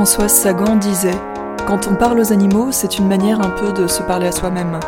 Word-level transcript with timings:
Françoise 0.00 0.32
Sagan 0.32 0.76
disait 0.76 1.10
Quand 1.66 1.86
on 1.86 1.94
parle 1.94 2.20
aux 2.20 2.32
animaux, 2.32 2.68
c'est 2.70 2.96
une 2.96 3.06
manière 3.06 3.38
un 3.42 3.50
peu 3.50 3.70
de 3.78 3.86
se 3.86 4.02
parler 4.02 4.28
à 4.28 4.32
soi-même. 4.32 4.80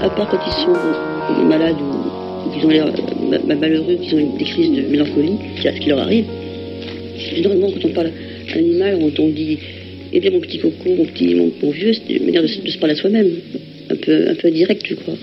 À 0.00 0.10
part 0.10 0.28
quand 0.28 0.38
ils 0.46 0.52
sont 0.52 1.46
malades 1.48 1.80
ou 1.80 2.64
ont 2.64 3.56
malheureux, 3.58 3.96
qu'ils 3.96 4.14
ont 4.14 4.36
des 4.36 4.44
crises 4.44 4.70
de 4.70 4.88
mélancolie, 4.88 5.36
c'est 5.60 5.74
ce 5.74 5.80
qui 5.80 5.88
leur 5.88 5.98
arrive. 5.98 6.26
Généralement, 7.18 7.66
quand 7.72 7.88
on 7.88 7.92
parle 7.92 8.06
à 8.06 8.56
animal, 8.56 8.98
on, 9.18 9.28
dit 9.30 9.58
Eh 10.12 10.20
bien, 10.20 10.30
mon 10.30 10.40
petit 10.40 10.58
coco, 10.58 10.94
mon 10.96 11.04
petit, 11.06 11.34
mon, 11.34 11.70
vieux, 11.70 11.92
c'est 11.92 12.14
une 12.14 12.26
manière 12.26 12.42
de, 12.42 12.48
se 12.48 12.78
parler 12.78 12.94
à 12.94 12.96
soi-même. 12.96 13.30
Un 13.90 13.96
peu, 13.96 14.28
un 14.28 14.34
peu 14.34 14.50
direct, 14.50 14.84
je 14.86 14.94
crois. 14.94 15.14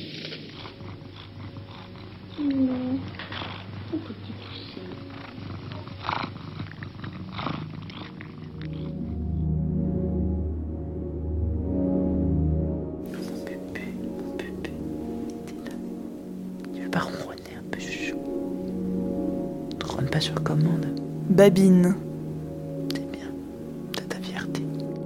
sur 20.19 20.41
commande? 20.43 20.85
Babine. 21.29 22.06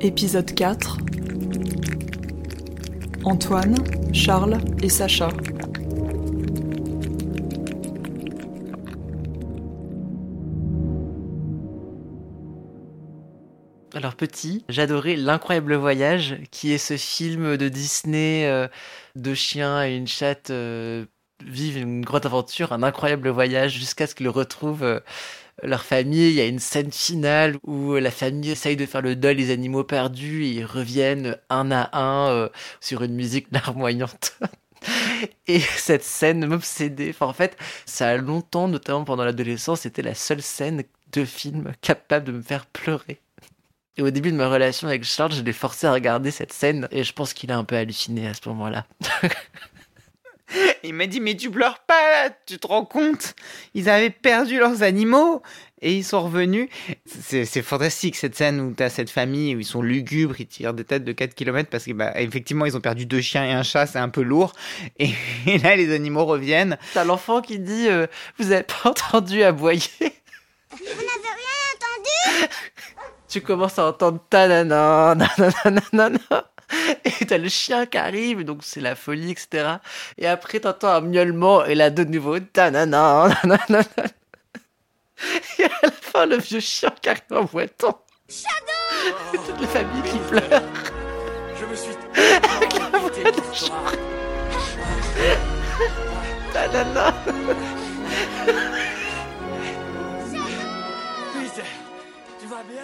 Épisode 0.04 0.56
4. 0.56 0.98
Antoine, 3.24 3.76
Charles 4.12 4.58
et 4.82 4.90
Sacha. 4.90 5.30
Alors 13.94 14.16
petit, 14.16 14.66
j'adorais 14.70 15.16
L'incroyable 15.16 15.76
voyage, 15.76 16.38
qui 16.50 16.72
est 16.72 16.80
ce 16.80 16.98
film 16.98 17.56
de 17.58 17.70
Disney 17.70 18.48
euh, 18.48 18.68
de 19.16 19.36
chien 19.36 19.86
et 19.86 19.96
une 19.96 20.08
chatte 20.08 20.50
euh, 20.50 21.06
vivent 21.46 21.78
une 21.78 22.02
grande 22.02 22.26
aventure, 22.26 22.72
un 22.74 22.82
incroyable 22.82 23.30
voyage 23.30 23.74
jusqu'à 23.74 24.08
ce 24.08 24.16
qu'ils 24.16 24.30
retrouvent 24.30 24.84
euh, 24.84 25.00
leur 25.64 25.84
famille. 25.84 26.30
Il 26.30 26.36
y 26.36 26.42
a 26.42 26.46
une 26.46 26.60
scène 26.60 26.92
finale 26.92 27.58
où 27.64 27.96
la 27.96 28.12
famille 28.12 28.52
essaye 28.52 28.76
de 28.76 28.86
faire 28.86 29.02
le 29.02 29.16
deuil 29.16 29.36
des 29.36 29.52
animaux 29.52 29.84
perdus 29.84 30.46
et 30.46 30.50
ils 30.50 30.66
reviennent 30.66 31.38
un 31.50 31.72
à 31.72 31.98
un 31.98 32.30
euh, 32.30 32.50
sur 32.80 33.04
une 33.04 33.16
musique 33.16 33.48
larmoyante. 33.52 34.34
Et 35.48 35.60
cette 35.60 36.04
scène 36.04 36.46
m'obsédait. 36.46 37.10
Enfin, 37.10 37.28
en 37.28 37.34
fait, 37.34 37.58
ça 37.86 38.10
a 38.10 38.18
longtemps, 38.18 38.68
notamment 38.68 39.04
pendant 39.04 39.26
l'adolescence, 39.26 39.82
c'était 39.82 40.02
la 40.02 40.16
seule 40.16 40.42
scène 40.42 40.84
de 41.12 41.26
film 41.26 41.74
capable 41.82 42.26
de 42.26 42.32
me 42.32 42.42
faire 42.42 42.66
pleurer. 42.66 43.20
Et 43.98 44.02
au 44.02 44.10
début 44.10 44.32
de 44.32 44.38
ma 44.38 44.50
relation 44.50 44.88
avec 44.88 45.04
Charles, 45.04 45.34
je 45.34 45.42
l'ai 45.42 45.54
forcé 45.54 45.86
à 45.86 45.92
regarder 45.92 46.32
cette 46.32 46.54
scène 46.54 46.88
et 46.92 47.04
je 47.04 47.14
pense 47.14 47.34
qu'il 47.34 47.52
a 47.52 47.58
un 47.58 47.66
peu 47.66 47.76
halluciné 47.76 48.28
à 48.28 48.34
ce 48.34 48.48
moment-là. 48.50 48.86
Il 50.84 50.94
m'a 50.94 51.08
dit 51.08 51.20
mais 51.20 51.36
tu 51.36 51.50
pleures 51.50 51.80
pas 51.80 52.30
tu 52.46 52.58
te 52.58 52.68
rends 52.68 52.86
compte? 52.86 53.36
Ils 53.74 53.90
avaient 53.90 54.10
perdu 54.10 54.58
leurs 54.58 54.84
animaux 54.84 55.42
et 55.82 55.96
ils 55.96 56.04
sont 56.04 56.22
revenus. 56.22 56.70
C'est 57.06 57.62
fantastique 57.62 58.16
cette 58.16 58.36
scène 58.36 58.60
où 58.62 58.74
tu 58.74 58.84
as 58.84 58.90
cette 58.90 59.10
famille 59.10 59.56
où 59.56 59.60
ils 59.60 59.66
sont 59.66 59.82
lugubres, 59.82 60.40
ils 60.40 60.48
tirent 60.48 60.74
des 60.74 60.84
têtes 60.84 61.04
de 61.04 61.12
4 61.12 61.34
km 61.34 61.70
parce 61.70 61.86
que 61.86 61.94
bah, 61.94 62.14
effectivement 62.20 62.66
ils 62.66 62.78
ont 62.78 62.82
perdu 62.82 63.06
deux 63.06 63.22
chiens 63.22 63.46
et 63.46 63.52
un 63.52 63.64
chat, 63.64 63.88
c'est 63.88 64.00
un 64.00 64.10
peu 64.10 64.22
lourd. 64.22 64.54
Et, 65.00 65.10
là 65.64 65.76
les 65.76 65.94
animaux 65.94 66.26
reviennent. 66.26 66.78
T'as 66.94 67.04
l'enfant 67.04 67.42
qui 67.42 67.60
dit 67.60 67.88
euh, 67.88 68.08
vous 68.38 68.52
avez 68.52 68.64
pas 68.64 68.90
entendu 68.90 69.44
aboyer 69.44 69.82
On 70.72 70.76
n'avait 70.76 71.36
rien 71.38 71.62
entendu? 71.76 72.48
Tu 73.28 73.42
commences 73.42 73.80
à 73.80 73.88
entendre 73.88 74.20
ta 74.30 74.48
nanana, 74.48 75.16
et 77.06 77.26
t'as 77.26 77.38
le 77.38 77.50
chien 77.50 77.86
qui 77.86 77.98
arrive, 77.98 78.44
donc 78.44 78.60
c'est 78.64 78.82
la 78.82 78.96
folie, 78.96 79.32
etc. 79.32 79.76
Et 80.18 80.28
après, 80.28 80.60
t'entends 80.60 80.90
un 80.90 81.02
miaulement, 81.02 81.66
et 81.66 81.76
là, 81.76 81.90
de 81.90 82.04
nouveau, 82.04 82.40
tanana, 82.40 83.30
nanana. 83.44 83.84
Et 85.60 85.66
à 85.66 85.70
la 85.84 85.92
fin, 85.92 86.26
le 86.26 86.38
vieux 86.38 86.60
chien 86.60 86.92
qui 87.00 87.10
arrive 87.10 87.22
en 87.32 87.44
boitant. 87.44 88.04
Shadow 88.28 89.34
Et 89.34 89.38
toute 89.38 89.62
la 89.62 89.68
famille 89.68 90.02
qui 90.04 90.18
pleure. 90.18 90.64
Je 91.60 91.66
me 91.66 91.76
suis. 91.76 91.92
Avec 92.16 92.74
la 92.74 92.98
voix 92.98 93.10
de 93.10 93.54
chien. 93.54 93.74
Tanana. 96.52 97.14
Peter, 101.34 101.70
tu 102.40 102.48
vas 102.48 102.64
bien 102.64 102.82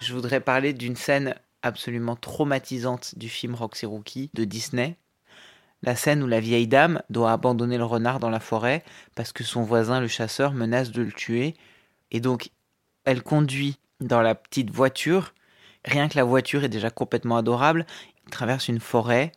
Je 0.00 0.14
voudrais 0.14 0.40
parler 0.40 0.72
d'une 0.72 0.96
scène 0.96 1.34
absolument 1.62 2.16
traumatisante 2.16 3.16
du 3.16 3.28
film 3.28 3.54
Roxy 3.54 3.86
Rookie 3.86 4.30
de 4.34 4.44
Disney. 4.44 4.96
La 5.82 5.96
scène 5.96 6.22
où 6.22 6.28
la 6.28 6.40
vieille 6.40 6.68
dame 6.68 7.02
doit 7.10 7.32
abandonner 7.32 7.76
le 7.76 7.84
renard 7.84 8.20
dans 8.20 8.30
la 8.30 8.40
forêt 8.40 8.84
parce 9.14 9.32
que 9.32 9.42
son 9.42 9.62
voisin, 9.62 10.00
le 10.00 10.08
chasseur, 10.08 10.52
menace 10.52 10.92
de 10.92 11.02
le 11.02 11.12
tuer. 11.12 11.56
Et 12.12 12.20
donc, 12.20 12.50
elle 13.04 13.22
conduit 13.22 13.78
dans 14.00 14.22
la 14.22 14.34
petite 14.34 14.70
voiture. 14.70 15.34
Rien 15.84 16.08
que 16.08 16.16
la 16.16 16.24
voiture 16.24 16.62
est 16.62 16.68
déjà 16.68 16.90
complètement 16.90 17.36
adorable. 17.36 17.86
Il 18.26 18.30
traverse 18.30 18.68
une 18.68 18.78
forêt. 18.78 19.32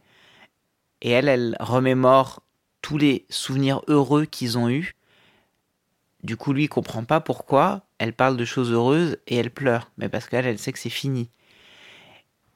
Et 1.02 1.10
elle, 1.10 1.28
elle 1.28 1.58
remémore 1.60 2.44
tous 2.82 3.00
les 3.00 3.26
souvenirs 3.30 3.82
heureux 3.88 4.26
qu'ils 4.26 4.60
ont 4.60 4.70
eus. 4.70 4.96
Du 6.24 6.38
coup, 6.38 6.54
lui, 6.54 6.66
il 6.66 6.70
comprend 6.70 7.04
pas 7.04 7.22
pourquoi. 7.22 7.88
Elle 7.98 8.14
parle 8.14 8.38
de 8.38 8.46
choses 8.46 8.72
heureuses 8.72 9.18
et 9.26 9.36
elle 9.36 9.52
pleure. 9.52 9.90
Mais 9.98 10.10
parce 10.10 10.28
qu'elle, 10.28 10.46
elle 10.46 10.60
sait 10.60 10.72
que 10.72 10.80
c'est 10.80 10.90
fini 10.90 11.30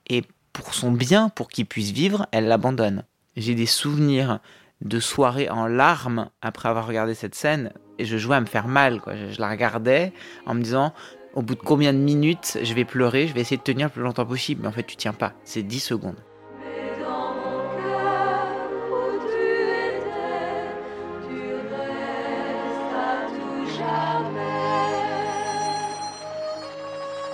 et 0.09 0.23
pour 0.53 0.73
son 0.73 0.91
bien, 0.91 1.29
pour 1.29 1.47
qu'il 1.47 1.65
puisse 1.65 1.91
vivre, 1.91 2.27
elle 2.31 2.47
l'abandonne. 2.47 3.03
J'ai 3.37 3.55
des 3.55 3.65
souvenirs 3.65 4.39
de 4.81 4.99
soirées 4.99 5.49
en 5.49 5.67
larmes 5.67 6.29
après 6.41 6.69
avoir 6.69 6.87
regardé 6.87 7.13
cette 7.13 7.35
scène 7.35 7.71
et 7.97 8.05
je 8.05 8.17
jouais 8.17 8.35
à 8.35 8.41
me 8.41 8.45
faire 8.45 8.67
mal. 8.67 9.01
Je, 9.07 9.39
la 9.39 9.49
regardais 9.49 10.13
en 10.45 10.53
me 10.55 10.61
disant 10.61 10.93
au 11.35 11.41
bout 11.41 11.55
de 11.55 11.61
combien 11.61 11.93
de 11.93 11.99
minutes 11.99 12.57
je 12.61 12.73
vais 12.73 12.85
pleurer, 12.85 13.27
je 13.27 13.33
vais 13.33 13.41
essayer 13.41 13.57
de 13.57 13.63
tenir 13.63 13.87
le 13.87 13.93
plus 13.93 14.01
longtemps 14.01 14.25
possible. 14.25 14.61
Mais 14.63 14.67
en 14.67 14.71
fait, 14.71 14.83
tu 14.83 14.95
tiens 14.95 15.13
pas. 15.13 15.33
C'est 15.43 15.63
10 15.63 15.79
secondes. 15.79 16.15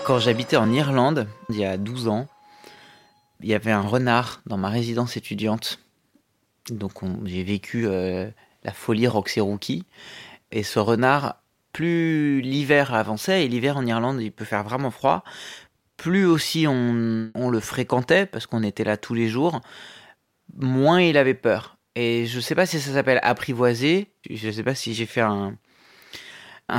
Quand 0.06 0.19
j'habitais 0.19 0.57
en 0.57 0.72
Irlande, 0.72 1.28
il 1.50 1.57
y 1.57 1.66
a 1.66 1.78
12 1.78 2.09
ans, 2.09 2.28
il 3.41 3.50
y 3.50 3.53
avait 3.53 3.72
un 3.72 3.81
renard 3.81 4.41
dans 4.46 4.57
ma 4.57 4.69
résidence 4.69 5.18
étudiante. 5.18 5.79
Donc 6.69 6.94
j'ai 7.25 7.44
vécu 7.44 7.88
euh, 7.88 8.29
la 8.63 8.72
folie 8.72 9.07
Roxy 9.07 9.40
Rookie. 9.40 9.84
Et 10.51 10.63
ce 10.63 10.79
renard, 10.79 11.41
plus 11.74 12.41
l'hiver 12.41 12.94
avançait, 12.94 13.45
et 13.45 13.47
l'hiver 13.47 13.78
en 13.78 13.85
Irlande, 13.85 14.22
il 14.22 14.31
peut 14.31 14.45
faire 14.45 14.63
vraiment 14.63 14.91
froid, 14.91 15.24
plus 15.97 16.25
aussi 16.25 16.66
on, 16.68 17.50
le 17.50 17.59
fréquentait, 17.59 18.25
parce 18.25 18.47
qu'on 18.47 18.63
était 18.63 18.84
là 18.84 18.97
tous 18.97 19.13
les 19.13 19.28
jours, 19.28 19.62
moins 20.56 21.01
il 21.01 21.18
avait 21.18 21.34
peur. 21.34 21.78
Et 21.95 22.25
je 22.25 22.38
ne 22.38 22.41
sais 22.41 22.56
pas 22.56 22.66
si 22.66 22.79
ça 22.79 22.94
s'appelle 22.94 23.19
apprivoiser, 23.24 24.12
je 24.29 24.47
ne 24.47 24.51
sais 24.51 24.63
pas 24.63 24.75
si 24.75 24.94
j'ai 24.94 25.06
fait 25.06 25.22
un, 25.22 25.57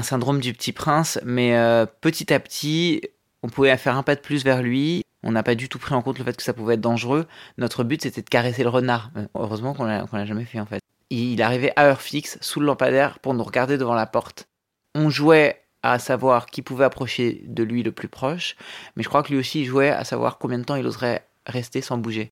syndrome 0.03 0.41
du 0.41 0.53
petit 0.53 0.73
prince, 0.73 1.19
mais 1.25 1.57
euh, 1.57 1.87
petit 2.01 2.33
à 2.33 2.41
petit, 2.41 3.03
on 3.43 3.49
pouvait 3.49 3.77
faire 3.77 3.97
un 3.97 4.03
pas 4.03 4.15
de 4.15 4.21
plus 4.21 4.45
vers 4.45 4.63
lui, 4.63 5.03
on 5.27 5.33
n'a 5.33 5.43
pas 5.43 5.57
du 5.57 5.69
tout 5.69 5.81
pris 5.81 5.93
en 5.93 6.03
compte 6.03 6.21
le 6.21 6.25
fait 6.25 6.37
que 6.37 6.43
ça 6.43 6.53
pouvait 6.53 6.75
être 6.75 6.81
dangereux. 6.81 7.27
Notre 7.59 7.83
but, 7.83 8.01
c'était 8.01 8.23
de 8.23 8.29
caresser 8.29 8.63
le 8.63 8.69
renard. 8.69 9.11
Heureusement 9.35 9.75
qu'on 9.75 9.85
l'a 9.85 10.25
jamais 10.25 10.45
fait, 10.45 10.61
en 10.61 10.67
fait. 10.67 10.81
Il 11.11 11.43
arrivait 11.43 11.73
à 11.75 11.87
heure 11.87 12.01
fixe, 12.01 12.39
sous 12.41 12.61
le 12.61 12.67
lampadaire, 12.67 13.19
pour 13.19 13.35
nous 13.35 13.43
regarder 13.43 13.77
devant 13.77 13.95
la 13.95 14.07
porte. 14.07 14.47
On 14.95 15.11
jouait 15.11 15.63
à 15.83 15.99
savoir 15.99 16.47
qui 16.47 16.63
pouvait 16.63 16.85
approcher 16.85 17.43
de 17.45 17.65
lui 17.65 17.83
le 17.83 17.91
plus 17.91 18.07
proche, 18.07 18.57
mais 18.95 19.03
je 19.03 19.09
crois 19.09 19.25
que 19.25 19.33
lui 19.33 19.39
aussi 19.39 19.65
jouait 19.65 19.91
à 19.91 20.05
savoir 20.05 20.39
combien 20.39 20.59
de 20.59 20.65
temps 20.65 20.77
il 20.77 20.87
oserait 20.87 21.27
rester 21.45 21.81
sans 21.81 21.99
bouger. 21.99 22.31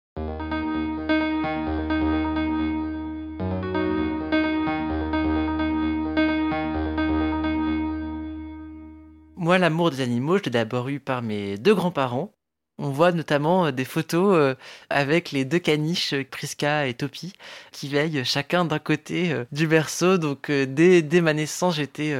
Moi, 9.36 9.58
l'amour 9.58 9.90
des 9.90 10.00
animaux, 10.00 10.38
je 10.38 10.44
l'ai 10.44 10.50
d'abord 10.50 10.88
eu 10.88 11.00
par 11.00 11.20
mes 11.20 11.58
deux 11.58 11.74
grands-parents, 11.74 12.33
on 12.78 12.90
voit 12.90 13.12
notamment 13.12 13.66
euh, 13.66 13.72
des 13.72 13.84
photos 13.84 14.36
euh, 14.36 14.54
avec 14.90 15.30
les 15.32 15.44
deux 15.44 15.58
caniches, 15.58 16.12
euh, 16.12 16.24
Priska 16.24 16.86
et 16.86 16.94
Topi, 16.94 17.32
qui 17.72 17.88
veillent 17.88 18.24
chacun 18.24 18.64
d'un 18.64 18.78
côté 18.78 19.44
du 19.52 19.66
berceau. 19.66 20.18
Donc 20.18 20.50
dès, 20.50 21.02
dès 21.02 21.20
ma 21.20 21.34
naissance, 21.34 21.76
j'étais 21.76 22.14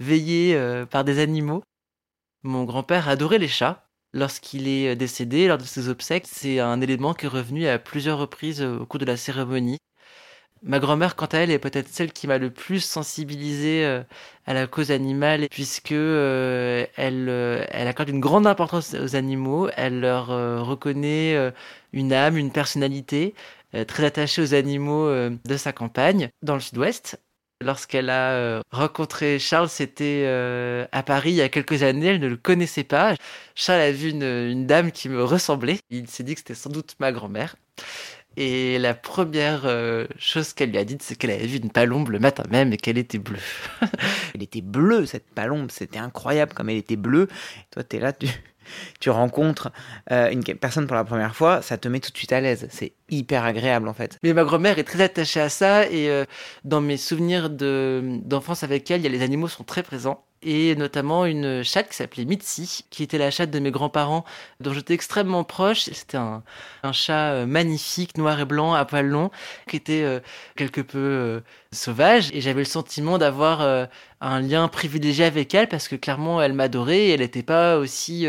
veillé 0.00 0.58
par 0.90 1.04
des 1.04 1.18
animaux. 1.18 1.62
Mon 2.42 2.64
grand-père 2.64 3.08
adorait 3.08 3.38
les 3.38 3.48
chats. 3.48 3.84
lorsqu'il 4.14 4.68
est 4.68 4.96
décédé, 4.96 5.48
lors 5.48 5.58
de 5.58 5.64
ses 5.64 5.88
obsèques. 5.88 6.26
C'est 6.26 6.60
un 6.60 6.80
élément 6.80 7.14
qui 7.14 7.26
est 7.26 7.28
revenu 7.28 7.66
à 7.68 7.78
plusieurs 7.78 8.18
reprises 8.18 8.62
au 8.62 8.86
cours 8.86 9.00
de 9.00 9.04
la 9.04 9.16
cérémonie. 9.16 9.78
Ma 10.62 10.80
grand-mère, 10.80 11.14
quant 11.14 11.26
à 11.26 11.38
elle, 11.38 11.50
est 11.50 11.58
peut-être 11.58 11.88
celle 11.88 12.12
qui 12.12 12.26
m'a 12.26 12.38
le 12.38 12.50
plus 12.50 12.80
sensibilisé 12.80 13.84
euh, 13.84 14.02
à 14.46 14.54
la 14.54 14.66
cause 14.66 14.90
animale, 14.90 15.46
puisque 15.50 15.92
euh, 15.92 16.84
elle, 16.96 17.28
euh, 17.28 17.64
elle 17.70 17.86
accorde 17.86 18.08
une 18.08 18.20
grande 18.20 18.46
importance 18.46 18.94
aux 18.94 19.14
animaux. 19.14 19.68
Elle 19.76 20.00
leur 20.00 20.28
reconnaît 20.66 21.52
une 21.92 22.12
âme, 22.12 22.36
une 22.36 22.50
personnalité, 22.52 23.34
très 23.86 24.04
attachée 24.04 24.42
aux 24.42 24.54
animaux 24.54 25.08
de 25.10 25.56
sa 25.56 25.72
campagne, 25.72 26.30
dans 26.42 26.54
le 26.54 26.60
sud-ouest. 26.60 27.20
Lorsqu'elle 27.60 28.08
a 28.08 28.62
rencontré 28.70 29.38
Charles, 29.38 29.68
c'était 29.68 30.26
à 30.92 31.02
Paris 31.02 31.30
il 31.30 31.36
y 31.36 31.42
a 31.42 31.48
quelques 31.48 31.82
années, 31.82 32.06
elle 32.06 32.20
ne 32.20 32.28
le 32.28 32.36
connaissait 32.36 32.84
pas. 32.84 33.14
Charles 33.54 33.80
a 33.80 33.92
vu 33.92 34.10
une, 34.10 34.22
une 34.22 34.66
dame 34.66 34.92
qui 34.92 35.08
me 35.08 35.22
ressemblait. 35.22 35.78
Il 35.90 36.08
s'est 36.08 36.22
dit 36.24 36.34
que 36.34 36.40
c'était 36.40 36.54
sans 36.54 36.70
doute 36.70 36.94
ma 37.00 37.12
grand-mère. 37.12 37.56
Et 38.40 38.78
la 38.78 38.94
première 38.94 39.62
euh, 39.64 40.06
chose 40.16 40.52
qu'elle 40.52 40.70
lui 40.70 40.78
a 40.78 40.84
dite, 40.84 41.02
c'est 41.02 41.16
qu'elle 41.16 41.32
avait 41.32 41.48
vu 41.48 41.58
une 41.58 41.70
palombe 41.70 42.08
le 42.10 42.20
matin 42.20 42.44
même 42.48 42.72
et 42.72 42.76
qu'elle 42.76 42.96
était 42.96 43.18
bleue. 43.18 43.40
elle 44.34 44.44
était 44.44 44.60
bleue, 44.60 45.06
cette 45.06 45.28
palombe. 45.34 45.72
C'était 45.72 45.98
incroyable 45.98 46.52
comme 46.52 46.70
elle 46.70 46.76
était 46.76 46.94
bleue. 46.94 47.26
toi, 47.72 47.82
tu 47.82 47.96
es 47.96 47.98
là, 47.98 48.12
tu, 48.12 48.28
tu 49.00 49.10
rencontres 49.10 49.72
euh, 50.12 50.30
une 50.30 50.44
personne 50.44 50.86
pour 50.86 50.94
la 50.94 51.02
première 51.02 51.34
fois, 51.34 51.62
ça 51.62 51.78
te 51.78 51.88
met 51.88 51.98
tout 51.98 52.12
de 52.12 52.16
suite 52.16 52.32
à 52.32 52.40
l'aise. 52.40 52.68
C'est 52.70 52.92
hyper 53.10 53.42
agréable 53.42 53.88
en 53.88 53.94
fait. 53.94 54.18
Mais 54.22 54.32
ma 54.32 54.44
grand-mère 54.44 54.78
est 54.78 54.84
très 54.84 55.02
attachée 55.02 55.40
à 55.40 55.48
ça 55.48 55.90
et 55.90 56.08
euh, 56.08 56.24
dans 56.62 56.80
mes 56.80 56.96
souvenirs 56.96 57.50
d'enfance 57.50 58.62
avec 58.62 58.88
elle, 58.92 59.02
y 59.02 59.06
a 59.08 59.10
les 59.10 59.22
animaux 59.22 59.48
sont 59.48 59.64
très 59.64 59.82
présents 59.82 60.24
et 60.42 60.76
notamment 60.76 61.24
une 61.24 61.62
chatte 61.64 61.88
qui 61.88 61.96
s'appelait 61.96 62.24
Mitzi, 62.24 62.84
qui 62.90 63.02
était 63.02 63.18
la 63.18 63.30
chatte 63.30 63.50
de 63.50 63.58
mes 63.58 63.70
grands-parents, 63.70 64.24
dont 64.60 64.72
j'étais 64.72 64.94
extrêmement 64.94 65.44
proche. 65.44 65.84
C'était 65.92 66.16
un, 66.16 66.42
chat 66.92 67.32
euh, 67.32 67.46
magnifique, 67.46 68.16
noir 68.16 68.40
et 68.40 68.44
blanc, 68.44 68.74
à 68.74 68.84
poil 68.84 69.06
long, 69.06 69.30
qui 69.66 69.76
était 69.76 70.02
euh, 70.02 70.20
quelque 70.56 70.80
peu 70.80 70.98
euh, 70.98 71.40
sauvage, 71.72 72.30
et 72.32 72.40
j'avais 72.40 72.60
le 72.60 72.64
sentiment 72.64 73.18
d'avoir 73.18 73.88
un 74.20 74.40
lien 74.40 74.68
privilégié 74.68 75.24
avec 75.24 75.54
elle, 75.54 75.68
parce 75.68 75.88
que 75.88 75.96
clairement, 75.96 76.40
elle 76.40 76.52
m'adorait, 76.52 77.08
elle 77.08 77.20
n'était 77.20 77.42
pas 77.42 77.76
aussi 77.76 78.26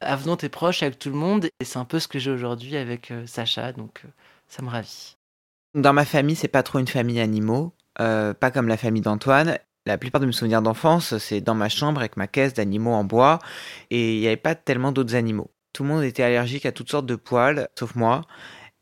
avenante 0.00 0.44
et 0.44 0.48
proche 0.48 0.82
avec 0.82 0.98
tout 0.98 1.10
le 1.10 1.16
monde, 1.16 1.46
et 1.46 1.64
c'est 1.64 1.78
un 1.78 1.84
peu 1.84 1.98
ce 1.98 2.06
que 2.06 2.18
j'ai 2.18 2.30
aujourd'hui 2.30 2.76
avec 2.76 3.12
Sacha, 3.26 3.72
donc 3.72 4.02
ça 4.46 4.62
me 4.62 4.68
ravit. 4.68 5.16
Dans 5.74 5.92
ma 5.92 6.04
famille, 6.04 6.36
c'est 6.36 6.48
pas 6.48 6.62
trop 6.62 6.78
une 6.78 6.86
famille 6.86 7.20
animaux, 7.20 7.72
pas 7.96 8.50
comme 8.52 8.68
la 8.68 8.76
famille 8.76 9.02
d'Antoine. 9.02 9.58
La 9.86 9.98
plupart 9.98 10.20
de 10.20 10.26
mes 10.26 10.32
souvenirs 10.32 10.62
d'enfance, 10.62 11.16
c'est 11.18 11.40
dans 11.40 11.54
ma 11.54 11.68
chambre 11.68 12.00
avec 12.00 12.16
ma 12.16 12.26
caisse 12.26 12.54
d'animaux 12.54 12.92
en 12.92 13.04
bois 13.04 13.38
et 13.90 14.16
il 14.16 14.20
n'y 14.20 14.26
avait 14.26 14.36
pas 14.36 14.56
tellement 14.56 14.90
d'autres 14.90 15.14
animaux. 15.14 15.50
Tout 15.72 15.84
le 15.84 15.90
monde 15.90 16.02
était 16.02 16.24
allergique 16.24 16.66
à 16.66 16.72
toutes 16.72 16.90
sortes 16.90 17.06
de 17.06 17.14
poils, 17.14 17.68
sauf 17.78 17.94
moi. 17.94 18.22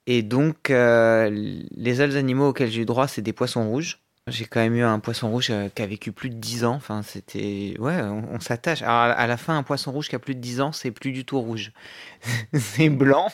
Et 0.06 0.22
donc, 0.22 0.70
euh, 0.70 1.30
les 1.30 1.96
seuls 1.96 2.16
animaux 2.16 2.48
auxquels 2.48 2.70
j'ai 2.70 2.82
eu 2.82 2.84
droit, 2.86 3.08
c'est 3.08 3.22
des 3.22 3.32
poissons 3.32 3.68
rouges. 3.68 4.00
J'ai 4.26 4.46
quand 4.46 4.60
même 4.60 4.74
eu 4.74 4.82
un 4.82 4.98
poisson 5.00 5.30
rouge 5.30 5.48
euh, 5.50 5.68
qui 5.68 5.82
a 5.82 5.86
vécu 5.86 6.10
plus 6.10 6.30
de 6.30 6.36
10 6.36 6.64
ans. 6.64 6.74
Enfin, 6.74 7.02
c'était. 7.02 7.74
Ouais, 7.78 8.00
on, 8.00 8.40
s'attache. 8.40 8.80
Alors, 8.80 9.18
à 9.18 9.26
la 9.26 9.36
fin, 9.36 9.56
un 9.58 9.62
poisson 9.62 9.92
rouge 9.92 10.08
qui 10.08 10.14
a 10.14 10.18
plus 10.18 10.34
de 10.34 10.40
10 10.40 10.60
ans, 10.62 10.72
c'est 10.72 10.90
plus 10.90 11.12
du 11.12 11.26
tout 11.26 11.38
rouge. 11.38 11.72
c'est 12.54 12.88
blanc. 12.88 13.28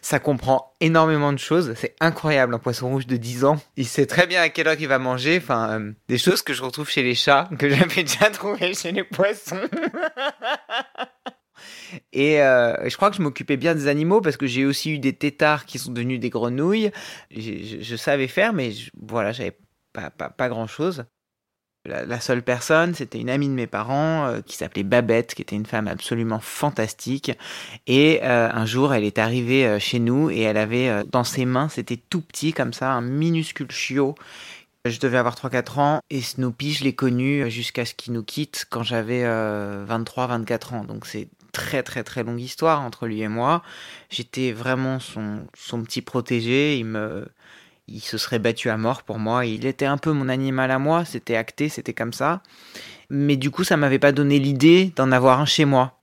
Ça 0.00 0.18
comprend 0.18 0.74
énormément 0.80 1.32
de 1.32 1.38
choses. 1.38 1.74
C'est 1.76 1.94
incroyable, 2.00 2.54
un 2.54 2.58
poisson 2.58 2.88
rouge 2.88 3.06
de 3.06 3.16
10 3.16 3.44
ans. 3.44 3.60
Il 3.76 3.86
sait 3.86 4.06
très 4.06 4.26
bien 4.26 4.42
à 4.42 4.48
quelle 4.48 4.68
heure 4.68 4.76
il 4.78 4.88
va 4.88 4.98
manger. 4.98 5.38
Enfin, 5.42 5.80
euh, 5.80 5.92
des 6.08 6.18
choses 6.18 6.42
que 6.42 6.52
je 6.52 6.62
retrouve 6.62 6.88
chez 6.88 7.02
les 7.02 7.14
chats, 7.14 7.48
que 7.58 7.68
j'avais 7.74 8.02
déjà 8.02 8.30
trouvé 8.30 8.74
chez 8.74 8.92
les 8.92 9.04
poissons. 9.04 9.60
Et 12.12 12.40
euh, 12.42 12.88
je 12.88 12.96
crois 12.96 13.10
que 13.10 13.16
je 13.16 13.22
m'occupais 13.22 13.56
bien 13.56 13.74
des 13.74 13.86
animaux 13.86 14.20
parce 14.20 14.36
que 14.36 14.46
j'ai 14.46 14.64
aussi 14.64 14.92
eu 14.92 14.98
des 14.98 15.12
têtards 15.12 15.66
qui 15.66 15.78
sont 15.78 15.92
devenus 15.92 16.20
des 16.20 16.30
grenouilles. 16.30 16.90
Je, 17.30 17.96
savais 17.96 18.28
faire, 18.28 18.52
mais 18.52 18.72
voilà, 19.00 19.32
j'avais 19.32 19.56
pas, 19.92 20.10
pas, 20.10 20.48
grand-chose. 20.48 21.04
La, 21.84 22.20
seule 22.20 22.42
personne, 22.42 22.94
c'était 22.94 23.18
une 23.18 23.28
amie 23.28 23.48
de 23.48 23.54
mes 23.54 23.66
parents 23.66 24.26
euh, 24.26 24.40
qui 24.40 24.56
s'appelait 24.56 24.84
Babette, 24.84 25.34
qui 25.34 25.42
était 25.42 25.56
une 25.56 25.66
femme 25.66 25.88
absolument 25.88 26.38
fantastique. 26.38 27.32
Et 27.88 28.20
euh, 28.22 28.48
un 28.52 28.66
jour, 28.66 28.94
elle 28.94 29.02
est 29.02 29.18
arrivée 29.18 29.66
euh, 29.66 29.80
chez 29.80 29.98
nous 29.98 30.30
et 30.30 30.42
elle 30.42 30.58
avait 30.58 31.02
dans 31.10 31.24
ses 31.24 31.44
mains, 31.44 31.68
c'était 31.68 31.96
tout 31.96 32.20
petit 32.20 32.52
comme 32.52 32.72
ça, 32.72 32.92
un 32.92 33.00
minuscule 33.00 33.72
chiot. 33.72 34.14
Je 34.84 35.00
devais 35.00 35.18
avoir 35.18 35.34
3-4 35.34 35.80
ans 35.80 36.00
et 36.08 36.22
Snoopy, 36.22 36.72
je 36.72 36.84
l'ai 36.84 36.94
connu 36.94 37.50
jusqu'à 37.50 37.84
ce 37.84 37.94
qu'il 37.94 38.12
nous 38.12 38.24
quitte 38.24 38.64
quand 38.70 38.84
j'avais 38.84 39.24
23-24 39.24 40.74
ans. 40.74 40.84
Donc 40.84 41.06
c'est 41.06 41.28
très 41.52 41.82
très 41.82 42.02
très 42.02 42.24
longue 42.24 42.40
histoire 42.40 42.80
entre 42.80 43.06
lui 43.06 43.22
et 43.22 43.28
moi. 43.28 43.62
J'étais 44.10 44.52
vraiment 44.52 44.98
son, 45.00 45.46
son 45.56 45.82
petit 45.82 46.02
protégé. 46.02 46.78
Il 46.78 46.86
me 46.86 47.28
il 47.88 48.00
se 48.00 48.18
serait 48.18 48.38
battu 48.38 48.70
à 48.70 48.76
mort 48.76 49.02
pour 49.02 49.18
moi. 49.18 49.46
Il 49.46 49.66
était 49.66 49.86
un 49.86 49.98
peu 49.98 50.12
mon 50.12 50.28
animal 50.28 50.70
à 50.70 50.78
moi, 50.78 51.04
c'était 51.04 51.36
acté, 51.36 51.68
c'était 51.68 51.92
comme 51.92 52.12
ça. 52.12 52.42
Mais 53.10 53.36
du 53.36 53.50
coup, 53.50 53.64
ça 53.64 53.76
m'avait 53.76 53.98
pas 53.98 54.12
donné 54.12 54.38
l'idée 54.38 54.92
d'en 54.96 55.12
avoir 55.12 55.40
un 55.40 55.46
chez 55.46 55.64
moi. 55.64 56.00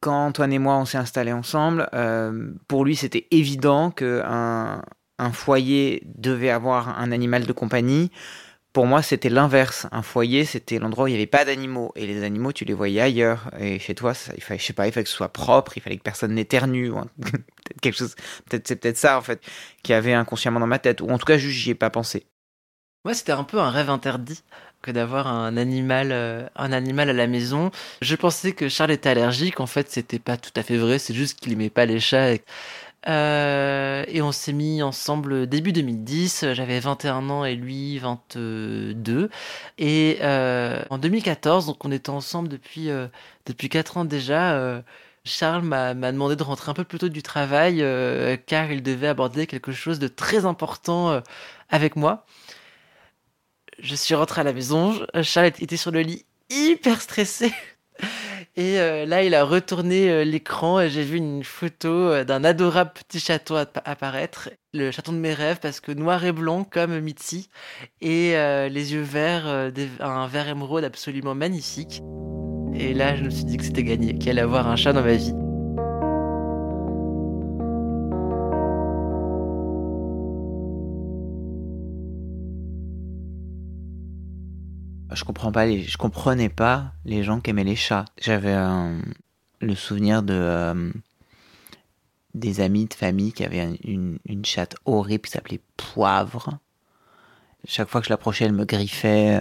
Quand 0.00 0.26
Antoine 0.26 0.52
et 0.52 0.58
moi 0.58 0.76
on 0.76 0.84
s'est 0.84 0.98
installés 0.98 1.32
ensemble, 1.32 1.88
euh, 1.94 2.52
pour 2.68 2.84
lui 2.84 2.94
c'était 2.94 3.26
évident 3.30 3.90
qu'un 3.90 4.82
un 5.18 5.32
foyer 5.32 6.02
devait 6.04 6.50
avoir 6.50 7.00
un 7.00 7.10
animal 7.10 7.46
de 7.46 7.52
compagnie 7.52 8.10
pour 8.74 8.86
moi, 8.86 9.02
c'était 9.02 9.30
l'inverse. 9.30 9.86
Un 9.92 10.02
foyer, 10.02 10.44
c'était 10.44 10.80
l'endroit 10.80 11.04
où 11.04 11.06
il 11.06 11.12
n'y 11.12 11.16
avait 11.16 11.26
pas 11.26 11.44
d'animaux. 11.44 11.92
Et 11.94 12.08
les 12.08 12.24
animaux, 12.24 12.52
tu 12.52 12.64
les 12.64 12.74
voyais 12.74 13.00
ailleurs. 13.00 13.48
Et 13.60 13.78
chez 13.78 13.94
toi, 13.94 14.14
il 14.36 14.42
fallait, 14.42 14.58
je 14.58 14.64
sais 14.64 14.72
pas, 14.72 14.88
il 14.88 14.92
fallait 14.92 15.04
que 15.04 15.10
ce 15.10 15.16
soit 15.16 15.32
propre, 15.32 15.76
il 15.76 15.80
fallait 15.80 15.96
que 15.96 16.02
personne 16.02 16.34
n'éternue. 16.34 16.90
Peut-être 17.64 17.80
quelque 17.80 17.96
chose, 17.96 18.14
c'est 18.50 18.76
peut-être 18.76 18.96
ça, 18.98 19.18
en 19.18 19.22
fait, 19.22 19.40
qui 19.82 19.92
avait 19.92 20.14
inconsciemment 20.14 20.60
dans 20.60 20.66
ma 20.66 20.78
tête. 20.78 21.00
Ou 21.00 21.08
en 21.10 21.18
tout 21.18 21.26
cas, 21.26 21.38
juste, 21.38 21.58
j'y 21.58 21.70
ai 21.70 21.74
pas 21.74 21.90
pensé. 21.90 22.26
Moi, 23.04 23.14
c'était 23.14 23.32
un 23.32 23.44
peu 23.44 23.58
un 23.58 23.70
rêve 23.70 23.90
interdit 23.90 24.42
que 24.80 24.90
d'avoir 24.90 25.26
un 25.26 25.56
animal, 25.56 26.10
euh, 26.12 26.46
un 26.56 26.72
animal 26.72 27.10
à 27.10 27.12
la 27.12 27.26
maison. 27.26 27.70
Je 28.02 28.16
pensais 28.16 28.52
que 28.52 28.68
Charles 28.68 28.92
était 28.92 29.10
allergique. 29.10 29.60
En 29.60 29.66
fait, 29.66 29.90
c'était 29.90 30.18
pas 30.18 30.36
tout 30.36 30.50
à 30.56 30.62
fait 30.62 30.76
vrai. 30.78 30.98
C'est 30.98 31.14
juste 31.14 31.40
qu'il 31.40 31.52
aimait 31.52 31.70
pas 31.70 31.86
les 31.86 32.00
chats. 32.00 32.32
Et 32.32 32.42
euh, 33.06 34.04
et 34.08 34.22
on 34.22 34.32
s'est 34.32 34.54
mis 34.54 34.82
ensemble 34.82 35.46
début 35.46 35.72
2010. 35.72 36.52
J'avais 36.54 36.80
21 36.80 37.28
ans 37.30 37.44
et 37.44 37.54
lui 37.54 37.98
22. 37.98 39.30
Et 39.78 40.18
euh, 40.22 40.82
en 40.90 40.98
2014, 40.98 41.66
donc 41.66 41.84
on 41.84 41.92
était 41.92 42.10
ensemble 42.10 42.48
depuis 42.48 42.88
depuis 43.46 43.68
4 43.68 43.98
ans 43.98 44.04
déjà. 44.06 44.82
Charles 45.24 45.62
m'a 45.62 45.94
demandé 45.94 46.36
de 46.36 46.42
rentrer 46.42 46.70
un 46.70 46.74
peu 46.74 46.84
plus 46.84 46.98
tôt 46.98 47.08
du 47.08 47.22
travail 47.22 47.76
car 48.46 48.70
il 48.70 48.82
devait 48.82 49.08
aborder 49.08 49.46
quelque 49.46 49.72
chose 49.72 49.98
de 49.98 50.08
très 50.08 50.44
important 50.44 51.22
avec 51.70 51.96
moi. 51.96 52.26
Je 53.78 53.94
suis 53.94 54.14
rentré 54.14 54.42
à 54.42 54.44
la 54.44 54.52
maison. 54.52 54.94
Charles 55.22 55.46
était 55.46 55.76
sur 55.76 55.90
le 55.90 56.00
lit 56.00 56.24
hyper 56.50 57.00
stressé. 57.00 57.52
Et 58.56 58.78
euh, 58.78 59.04
là, 59.04 59.24
il 59.24 59.34
a 59.34 59.42
retourné 59.42 60.08
euh, 60.08 60.24
l'écran 60.24 60.80
et 60.80 60.88
j'ai 60.88 61.02
vu 61.02 61.16
une 61.16 61.42
photo 61.42 61.88
euh, 61.88 62.24
d'un 62.24 62.44
adorable 62.44 62.92
petit 62.92 63.18
château 63.18 63.56
apparaître. 63.56 64.50
Le 64.72 64.92
château 64.92 65.10
de 65.10 65.16
mes 65.16 65.34
rêves 65.34 65.58
parce 65.60 65.80
que 65.80 65.90
noir 65.90 66.24
et 66.24 66.32
blanc 66.32 66.64
comme 66.64 66.98
Mitzi 67.00 67.48
et 68.00 68.32
les 68.32 68.92
yeux 68.92 69.02
verts, 69.02 69.46
un 70.00 70.26
vert 70.26 70.48
émeraude 70.48 70.82
absolument 70.82 71.36
magnifique. 71.36 72.02
Et 72.74 72.92
là, 72.92 73.14
je 73.14 73.24
me 73.24 73.30
suis 73.30 73.44
dit 73.44 73.56
que 73.56 73.64
c'était 73.64 73.84
gagné, 73.84 74.18
qu'il 74.18 74.30
allait 74.30 74.40
avoir 74.40 74.68
un 74.68 74.76
chat 74.76 74.92
dans 74.92 75.02
ma 75.02 75.14
vie. 75.14 75.32
je 85.14 85.22
comprends 85.22 85.52
pas 85.52 85.66
comprenais 85.98 86.48
pas 86.48 86.92
les 87.04 87.22
gens 87.22 87.40
qui 87.40 87.50
aimaient 87.50 87.64
les 87.64 87.76
chats. 87.76 88.04
J'avais 88.20 88.56
le 89.60 89.74
souvenir 89.74 90.22
de 90.22 90.34
euh, 90.34 90.92
des 92.34 92.60
amis 92.60 92.86
de 92.86 92.94
famille 92.94 93.32
qui 93.32 93.44
avaient 93.44 93.78
une, 93.84 94.18
une 94.26 94.44
chatte 94.44 94.74
horrible 94.84 95.24
qui 95.24 95.30
s'appelait 95.30 95.60
Poivre. 95.76 96.58
Chaque 97.66 97.88
fois 97.88 98.00
que 98.00 98.06
je 98.06 98.10
l'approchais, 98.10 98.44
elle 98.44 98.52
me 98.52 98.64
griffait. 98.64 99.40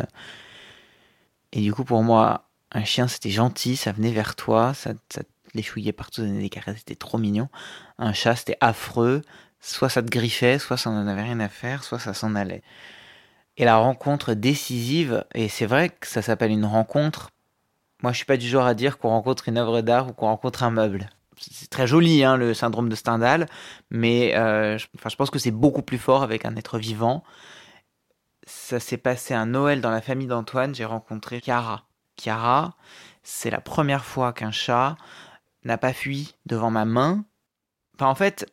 Et 1.52 1.62
du 1.62 1.74
coup, 1.74 1.84
pour 1.84 2.04
moi, 2.04 2.50
un 2.74 2.84
chien, 2.84 3.08
c'était 3.08 3.30
gentil, 3.30 3.76
ça 3.76 3.92
venait 3.92 4.12
vers 4.12 4.36
toi, 4.36 4.74
ça, 4.74 4.94
ça 5.10 5.22
les 5.54 5.64
chouillait 5.64 5.94
partout, 5.94 6.22
donnait 6.22 6.42
des 6.42 6.50
caresses, 6.50 6.80
c'était 6.80 6.96
trop 6.96 7.18
mignon. 7.18 7.50
Un 7.98 8.14
chat, 8.14 8.36
c'était 8.36 8.58
affreux. 8.62 9.22
Soit 9.60 9.90
ça 9.90 10.02
te 10.02 10.10
griffait, 10.10 10.60
soit 10.60 10.78
ça 10.78 10.90
n'en 10.90 11.08
avait 11.08 11.22
rien 11.22 11.40
à 11.40 11.48
faire, 11.48 11.84
soit 11.84 12.00
ça 12.00 12.14
s'en 12.14 12.36
allait. 12.36 12.64
Et 13.58 13.66
la 13.66 13.78
rencontre 13.78 14.34
décisive, 14.34 15.24
et 15.34 15.48
c'est 15.48 15.66
vrai 15.68 15.90
que 15.90 16.08
ça 16.08 16.22
s'appelle 16.22 16.52
une 16.52 16.66
rencontre. 16.66 17.30
Moi, 18.02 18.12
je 18.12 18.18
suis 18.18 18.26
pas 18.26 18.38
du 18.38 18.48
genre 18.48 18.66
à 18.66 18.74
dire 18.74 18.98
qu'on 18.98 19.10
rencontre 19.10 19.48
une 19.48 19.58
œuvre 19.58 19.82
d'art 19.82 20.10
ou 20.10 20.14
qu'on 20.14 20.26
rencontre 20.28 20.64
un 20.64 20.72
meuble. 20.72 21.10
C'est 21.40 21.70
très 21.70 21.88
joli, 21.88 22.24
hein, 22.24 22.36
le 22.36 22.54
syndrome 22.54 22.90
de 22.90 22.96
Stendhal, 22.96 23.48
mais 23.90 24.36
euh, 24.36 24.78
je, 24.78 24.88
enfin, 24.98 25.10
je 25.10 25.16
pense 25.16 25.30
que 25.30 25.40
c'est 25.40 25.52
beaucoup 25.52 25.82
plus 25.82 25.98
fort 25.98 26.24
avec 26.24 26.46
un 26.46 26.56
être 26.56 26.78
vivant. 26.78 27.24
Ça 28.46 28.80
s'est 28.80 28.98
passé 28.98 29.34
un 29.34 29.46
Noël 29.46 29.82
dans 29.82 29.92
la 29.92 30.02
famille 30.02 30.28
d'Antoine, 30.28 30.76
j'ai 30.76 30.86
rencontré 30.86 31.40
Chiara. 31.40 31.86
Chiara, 32.18 32.76
c'est 33.24 33.50
la 33.50 33.62
première 33.62 34.06
fois 34.06 34.34
qu'un 34.34 34.52
chat 34.52 34.98
n'a 35.64 35.78
pas 35.78 35.94
fui 35.94 36.36
devant 36.46 36.72
ma 36.72 36.86
main. 36.86 37.26
Enfin, 37.96 38.08
en 38.08 38.16
fait, 38.16 38.52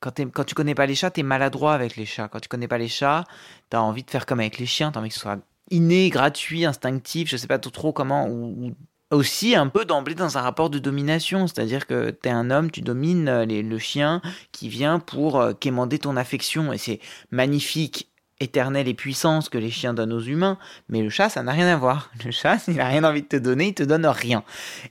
quand, 0.00 0.20
quand 0.32 0.44
tu 0.44 0.54
connais 0.54 0.74
pas 0.74 0.86
les 0.86 0.94
chats, 0.94 1.10
t'es 1.10 1.22
maladroit 1.22 1.74
avec 1.74 1.96
les 1.96 2.06
chats. 2.06 2.28
Quand 2.28 2.40
tu 2.40 2.48
connais 2.48 2.68
pas 2.68 2.78
les 2.78 2.88
chats, 2.88 3.24
t'as 3.70 3.80
envie 3.80 4.04
de 4.04 4.10
faire 4.10 4.26
comme 4.26 4.40
avec 4.40 4.58
les 4.58 4.66
chiens, 4.66 4.92
t'as 4.92 5.00
envie 5.00 5.08
que 5.08 5.14
ce 5.14 5.20
soit 5.20 5.38
inné, 5.70 6.08
gratuit, 6.10 6.64
instinctif, 6.64 7.28
je 7.28 7.36
sais 7.36 7.46
pas 7.46 7.58
trop, 7.58 7.92
comment, 7.92 8.28
ou, 8.28 8.72
aussi 9.10 9.54
un 9.54 9.68
peu 9.68 9.84
d'emblée 9.84 10.14
dans 10.14 10.38
un 10.38 10.40
rapport 10.40 10.70
de 10.70 10.78
domination, 10.78 11.46
c'est-à-dire 11.46 11.86
que 11.86 12.10
t'es 12.10 12.30
un 12.30 12.50
homme, 12.50 12.70
tu 12.70 12.80
domines 12.80 13.28
euh, 13.28 13.46
le 13.46 13.78
chien 13.78 14.20
qui 14.52 14.68
vient 14.68 14.98
pour 14.98 15.40
euh, 15.40 15.52
quémander 15.54 15.98
ton 15.98 16.16
affection, 16.16 16.72
et 16.72 16.78
c'est 16.78 17.00
magnifique, 17.30 18.07
éternel 18.40 18.88
et 18.88 18.94
puissant 18.94 19.40
ce 19.40 19.50
que 19.50 19.58
les 19.58 19.70
chiens 19.70 19.94
donnent 19.94 20.12
aux 20.12 20.20
humains, 20.20 20.58
mais 20.88 21.02
le 21.02 21.10
chat, 21.10 21.28
ça 21.28 21.42
n'a 21.42 21.52
rien 21.52 21.68
à 21.68 21.76
voir. 21.76 22.10
Le 22.24 22.30
chat, 22.30 22.58
il 22.68 22.80
a 22.80 22.86
rien 22.86 23.04
envie 23.04 23.22
de 23.22 23.28
te 23.28 23.36
donner, 23.36 23.68
il 23.68 23.74
te 23.74 23.82
donne 23.82 24.06
rien. 24.06 24.44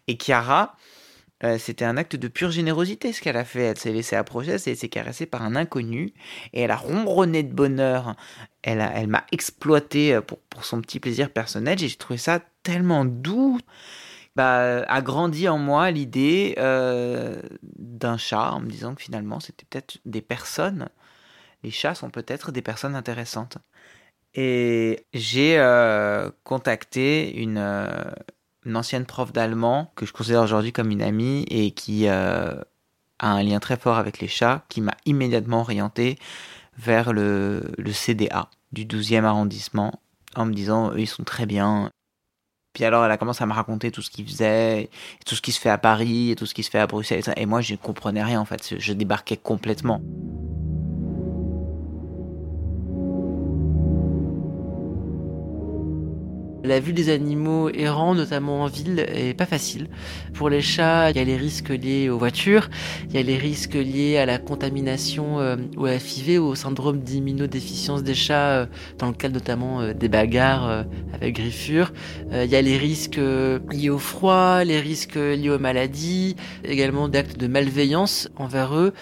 Et 0.08 0.18
Chiara, 0.18 0.76
euh, 1.44 1.58
c'était 1.60 1.86
un 1.86 1.98
acte 1.98 2.16
de 2.16 2.28
pure 2.28 2.50
générosité 2.50 3.14
ce 3.14 3.22
qu'elle 3.22 3.38
a 3.38 3.46
fait. 3.46 3.62
Elle 3.62 3.78
s'est 3.78 3.92
laissée 3.92 4.16
approcher, 4.16 4.52
elle 4.52 4.60
s'est 4.60 4.72
laissée 4.72 4.90
caresser 4.90 5.26
par 5.26 5.44
un 5.44 5.56
inconnu 5.56 6.14
et 6.54 6.62
elle 6.62 6.72
a 6.72 6.76
ronronné 6.76 7.44
de 7.44 7.54
bonheur. 7.54 8.16
Elle, 8.64 8.82
elle 8.94 9.08
m'a 9.08 9.24
exploité 9.32 10.16
euh, 10.16 10.22
pour, 10.22 10.40
pour 10.40 10.66
son 10.66 10.82
petit 10.82 11.00
plaisir 11.00 11.30
personnel 11.30 11.82
et 11.82 11.88
j'ai 11.88 11.96
trouvé 11.96 12.18
ça 12.18 12.42
tellement 12.64 13.06
doux. 13.06 13.60
Bah, 14.36 14.84
a 14.84 15.02
grandi 15.02 15.48
en 15.50 15.58
moi 15.58 15.90
l'idée 15.90 16.54
euh, 16.60 17.42
d'un 17.64 18.18
chat 18.18 18.52
en 18.52 18.60
me 18.60 18.70
disant 18.70 18.94
que 18.94 19.02
finalement 19.02 19.40
c'était 19.40 19.66
peut-être 19.68 19.98
des 20.06 20.22
personnes. 20.22 20.90
Les 21.64 21.72
chats 21.72 21.96
sont 21.96 22.10
peut-être 22.10 22.52
des 22.52 22.62
personnes 22.62 22.96
intéressantes. 22.96 23.58
Et 24.34 25.06
j'ai 25.14 25.58
euh, 25.58 26.30
contacté 26.44 27.42
une, 27.42 27.58
euh, 27.58 28.12
une 28.66 28.76
ancienne 28.76 29.06
prof 29.06 29.34
d'allemand 29.34 29.92
que 29.96 30.06
je 30.06 30.14
considère 30.14 30.44
aujourd'hui 30.44 30.72
comme 30.72 30.92
une 30.92 31.02
amie 31.02 31.46
et 31.50 31.72
qui 31.72 32.08
euh, 32.08 32.54
a 33.20 33.32
un 33.32 33.42
lien 33.42 33.60
très 33.60 33.78
fort 33.78 33.98
avec 33.98 34.20
les 34.20 34.28
chats, 34.28 34.64
qui 34.70 34.82
m'a 34.82 34.96
immédiatement 35.06 35.62
orienté 35.62 36.20
vers 36.78 37.14
le, 37.14 37.72
le 37.78 37.92
CDA 37.92 38.50
du 38.72 38.86
12e 38.86 39.24
arrondissement 39.24 40.00
en 40.36 40.46
me 40.46 40.54
disant 40.54 40.92
eux 40.92 41.00
ils 41.00 41.08
sont 41.08 41.24
très 41.24 41.48
bien. 41.48 41.90
Puis 42.74 42.84
alors 42.86 43.04
elle 43.04 43.12
a 43.12 43.18
commencé 43.18 43.44
à 43.44 43.48
me 43.48 43.54
raconter 43.54 43.90
tout 43.90 44.04
ce 44.04 44.12
qu'ils 44.12 44.28
faisaient, 44.28 44.92
tout 45.26 45.34
ce 45.34 45.42
qui 45.42 45.52
se 45.52 45.60
fait 45.60 45.70
à 45.72 45.80
Paris, 45.80 46.32
et 46.32 46.36
tout 46.36 46.46
ce 46.46 46.54
qui 46.54 46.62
se 46.62 46.70
fait 46.70 46.78
à 46.78 46.86
Bruxelles. 46.86 47.24
Et 47.38 47.48
moi 47.48 47.62
je 47.62 47.74
ne 47.74 47.78
comprenais 47.78 48.24
rien 48.24 48.40
en 48.40 48.46
fait, 48.46 48.76
je 48.78 48.94
débarquais 48.94 49.38
complètement. 49.38 50.00
La 56.64 56.80
vue 56.80 56.94
des 56.94 57.10
animaux 57.10 57.70
errants, 57.70 58.16
notamment 58.16 58.64
en 58.64 58.68
ville, 58.68 59.06
est 59.14 59.34
pas 59.34 59.46
facile. 59.46 59.88
Pour 60.34 60.50
les 60.50 60.62
chats, 60.62 61.12
il 61.12 61.18
y 61.18 61.20
a 61.20 61.24
les 61.24 61.38
risques 61.38 61.70
liés 61.70 62.10
aux 62.10 62.18
voitures, 62.18 62.70
il 63.10 63.16
y 63.16 63.20
a 63.20 63.24
les 63.24 63.38
risques 63.38 63.76
liés 63.76 64.18
à 64.18 64.26
la 64.26 64.38
contamination 64.38 65.40
euh, 65.40 65.56
la 65.78 66.00
FIV, 66.00 66.40
au 66.40 66.56
syndrome 66.56 67.00
d'immunodéficience 67.00 68.04
des 68.04 68.14
chats, 68.14 68.50
euh, 68.50 68.66
dans 68.98 69.08
le 69.08 69.14
cadre 69.14 69.36
notamment 69.36 69.82
euh, 69.82 69.94
des 69.94 70.10
bagarres 70.10 70.70
euh, 70.70 70.84
avec 71.14 71.36
griffure. 71.36 71.94
Il 72.32 72.50
y 72.50 72.56
a 72.56 72.62
les 72.62 72.78
risques 72.78 73.20
liés 73.72 73.90
au 73.90 73.98
froid, 73.98 74.64
les 74.64 74.80
risques 74.80 75.16
liés 75.16 75.50
aux 75.50 75.60
maladies, 75.60 76.36
également 76.64 77.08
d'actes 77.08 77.38
de 77.38 77.48
malveillance 77.48 78.30
envers 78.36 78.76
eux. 78.76 78.94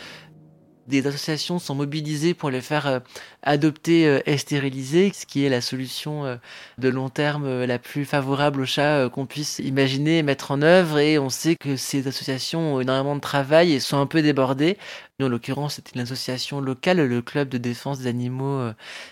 Des 0.88 1.08
associations 1.08 1.58
sont 1.58 1.74
mobilisées 1.74 2.36
pour 2.36 2.52
les 2.52 2.62
faire 2.62 2.86
euh, 2.86 3.00
adopter 3.42 4.08
euh, 4.08 4.20
et 4.28 4.38
stériliser, 4.38 5.12
ce 5.14 5.26
qui 5.26 5.44
est 5.44 5.50
la 5.50 5.62
solution 5.62 6.26
euh, 6.26 6.36
de 6.78 6.90
long 6.90 7.10
terme 7.10 7.64
la 7.64 7.80
plus 7.80 8.06
favorable 8.06 8.62
aux 8.62 8.66
chats 8.66 9.10
qu'on 9.10 9.26
puisse 9.26 9.60
imaginer 9.60 10.20
et 10.20 10.24
mettre 10.24 10.52
en 10.52 10.62
œuvre. 10.62 11.00
Et 11.00 11.18
on 11.18 11.30
sait 11.30 11.56
que 11.56 11.76
ces 11.76 12.08
associations 12.08 12.76
ont 12.76 12.82
énormément 12.82 13.16
de 13.16 13.22
travail 13.22 13.74
et 13.74 13.80
sont 13.80 13.98
un 13.98 14.06
peu 14.06 14.22
débordées. 14.22 14.78
Nous, 15.20 15.26
en 15.26 15.30
l'occurrence, 15.30 15.76
c'était 15.76 15.94
une 15.96 16.02
association 16.02 16.62
locale, 16.62 17.02
le 17.02 17.22
Club 17.22 17.50
de 17.50 17.58
défense 17.58 18.00
des 18.00 18.08
animaux 18.08 18.70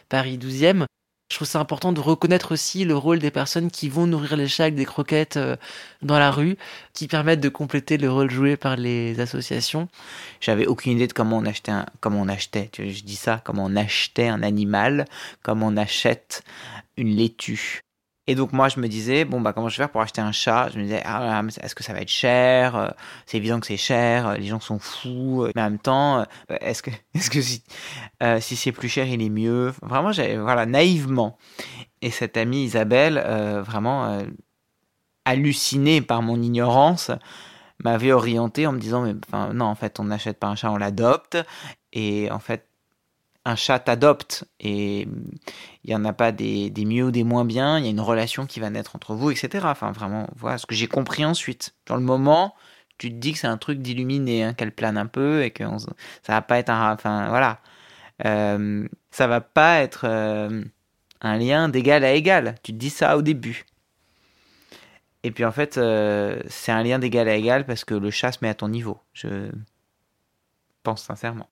Paris 0.10 0.38
12e. 0.38 0.86
Je 1.34 1.40
trouve 1.40 1.48
ça 1.48 1.60
important 1.60 1.94
de 1.94 2.00
reconnaître 2.00 2.52
aussi 2.52 2.86
le 2.86 2.96
rôle 2.96 3.18
des 3.18 3.32
personnes 3.32 3.72
qui 3.72 3.90
vont 3.90 4.06
nourrir 4.06 4.38
les 4.38 4.48
chats 4.48 4.66
avec 4.66 4.76
des 4.76 4.86
croquettes 4.86 5.38
euh, 5.38 5.56
dans 6.04 6.20
la 6.20 6.30
rue, 6.30 6.58
qui 6.94 7.08
permettent 7.08 7.40
de 7.40 7.50
compléter 7.50 7.98
le 7.98 8.12
rôle 8.12 8.30
joué 8.30 8.56
par 8.56 8.76
les 8.76 9.20
associations. 9.20 9.90
J'avais 10.42 10.68
aucune 10.68 10.92
idée 10.92 11.08
de 11.08 11.14
comment 11.14 11.40
on 11.40 11.46
achetait 11.48 11.72
comment 12.02 12.22
on 12.22 12.28
achetait, 12.28 12.70
je 12.78 13.02
dis 13.02 13.16
ça, 13.16 13.42
comment 13.44 13.66
on 13.66 13.76
achetait 13.76 14.28
un 14.28 14.44
animal, 14.44 15.06
comment 15.42 15.70
on 15.70 15.76
achète 15.76 16.44
une 16.98 17.16
laitue. 17.16 17.82
Et 18.26 18.36
donc 18.36 18.54
moi 18.54 18.70
je 18.70 18.80
me 18.80 18.88
disais 18.88 19.26
bon 19.26 19.42
bah 19.42 19.52
comment 19.52 19.68
je 19.68 19.76
vais 19.76 19.84
faire 19.84 19.92
pour 19.92 20.02
acheter 20.02 20.22
un 20.22 20.32
chat? 20.32 20.70
Je 20.74 20.78
me 20.80 20.84
disais 20.84 21.02
ah 21.06 21.42
est-ce 21.62 21.76
que 21.76 21.84
ça 21.84 21.92
va 21.94 22.00
être 22.02 22.10
cher? 22.10 22.76
Euh, 22.76 22.90
C'est 23.26 23.38
évident 23.38 23.60
que 23.60 23.68
c'est 23.68 23.76
cher. 23.78 24.28
euh, 24.30 24.36
Les 24.38 24.48
gens 24.48 24.62
sont 24.62 24.80
fous. 24.80 25.48
Mais 25.56 25.62
en 25.62 25.66
même 25.70 25.80
temps 25.80 26.20
euh, 26.20 26.24
est-ce 26.62 26.82
que 26.84 26.92
est-ce 27.16 27.30
que 27.30 27.42
si 27.42 27.64
euh, 28.22 28.40
si 28.40 28.56
c'est 28.56 28.72
plus 28.72 28.88
cher 28.90 29.06
il 29.08 29.22
est 29.22 29.30
mieux? 29.30 29.74
Vraiment 29.82 30.12
voilà 30.42 30.66
naïvement. 30.66 31.38
Et 32.02 32.12
cette 32.12 32.38
amie 32.38 32.64
Isabelle 32.64 33.18
euh, 33.26 33.62
vraiment 33.62 34.06
euh, 34.06 34.24
hallucinée 35.26 36.02
par 36.02 36.22
mon 36.22 36.42
ignorance 36.42 37.12
m'avait 37.84 38.12
orienté 38.14 38.68
en 38.68 38.72
me 38.74 38.80
disant 38.80 39.02
mais 39.04 39.16
non 39.54 39.66
en 39.66 39.76
fait 39.76 40.00
on 40.00 40.06
n'achète 40.06 40.40
pas 40.40 40.48
un 40.48 40.56
chat 40.56 40.72
on 40.72 40.78
l'adopte 40.78 41.38
et 41.92 42.30
en 42.32 42.40
fait 42.40 42.68
un 43.46 43.56
chat 43.56 43.80
t'adopte 43.80 44.46
et 44.60 45.08
il 45.84 45.92
y 45.92 45.96
en 45.96 46.06
a 46.06 46.14
pas 46.14 46.32
des, 46.32 46.72
mieux 46.78 47.06
ou 47.06 47.12
des 47.12 47.24
moins 47.24 47.46
bien 47.46 47.78
il 47.78 47.86
y 47.86 47.88
a 47.88 47.92
une 47.92 48.00
relation 48.00 48.46
qui 48.46 48.60
va 48.62 48.70
naître 48.70 48.96
entre 48.96 49.16
vous 49.16 49.32
etc 49.32 49.66
enfin 49.66 49.92
vraiment 49.92 50.28
voilà 50.36 50.58
ce 50.58 50.66
que 50.66 50.76
j'ai 50.76 50.88
compris 50.88 51.26
ensuite. 51.26 51.76
Dans 51.86 51.96
le 51.98 52.04
moment 52.04 52.56
tu 52.98 53.10
te 53.10 53.16
dis 53.16 53.34
que 53.34 53.40
c'est 53.40 53.48
un 53.48 53.58
truc 53.58 53.80
d'illuminé 53.82 54.44
hein, 54.44 54.54
qu'elle 54.54 54.72
plane 54.72 54.98
un 54.98 55.08
peu 55.08 55.44
et 55.44 55.52
que 55.52 55.64
ça 56.22 56.34
va 56.34 56.42
pas 56.42 56.60
être 56.60 56.70
un 56.70 56.94
enfin 56.94 57.28
voilà. 57.30 57.60
Euh, 58.26 58.88
ça 59.12 59.28
va 59.28 59.42
pas 59.42 59.80
être 59.80 60.06
euh, 60.06 60.64
un 61.22 61.38
lien 61.38 61.70
d'égal 61.70 62.04
à 62.04 62.14
égal. 62.14 62.56
Tu 62.64 62.72
te 62.74 62.78
dis 62.78 62.90
ça 62.90 63.18
au 63.18 63.22
début. 63.22 63.66
Et 65.24 65.32
puis 65.32 65.46
en 65.46 65.52
fait, 65.52 65.78
euh, 65.78 66.42
c'est 66.48 66.72
un 66.72 66.84
lien 66.84 67.00
d'égal 67.00 67.28
à 67.28 67.36
égal 67.36 67.66
parce 67.66 67.86
que 67.86 67.94
le 67.96 68.12
chat 68.12 68.32
se 68.34 68.40
met 68.42 68.50
à 68.50 68.56
ton 68.56 68.68
niveau. 68.70 69.00
Je 69.14 69.50
pense 70.84 71.04
sincèrement. 71.04 71.50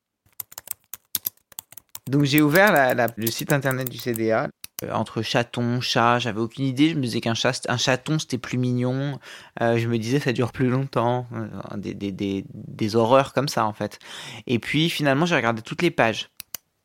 Donc 2.09 2.23
j'ai 2.25 2.41
ouvert 2.41 2.71
la- 2.73 3.07
le 3.15 3.27
site 3.27 3.53
internet 3.53 3.89
du 3.89 3.97
CDA. 3.97 4.49
Euh, 4.83 4.91
entre 4.93 5.21
chaton, 5.21 5.79
chat, 5.81 6.17
j'avais 6.19 6.39
aucune 6.39 6.65
idée. 6.65 6.89
Je 6.89 6.95
me 6.95 7.01
disais 7.03 7.21
qu'un 7.21 7.35
chat, 7.35 7.61
un 7.69 7.77
chaton 7.77 8.17
c'était 8.19 8.37
plus 8.39 8.57
mignon. 8.57 9.19
Euh, 9.61 9.77
je 9.77 9.87
me 9.87 9.97
disais 9.97 10.19
ça 10.19 10.33
dure 10.33 10.51
plus 10.51 10.69
longtemps. 10.69 11.27
Euh, 11.33 11.77
Des, 11.77 11.93
des, 11.93 12.11
des, 12.11 12.45
des 12.53 12.95
horreurs 12.95 13.33
comme 13.33 13.47
ça 13.47 13.65
en 13.65 13.73
fait. 13.73 13.99
Et 14.47 14.59
puis 14.59 14.89
finalement 14.89 15.25
j'ai 15.25 15.35
regardé 15.35 15.61
toutes 15.61 15.81
les 15.83 15.91
pages. 15.91 16.29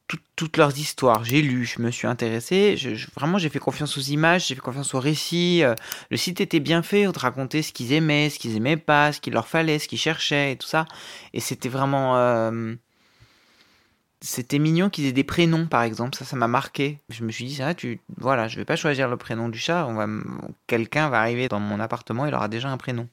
Toutes, 0.08 0.22
toutes 0.36 0.56
leurs 0.56 0.78
histoires, 0.78 1.24
j'ai 1.24 1.42
lu, 1.42 1.64
je 1.64 1.82
me 1.82 1.90
suis 1.90 2.06
intéressé, 2.06 2.76
vraiment 3.16 3.38
j'ai 3.38 3.48
fait 3.48 3.58
confiance 3.58 3.98
aux 3.98 4.02
images, 4.02 4.46
j'ai 4.46 4.54
fait 4.54 4.60
confiance 4.60 4.94
aux 4.94 5.00
récits, 5.00 5.62
le 6.10 6.16
site 6.16 6.40
était 6.40 6.60
bien 6.60 6.84
fait, 6.84 7.08
on 7.08 7.12
te 7.12 7.18
racontait 7.18 7.60
ce 7.62 7.72
qu'ils 7.72 7.92
aimaient, 7.92 8.30
ce 8.30 8.38
qu'ils 8.38 8.54
aimaient 8.54 8.76
pas, 8.76 9.12
ce 9.12 9.20
qu'il 9.20 9.32
leur 9.32 9.48
fallait, 9.48 9.80
ce 9.80 9.88
qu'ils 9.88 9.98
cherchaient 9.98 10.52
et 10.52 10.56
tout 10.56 10.68
ça. 10.68 10.84
Et 11.32 11.40
c'était 11.40 11.68
vraiment. 11.68 12.14
C'était 14.22 14.58
mignon 14.58 14.88
qu'ils 14.88 15.06
aient 15.06 15.12
des 15.12 15.24
prénoms, 15.24 15.66
par 15.66 15.82
exemple. 15.82 16.16
Ça, 16.16 16.24
ça 16.24 16.36
m'a 16.36 16.48
marqué. 16.48 17.00
Je 17.10 17.22
me 17.22 17.30
suis 17.30 17.44
dit, 17.44 17.62
ah, 17.62 17.74
tu... 17.74 18.00
voilà, 18.16 18.48
je 18.48 18.56
vais 18.56 18.64
pas 18.64 18.76
choisir 18.76 19.08
le 19.08 19.16
prénom 19.16 19.48
du 19.48 19.58
chat. 19.58 19.86
On 19.86 19.94
va... 19.94 20.06
Quelqu'un 20.66 21.08
va 21.08 21.20
arriver 21.20 21.48
dans 21.48 21.60
mon 21.60 21.80
appartement, 21.80 22.26
il 22.26 22.34
aura 22.34 22.48
déjà 22.48 22.68
un 22.68 22.78
prénom. 22.78 23.08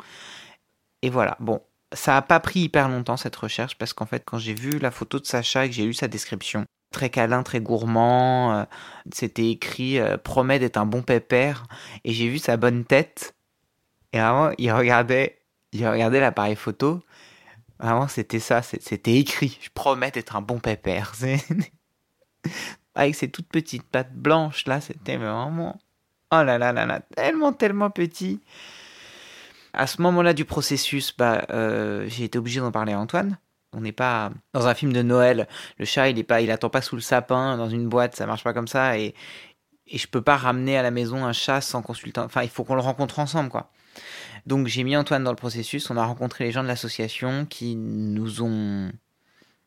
Et 1.02 1.10
voilà. 1.10 1.36
Bon, 1.40 1.62
ça 1.94 2.18
a 2.18 2.22
pas 2.22 2.40
pris 2.40 2.62
hyper 2.62 2.90
longtemps 2.90 3.18
cette 3.18 3.36
recherche 3.36 3.78
parce 3.78 3.94
qu'en 3.94 4.06
fait, 4.06 4.24
quand 4.26 4.38
j'ai 4.38 4.54
vu 4.54 4.80
la 4.80 4.92
photo 4.92 5.20
de 5.20 5.26
Sacha 5.26 5.66
et 5.66 5.70
que 5.70 5.76
j'ai 5.76 5.86
lu 5.86 5.94
sa 5.94 6.08
description, 6.08 6.66
très 6.92 7.10
câlin, 7.10 7.44
très 7.44 7.60
gourmand, 7.60 8.56
euh, 8.56 8.64
c'était 9.12 9.50
écrit 9.50 10.00
euh, 10.00 10.18
promet 10.18 10.60
d'être 10.60 10.78
un 10.78 10.86
bon 10.86 11.02
pépère. 11.02 11.66
Et 12.06 12.14
j'ai 12.14 12.30
vu 12.30 12.40
sa 12.40 12.56
bonne 12.56 12.86
tête. 12.86 13.36
Et 14.14 14.20
vraiment, 14.20 14.52
il 14.58 14.72
regardait, 14.72 15.40
il 15.74 15.86
regardait 15.88 16.22
l'appareil 16.22 16.56
photo. 16.56 17.04
Vraiment, 17.84 18.08
c'était 18.08 18.40
ça, 18.40 18.62
c'était 18.62 19.16
écrit. 19.16 19.60
Je 19.62 19.70
promets 19.74 20.10
d'être 20.10 20.38
un 20.38 20.42
bon 20.42 20.58
pépère. 20.60 21.12
Avec 22.96 23.14
ses 23.14 23.30
toutes 23.30 23.50
petites 23.50 23.84
pattes 23.84 24.14
blanches, 24.14 24.66
là, 24.68 24.80
c'était 24.80 25.18
vraiment. 25.18 25.78
Oh 26.32 26.44
là 26.44 26.58
là 26.58 26.72
là 26.72 26.86
là, 26.86 27.02
tellement, 27.14 27.52
tellement 27.52 27.90
petit. 27.90 28.40
À 29.74 29.86
ce 29.86 30.02
moment-là 30.02 30.34
du 30.34 30.46
processus, 30.46 31.14
bah, 31.18 31.46
euh, 31.50 32.06
j'ai 32.08 32.24
été 32.24 32.40
obligé 32.40 32.62
d'en 32.62 32.72
parler 32.72 32.94
à 32.94 33.00
Antoine. 33.00 33.38
On 33.74 33.82
n'est 33.82 33.92
pas 33.92 34.32
dans 34.54 34.68
un 34.68 34.76
film 34.76 34.94
de 34.94 35.02
Noël. 35.02 35.50
Le 35.78 35.84
chat, 35.84 36.08
il 36.08 36.18
est 36.18 36.24
pas, 36.24 36.40
il 36.40 36.52
attend 36.52 36.70
pas 36.70 36.82
sous 36.82 36.96
le 36.96 37.02
sapin, 37.02 37.58
dans 37.58 37.70
une 37.70 37.90
boîte, 37.90 38.16
ça 38.16 38.26
marche 38.26 38.46
pas 38.46 38.54
comme 38.54 38.68
ça. 38.70 38.98
Et, 38.98 39.14
et 39.88 39.98
je 39.98 40.08
peux 40.08 40.22
pas 40.22 40.38
ramener 40.38 40.78
à 40.78 40.84
la 40.84 40.92
maison 40.92 41.26
un 41.26 41.34
chat 41.34 41.60
sans 41.60 41.82
consulter. 41.82 42.22
Enfin, 42.22 42.44
il 42.44 42.50
faut 42.50 42.64
qu'on 42.64 42.76
le 42.76 42.82
rencontre 42.82 43.20
ensemble, 43.20 43.50
quoi. 43.50 43.72
Donc 44.46 44.68
j'ai 44.68 44.84
mis 44.84 44.96
Antoine 44.98 45.24
dans 45.24 45.32
le 45.32 45.38
processus. 45.38 45.90
On 45.90 45.98
a 45.98 46.06
rencontré 46.06 46.46
les 46.46 46.52
gens 46.52 46.64
de 46.64 46.68
l'association 46.68 47.46
qui 47.46 47.76
nous 47.76 48.42
ont 48.42 48.92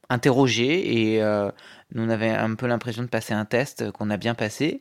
interrogés 0.08 1.12
et 1.12 1.22
euh, 1.22 1.50
nous 1.92 2.04
on 2.04 2.08
avait 2.08 2.30
un 2.30 2.54
peu 2.54 2.66
l'impression 2.66 3.02
de 3.02 3.08
passer 3.08 3.34
un 3.34 3.44
test 3.44 3.90
qu'on 3.92 4.10
a 4.10 4.16
bien 4.16 4.34
passé. 4.34 4.80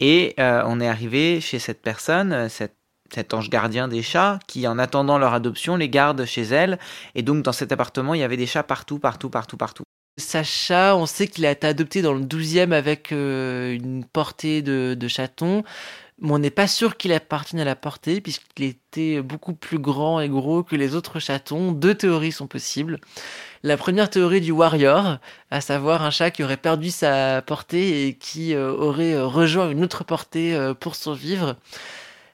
Et 0.00 0.34
euh, 0.38 0.62
on 0.66 0.80
est 0.80 0.88
arrivé 0.88 1.40
chez 1.40 1.58
cette 1.58 1.82
personne, 1.82 2.48
cette 2.48 2.76
cet 3.14 3.34
ange 3.34 3.50
gardien 3.50 3.88
des 3.88 4.02
chats 4.02 4.38
qui, 4.46 4.66
en 4.66 4.78
attendant 4.78 5.18
leur 5.18 5.34
adoption, 5.34 5.76
les 5.76 5.88
garde 5.88 6.24
chez 6.24 6.42
elle. 6.42 6.78
Et 7.14 7.22
donc, 7.22 7.42
dans 7.42 7.52
cet 7.52 7.72
appartement, 7.72 8.14
il 8.14 8.20
y 8.20 8.24
avait 8.24 8.36
des 8.36 8.46
chats 8.46 8.62
partout, 8.62 8.98
partout, 8.98 9.30
partout, 9.30 9.56
partout. 9.56 9.84
Sacha, 10.18 10.96
on 10.96 11.06
sait 11.06 11.26
qu'il 11.26 11.46
a 11.46 11.50
été 11.50 11.66
adopté 11.66 12.02
dans 12.02 12.12
le 12.12 12.22
12e 12.22 12.72
avec 12.72 13.12
euh, 13.12 13.72
une 13.72 14.04
portée 14.04 14.62
de, 14.62 14.94
de 14.98 15.08
chatons. 15.08 15.62
Mais 16.22 16.30
on 16.30 16.38
n'est 16.38 16.50
pas 16.50 16.68
sûr 16.68 16.96
qu'il 16.96 17.12
appartienne 17.12 17.60
à 17.60 17.64
la 17.64 17.74
portée, 17.74 18.20
puisqu'il 18.20 18.64
était 18.64 19.20
beaucoup 19.20 19.54
plus 19.54 19.80
grand 19.80 20.20
et 20.20 20.28
gros 20.28 20.62
que 20.62 20.76
les 20.76 20.94
autres 20.94 21.18
chatons. 21.18 21.72
Deux 21.72 21.96
théories 21.96 22.30
sont 22.30 22.46
possibles. 22.46 23.00
La 23.64 23.76
première 23.76 24.08
théorie 24.08 24.40
du 24.40 24.52
warrior, 24.52 25.18
à 25.50 25.60
savoir 25.60 26.02
un 26.04 26.10
chat 26.10 26.30
qui 26.30 26.44
aurait 26.44 26.56
perdu 26.56 26.92
sa 26.92 27.42
portée 27.42 28.06
et 28.06 28.14
qui 28.14 28.54
euh, 28.54 28.72
aurait 28.72 29.14
euh, 29.14 29.26
rejoint 29.26 29.68
une 29.68 29.82
autre 29.82 30.04
portée 30.04 30.54
euh, 30.54 30.74
pour 30.74 30.94
survivre. 30.94 31.56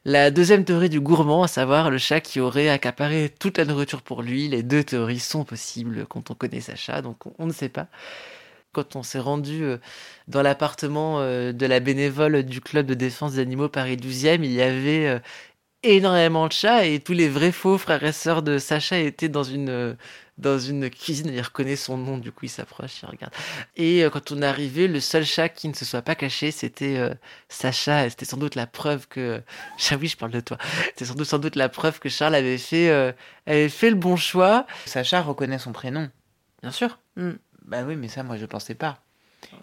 La 0.04 0.30
deuxième 0.30 0.66
théorie 0.66 0.90
du 0.90 1.00
gourmand, 1.00 1.42
à 1.42 1.48
savoir 1.48 1.90
le 1.90 1.96
chat 1.96 2.20
qui 2.20 2.40
aurait 2.40 2.68
accaparé 2.68 3.32
toute 3.38 3.56
la 3.56 3.64
nourriture 3.64 4.02
pour 4.02 4.20
lui. 4.20 4.48
Les 4.48 4.62
deux 4.62 4.84
théories 4.84 5.18
sont 5.18 5.44
possibles 5.44 6.04
quand 6.06 6.30
on 6.30 6.34
connaît 6.34 6.60
Sacha, 6.60 7.00
donc 7.00 7.24
on, 7.24 7.32
on 7.38 7.46
ne 7.46 7.52
sait 7.52 7.70
pas. 7.70 7.86
Quand 8.78 8.96
on 8.96 9.02
s'est 9.02 9.18
rendu 9.18 9.64
euh, 9.64 9.78
dans 10.28 10.42
l'appartement 10.42 11.20
euh, 11.20 11.52
de 11.52 11.66
la 11.66 11.80
bénévole 11.80 12.44
du 12.44 12.60
club 12.60 12.86
de 12.86 12.94
défense 12.94 13.32
des 13.32 13.40
animaux 13.40 13.68
Paris 13.68 13.96
12e, 13.96 14.44
il 14.44 14.52
y 14.52 14.62
avait 14.62 15.06
euh, 15.06 15.18
énormément 15.82 16.46
de 16.46 16.52
chats 16.52 16.86
et 16.86 17.00
tous 17.00 17.12
les 17.12 17.28
vrais 17.28 17.52
faux 17.52 17.78
frères 17.78 18.04
et 18.04 18.12
sœurs 18.12 18.42
de 18.42 18.58
Sacha 18.58 18.98
étaient 18.98 19.28
dans 19.28 19.44
une 19.44 19.96
dans 20.38 20.58
une 20.58 20.88
cuisine. 20.88 21.30
Il 21.32 21.40
reconnaît 21.40 21.76
son 21.76 21.96
nom, 21.98 22.18
du 22.18 22.32
coup 22.32 22.46
il 22.46 22.48
s'approche, 22.48 23.02
il 23.02 23.06
regarde. 23.06 23.32
Et 23.76 24.04
euh, 24.04 24.10
quand 24.10 24.32
on 24.32 24.40
est 24.42 24.46
arrivé, 24.46 24.88
le 24.88 25.00
seul 25.00 25.24
chat 25.24 25.48
qui 25.48 25.68
ne 25.68 25.74
se 25.74 25.84
soit 25.84 26.02
pas 26.02 26.14
caché, 26.14 26.50
c'était 26.50 26.96
euh, 26.96 27.14
Sacha. 27.48 28.06
Et 28.06 28.10
C'était 28.10 28.24
sans 28.24 28.36
doute 28.36 28.54
la 28.54 28.66
preuve 28.66 29.08
que 29.08 29.42
ah 29.90 29.96
oui, 30.00 30.08
je 30.08 30.16
parle 30.16 30.32
de 30.32 30.40
toi. 30.40 30.58
C'était 30.86 31.04
sans 31.04 31.14
doute 31.14 31.26
sans 31.26 31.38
doute 31.38 31.56
la 31.56 31.68
preuve 31.68 31.98
que 31.98 32.08
Charles 32.08 32.34
avait 32.34 32.58
fait 32.58 32.88
euh, 32.88 33.12
avait 33.46 33.68
fait 33.68 33.90
le 33.90 33.96
bon 33.96 34.16
choix. 34.16 34.66
Sacha 34.86 35.20
reconnaît 35.20 35.58
son 35.58 35.72
prénom. 35.72 36.08
Bien 36.62 36.72
sûr. 36.72 36.98
Mm. 37.16 37.32
Bah 37.68 37.82
oui, 37.86 37.96
mais 37.96 38.08
ça, 38.08 38.22
moi, 38.22 38.36
je 38.36 38.46
pensais 38.46 38.74
pas. 38.74 38.98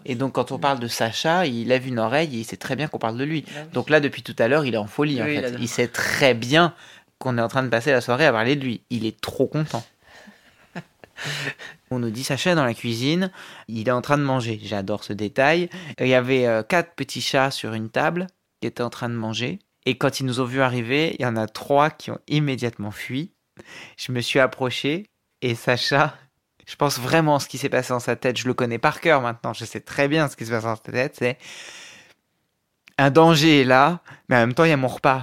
Et 0.04 0.14
donc, 0.14 0.32
quand 0.34 0.52
on 0.52 0.58
parle 0.58 0.78
de 0.78 0.88
Sacha, 0.88 1.46
il 1.46 1.68
lève 1.68 1.86
une 1.86 1.98
oreille 1.98 2.34
et 2.36 2.40
il 2.40 2.44
sait 2.44 2.56
très 2.56 2.76
bien 2.76 2.88
qu'on 2.88 2.98
parle 2.98 3.18
de 3.18 3.24
lui. 3.24 3.44
Donc 3.72 3.90
là, 3.90 4.00
depuis 4.00 4.22
tout 4.22 4.34
à 4.38 4.48
l'heure, 4.48 4.64
il 4.64 4.74
est 4.74 4.78
en 4.78 4.86
folie, 4.86 5.20
en 5.20 5.26
Oui, 5.26 5.36
fait. 5.36 5.54
Il 5.60 5.68
sait 5.68 5.88
très 5.88 6.34
bien 6.34 6.74
qu'on 7.18 7.36
est 7.36 7.42
en 7.42 7.48
train 7.48 7.62
de 7.62 7.68
passer 7.68 7.92
la 7.92 8.00
soirée 8.00 8.26
à 8.26 8.32
parler 8.32 8.56
de 8.56 8.64
lui. 8.64 8.82
Il 8.90 9.04
est 9.04 9.20
trop 9.20 9.46
content. 9.46 9.84
On 11.90 11.98
nous 11.98 12.10
dit 12.10 12.24
Sacha 12.24 12.52
est 12.52 12.54
dans 12.54 12.64
la 12.64 12.74
cuisine, 12.74 13.30
il 13.68 13.88
est 13.88 13.92
en 13.92 14.02
train 14.02 14.18
de 14.18 14.22
manger. 14.22 14.60
J'adore 14.62 15.04
ce 15.04 15.12
détail. 15.12 15.68
Il 16.00 16.08
y 16.08 16.14
avait 16.14 16.46
euh, 16.46 16.62
quatre 16.62 16.94
petits 16.94 17.20
chats 17.20 17.50
sur 17.50 17.74
une 17.74 17.90
table 17.90 18.26
qui 18.60 18.66
étaient 18.66 18.82
en 18.82 18.90
train 18.90 19.08
de 19.08 19.14
manger. 19.14 19.60
Et 19.86 19.96
quand 19.96 20.20
ils 20.20 20.26
nous 20.26 20.40
ont 20.40 20.44
vus 20.44 20.60
arriver, 20.62 21.14
il 21.18 21.22
y 21.22 21.26
en 21.26 21.36
a 21.36 21.46
trois 21.46 21.90
qui 21.90 22.10
ont 22.10 22.18
immédiatement 22.28 22.90
fui. 22.90 23.30
Je 23.96 24.12
me 24.12 24.20
suis 24.20 24.40
approché 24.40 25.06
et 25.42 25.54
Sacha, 25.54 26.16
je 26.66 26.76
pense 26.76 26.98
vraiment 26.98 27.38
ce 27.38 27.48
qui 27.48 27.58
s'est 27.58 27.68
passé 27.68 27.90
dans 27.90 28.00
sa 28.00 28.16
tête. 28.16 28.36
Je 28.36 28.46
le 28.46 28.54
connais 28.54 28.78
par 28.78 29.00
cœur 29.00 29.22
maintenant. 29.22 29.52
Je 29.52 29.64
sais 29.64 29.80
très 29.80 30.08
bien 30.08 30.28
ce 30.28 30.36
qui 30.36 30.44
se 30.44 30.50
passe 30.50 30.64
dans 30.64 30.76
sa 30.76 30.82
tête. 30.82 31.16
C'est 31.18 31.38
un 32.98 33.10
danger 33.10 33.60
est 33.60 33.64
là, 33.64 34.00
mais 34.28 34.36
en 34.36 34.40
même 34.40 34.54
temps, 34.54 34.64
il 34.64 34.70
y 34.70 34.72
a 34.72 34.76
mon 34.76 34.88
repas. 34.88 35.22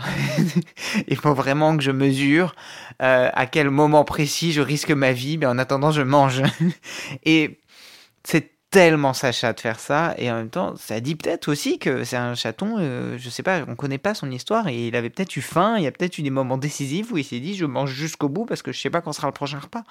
il 1.07 1.17
faut 1.17 1.33
vraiment 1.33 1.75
que 1.75 1.83
je 1.83 1.91
mesure 1.91 2.55
euh, 3.01 3.29
à 3.33 3.45
quel 3.45 3.69
moment 3.69 4.05
précis 4.05 4.51
je 4.53 4.61
risque 4.61 4.91
ma 4.91 5.11
vie, 5.11 5.37
mais 5.37 5.45
en 5.45 5.57
attendant, 5.57 5.91
je 5.91 6.01
mange. 6.01 6.43
et 7.23 7.59
c'est 8.23 8.51
tellement 8.69 9.13
Sacha 9.13 9.53
de 9.53 9.59
faire 9.59 9.79
ça, 9.79 10.15
et 10.17 10.31
en 10.31 10.35
même 10.35 10.49
temps, 10.49 10.75
ça 10.77 10.99
dit 10.99 11.15
peut-être 11.15 11.47
aussi 11.47 11.77
que 11.77 12.03
c'est 12.03 12.17
un 12.17 12.33
chaton, 12.33 12.77
euh, 12.79 13.17
je 13.19 13.29
sais 13.29 13.43
pas, 13.43 13.63
on 13.67 13.75
connaît 13.75 13.99
pas 13.99 14.15
son 14.15 14.31
histoire, 14.31 14.67
et 14.67 14.87
il 14.87 14.95
avait 14.95 15.11
peut-être 15.11 15.35
eu 15.35 15.41
faim, 15.41 15.75
il 15.77 15.83
y 15.83 15.87
a 15.87 15.91
peut-être 15.91 16.17
eu 16.17 16.23
des 16.23 16.31
moments 16.31 16.57
décisifs 16.57 17.11
où 17.11 17.17
il 17.17 17.23
s'est 17.23 17.39
dit, 17.39 17.55
je 17.55 17.65
mange 17.65 17.91
jusqu'au 17.91 18.29
bout 18.29 18.45
parce 18.45 18.63
que 18.63 18.71
je 18.71 18.79
sais 18.79 18.89
pas 18.89 19.01
quand 19.01 19.13
sera 19.13 19.27
le 19.27 19.33
prochain 19.33 19.59
repas. 19.59 19.83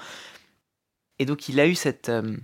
Et 1.23 1.25
donc, 1.25 1.49
il 1.49 1.61
a 1.61 1.69
eu 1.69 1.77
cette, 1.77 2.09
euh, 2.09 2.37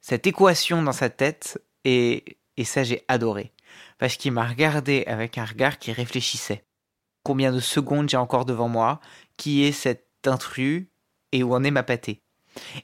cette 0.00 0.26
équation 0.26 0.82
dans 0.82 0.90
sa 0.90 1.08
tête, 1.08 1.62
et, 1.84 2.36
et 2.56 2.64
ça, 2.64 2.82
j'ai 2.82 3.04
adoré. 3.06 3.52
Parce 3.98 4.16
qu'il 4.16 4.32
m'a 4.32 4.44
regardé 4.44 5.04
avec 5.06 5.38
un 5.38 5.44
regard 5.44 5.78
qui 5.78 5.92
réfléchissait. 5.92 6.64
Combien 7.22 7.52
de 7.52 7.60
secondes 7.60 8.08
j'ai 8.08 8.16
encore 8.16 8.44
devant 8.44 8.66
moi? 8.66 9.00
Qui 9.36 9.62
est 9.62 9.70
cet 9.70 10.04
intrus? 10.26 10.86
Et 11.30 11.44
où 11.44 11.54
en 11.54 11.62
est 11.62 11.70
ma 11.70 11.84
pâtée? 11.84 12.22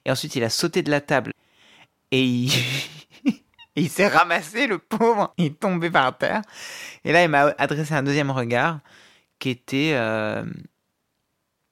Et 0.04 0.11
ensuite, 0.12 0.37
il 0.37 0.44
a 0.44 0.50
sauté 0.50 0.85
de 0.85 0.90
la 0.92 1.00
table. 1.00 1.33
Et 2.12 2.22
il, 3.74 3.88
s'est 3.90 4.07
ramassé, 4.07 4.68
le 4.68 4.78
pauvre. 4.78 5.35
Il 5.37 5.46
est 5.46 5.59
tombé 5.59 5.90
par 5.90 6.16
terre. 6.16 6.42
Et 7.02 7.11
là, 7.11 7.24
il 7.24 7.28
m'a 7.28 7.57
adressé 7.59 7.92
un 7.92 8.04
deuxième 8.04 8.31
regard 8.31 8.78
qui 9.40 9.50
était 9.50 9.94
euh, 9.94 10.44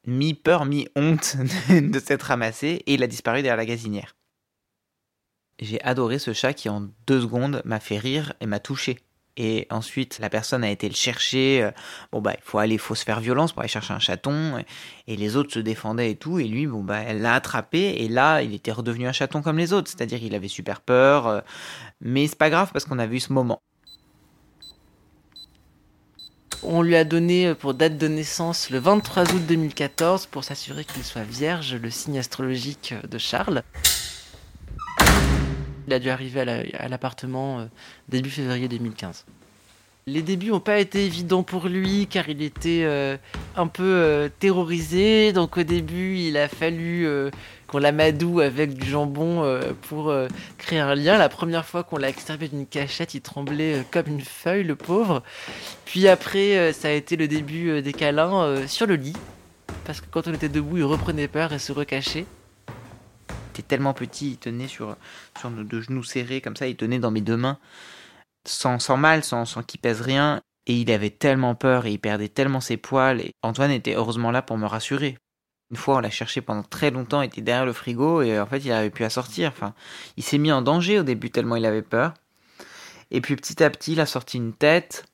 mi-peur, 0.06 0.64
mi-honte 0.64 1.36
de 1.70 1.98
s'être 2.00 2.24
ramassé. 2.24 2.82
Et 2.86 2.94
il 2.94 3.02
a 3.02 3.06
disparu 3.06 3.38
derrière 3.42 3.56
la 3.56 3.66
gazinière. 3.66 4.14
J'ai 5.58 5.80
adoré 5.82 6.18
ce 6.18 6.32
chat 6.32 6.52
qui, 6.52 6.68
en 6.68 6.88
deux 7.06 7.20
secondes, 7.22 7.62
m'a 7.64 7.80
fait 7.80 7.98
rire 7.98 8.34
et 8.40 8.46
m'a 8.46 8.60
touché. 8.60 8.98
Et 9.38 9.66
ensuite, 9.70 10.18
la 10.18 10.30
personne 10.30 10.64
a 10.64 10.70
été 10.70 10.88
le 10.88 10.94
chercher. 10.94 11.62
euh, 11.62 11.70
Bon, 12.12 12.20
bah, 12.22 12.32
il 12.36 12.42
faut 12.42 12.58
aller, 12.58 12.78
faut 12.78 12.94
se 12.94 13.04
faire 13.04 13.20
violence 13.20 13.52
pour 13.52 13.60
aller 13.60 13.68
chercher 13.68 13.92
un 13.92 13.98
chaton. 13.98 14.62
Et 15.06 15.16
les 15.16 15.36
autres 15.36 15.52
se 15.52 15.58
défendaient 15.58 16.10
et 16.12 16.16
tout. 16.16 16.38
Et 16.38 16.44
lui, 16.44 16.66
bon, 16.66 16.82
bah, 16.84 16.98
elle 17.00 17.20
l'a 17.22 17.34
attrapé. 17.34 17.96
Et 18.02 18.08
là, 18.08 18.42
il 18.42 18.54
était 18.54 18.72
redevenu 18.72 19.06
un 19.06 19.12
chaton 19.12 19.42
comme 19.42 19.58
les 19.58 19.72
autres. 19.72 19.88
C'est-à-dire, 19.90 20.22
il 20.22 20.34
avait 20.34 20.48
super 20.48 20.80
peur. 20.80 21.26
euh, 21.26 21.40
Mais 22.00 22.26
c'est 22.28 22.38
pas 22.38 22.50
grave 22.50 22.70
parce 22.72 22.84
qu'on 22.86 22.98
a 22.98 23.06
vu 23.06 23.20
ce 23.20 23.32
moment. 23.32 23.62
On 26.62 26.82
lui 26.82 26.96
a 26.96 27.04
donné 27.04 27.48
euh, 27.48 27.54
pour 27.54 27.74
date 27.74 27.98
de 27.98 28.08
naissance 28.08 28.70
le 28.70 28.78
23 28.78 29.24
août 29.34 29.42
2014 29.46 30.26
pour 30.26 30.44
s'assurer 30.44 30.84
qu'il 30.84 31.04
soit 31.04 31.22
vierge, 31.22 31.74
le 31.74 31.90
signe 31.90 32.18
astrologique 32.18 32.92
euh, 32.92 33.06
de 33.06 33.18
Charles. 33.18 33.62
Il 35.86 35.92
a 35.94 35.98
dû 35.98 36.10
arriver 36.10 36.40
à 36.40 36.44
la- 36.44 36.62
à 36.78 36.88
l'appartement 36.88 37.60
euh, 37.60 37.64
début 38.08 38.30
février 38.30 38.68
2015. 38.68 39.24
Les 40.08 40.22
débuts 40.22 40.50
n'ont 40.50 40.60
pas 40.60 40.78
été 40.78 41.04
évidents 41.04 41.42
pour 41.42 41.66
lui 41.68 42.06
car 42.06 42.28
il 42.28 42.40
était 42.40 42.86
un 43.56 43.66
peu 43.66 44.30
terrorisé. 44.38 45.32
Donc 45.32 45.56
au 45.56 45.64
début, 45.64 46.16
il 46.18 46.36
a 46.36 46.46
fallu 46.46 47.08
qu'on 47.66 47.78
l'amadoue 47.78 48.40
avec 48.40 48.74
du 48.74 48.86
jambon 48.88 49.44
euh, 49.44 49.72
pour 49.82 50.10
euh, 50.10 50.28
créer 50.58 50.78
un 50.78 50.94
lien. 50.94 51.18
La 51.18 51.28
première 51.28 51.64
fois 51.64 51.84
qu'on 51.84 51.96
l'a 51.96 52.08
extirpé 52.08 52.48
d'une 52.48 52.66
cachette, 52.66 53.14
il 53.14 53.20
tremblait 53.20 53.80
euh, 53.80 53.82
comme 53.90 54.06
une 54.06 54.20
feuille, 54.20 54.64
le 54.64 54.76
pauvre. 54.76 55.22
Puis 55.84 56.08
après, 56.08 56.72
ça 56.72 56.88
a 56.88 56.92
été 56.92 57.16
le 57.16 57.28
début 57.28 57.80
des 57.82 57.92
câlins 57.92 58.66
sur 58.66 58.86
le 58.86 58.96
lit. 58.96 59.16
Parce 59.84 60.00
que 60.00 60.06
quand 60.10 60.26
on 60.26 60.34
était 60.34 60.48
debout, 60.48 60.78
il 60.78 60.84
reprenait 60.84 61.28
peur 61.28 61.52
et 61.52 61.58
se 61.58 61.72
recachait. 61.72 62.26
Tellement 63.68 63.94
petit, 63.94 64.32
il 64.32 64.36
tenait 64.36 64.68
sur, 64.68 64.96
sur 65.38 65.50
nos 65.50 65.64
deux 65.64 65.80
genoux 65.80 66.04
serrés, 66.04 66.40
comme 66.40 66.56
ça, 66.56 66.68
il 66.68 66.76
tenait 66.76 66.98
dans 66.98 67.10
mes 67.10 67.22
deux 67.22 67.36
mains, 67.38 67.58
sans, 68.46 68.78
sans 68.78 68.96
mal, 68.96 69.24
sans, 69.24 69.44
sans 69.44 69.62
qu'il 69.62 69.80
pèse 69.80 70.02
rien. 70.02 70.42
Et 70.66 70.74
il 70.74 70.90
avait 70.90 71.10
tellement 71.10 71.54
peur 71.54 71.86
et 71.86 71.92
il 71.92 71.98
perdait 71.98 72.28
tellement 72.28 72.60
ses 72.60 72.76
poils. 72.76 73.20
Et 73.20 73.32
Antoine 73.42 73.70
était 73.70 73.94
heureusement 73.94 74.30
là 74.30 74.42
pour 74.42 74.58
me 74.58 74.66
rassurer. 74.66 75.16
Une 75.70 75.76
fois, 75.76 75.96
on 75.96 76.00
l'a 76.00 76.10
cherché 76.10 76.40
pendant 76.40 76.62
très 76.62 76.90
longtemps, 76.90 77.22
il 77.22 77.26
était 77.26 77.40
derrière 77.40 77.66
le 77.66 77.72
frigo 77.72 78.22
et 78.22 78.38
en 78.38 78.46
fait, 78.46 78.58
il 78.58 78.68
n'avait 78.68 78.90
plus 78.90 79.04
à 79.04 79.10
sortir. 79.10 79.50
Enfin, 79.50 79.74
il 80.16 80.22
s'est 80.22 80.38
mis 80.38 80.52
en 80.52 80.62
danger 80.62 81.00
au 81.00 81.02
début 81.02 81.30
tellement 81.30 81.56
il 81.56 81.66
avait 81.66 81.82
peur. 81.82 82.14
Et 83.10 83.20
puis 83.20 83.36
petit 83.36 83.62
à 83.62 83.70
petit, 83.70 83.92
il 83.92 84.00
a 84.00 84.06
sorti 84.06 84.36
une 84.36 84.52
tête. 84.52 85.06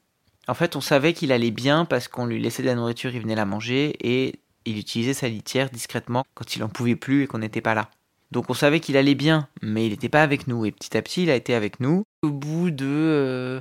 En 0.49 0.55
fait, 0.55 0.77
on 0.77 0.81
savait 0.81 1.13
qu'il 1.13 1.33
allait 1.33 1.51
bien 1.51 1.85
parce 1.85 2.09
qu'on 2.09 2.27
lui 2.27 2.41
laissait 2.41 2.63
de 2.63 2.69
la 2.69 2.75
nourriture, 2.75 3.15
il 3.15 3.21
venait 3.21 3.35
la 3.35 3.45
manger 3.45 3.97
et 4.01 4.35
il 4.65 4.79
utilisait 4.79 5.15
sa 5.15 5.29
litière 5.29 5.71
discrètement 5.71 6.25
quand 6.35 6.57
il 6.57 6.65
en 6.65 6.69
pouvait 6.69 6.97
plus 6.97 7.25
et 7.25 7.27
qu'on 7.27 7.39
n'était 7.39 7.61
pas 7.61 7.75
là. 7.75 7.91
Donc 8.31 8.49
on 8.49 8.55
savait 8.55 8.81
qu'il 8.81 8.97
allait 8.97 9.15
bien, 9.15 9.49
mais 9.61 9.87
il 9.87 9.91
n'était 9.91 10.09
pas 10.09 10.23
avec 10.23 10.49
nous. 10.49 10.65
Et 10.65 10.73
petit 10.73 10.97
à 10.97 11.03
petit, 11.03 11.25
il 11.25 11.31
a 11.31 11.37
été 11.37 11.55
avec 11.55 11.81
nous. 11.81 12.05
Au 12.23 12.31
bout 12.31 12.71
de 12.71 12.87
euh, 12.87 13.61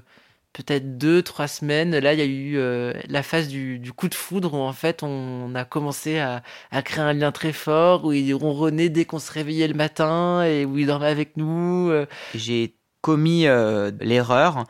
peut-être 0.54 0.98
deux, 0.98 1.22
trois 1.24 1.48
semaines, 1.48 1.98
là, 1.98 2.14
il 2.14 2.20
y 2.20 2.22
a 2.22 2.26
eu 2.26 2.58
euh, 2.58 2.94
la 3.08 3.24
phase 3.24 3.48
du, 3.48 3.92
coup 3.96 4.10
de 4.10 4.16
foudre 4.16 4.54
où 4.54 4.58
en 4.58 4.74
fait 4.74 5.04
on 5.04 5.54
a 5.56 5.66
commencé 5.66 6.20
à, 6.20 6.44
à 6.72 6.82
créer 6.82 7.04
un 7.04 7.14
lien 7.14 7.32
très 7.32 7.54
fort, 7.54 8.06
où 8.06 8.12
il 8.12 8.34
ronronnait 8.34 8.90
dès 8.90 9.06
qu'on 9.06 9.20
se 9.20 9.32
réveillait 9.32 9.68
le 9.68 9.74
matin 9.74 10.44
et 10.44 10.66
où 10.66 10.78
il 10.78 10.88
dormait 10.88 11.08
avec 11.08 11.38
nous. 11.38 11.90
euh. 11.90 12.06
J'ai 12.36 12.76
commis 13.02 13.48
euh, 13.48 13.92
l'erreur 14.00 14.66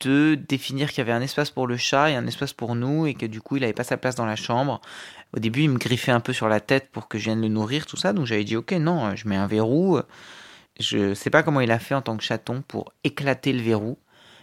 de 0.00 0.34
définir 0.34 0.88
qu'il 0.88 0.98
y 0.98 1.00
avait 1.02 1.12
un 1.12 1.20
espace 1.20 1.50
pour 1.50 1.66
le 1.66 1.76
chat 1.76 2.10
et 2.10 2.14
un 2.14 2.26
espace 2.26 2.52
pour 2.52 2.74
nous 2.74 3.06
et 3.06 3.14
que 3.14 3.26
du 3.26 3.40
coup 3.40 3.56
il 3.56 3.60
n'avait 3.60 3.74
pas 3.74 3.84
sa 3.84 3.96
place 3.96 4.14
dans 4.14 4.26
la 4.26 4.36
chambre. 4.36 4.80
Au 5.36 5.40
début, 5.40 5.62
il 5.64 5.70
me 5.70 5.78
griffait 5.78 6.10
un 6.12 6.20
peu 6.20 6.32
sur 6.32 6.48
la 6.48 6.60
tête 6.60 6.90
pour 6.90 7.06
que 7.08 7.18
je 7.18 7.24
vienne 7.24 7.42
le 7.42 7.48
nourrir, 7.48 7.84
tout 7.86 7.98
ça. 7.98 8.14
Donc 8.14 8.24
j'avais 8.26 8.44
dit 8.44 8.56
ok, 8.56 8.72
non, 8.72 9.14
je 9.14 9.28
mets 9.28 9.36
un 9.36 9.46
verrou. 9.46 10.00
Je 10.80 11.12
sais 11.14 11.30
pas 11.30 11.42
comment 11.42 11.60
il 11.60 11.70
a 11.70 11.78
fait 11.78 11.94
en 11.94 12.02
tant 12.02 12.16
que 12.16 12.22
chaton 12.22 12.62
pour 12.66 12.92
éclater 13.04 13.52
le 13.52 13.60
verrou, 13.60 13.98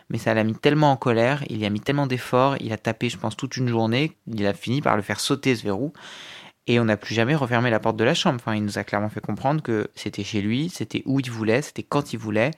mais 0.09 0.17
ça 0.17 0.33
l'a 0.33 0.43
mis 0.43 0.55
tellement 0.55 0.91
en 0.91 0.97
colère, 0.97 1.43
il 1.49 1.57
y 1.57 1.65
a 1.65 1.69
mis 1.69 1.79
tellement 1.79 2.07
d'efforts, 2.07 2.57
il 2.59 2.71
a 2.73 2.77
tapé, 2.77 3.09
je 3.09 3.17
pense, 3.17 3.35
toute 3.35 3.57
une 3.57 3.67
journée, 3.67 4.17
il 4.27 4.45
a 4.45 4.53
fini 4.53 4.81
par 4.81 4.95
le 4.95 5.01
faire 5.01 5.19
sauter 5.19 5.55
ce 5.55 5.63
verrou. 5.63 5.93
Et 6.67 6.79
on 6.79 6.85
n'a 6.85 6.97
plus 6.97 7.13
jamais 7.13 7.35
refermé 7.35 7.69
la 7.69 7.79
porte 7.79 7.97
de 7.97 8.03
la 8.03 8.15
chambre. 8.15 8.39
Enfin, 8.41 8.55
il 8.55 8.63
nous 8.63 8.79
a 8.79 8.83
clairement 8.83 9.09
fait 9.09 9.21
comprendre 9.21 9.61
que 9.61 9.87
c'était 9.93 10.23
chez 10.23 10.41
lui, 10.41 10.69
c'était 10.69 11.03
où 11.05 11.19
il 11.19 11.29
voulait, 11.29 11.61
c'était 11.61 11.83
quand 11.83 12.13
il 12.13 12.17
voulait. 12.17 12.51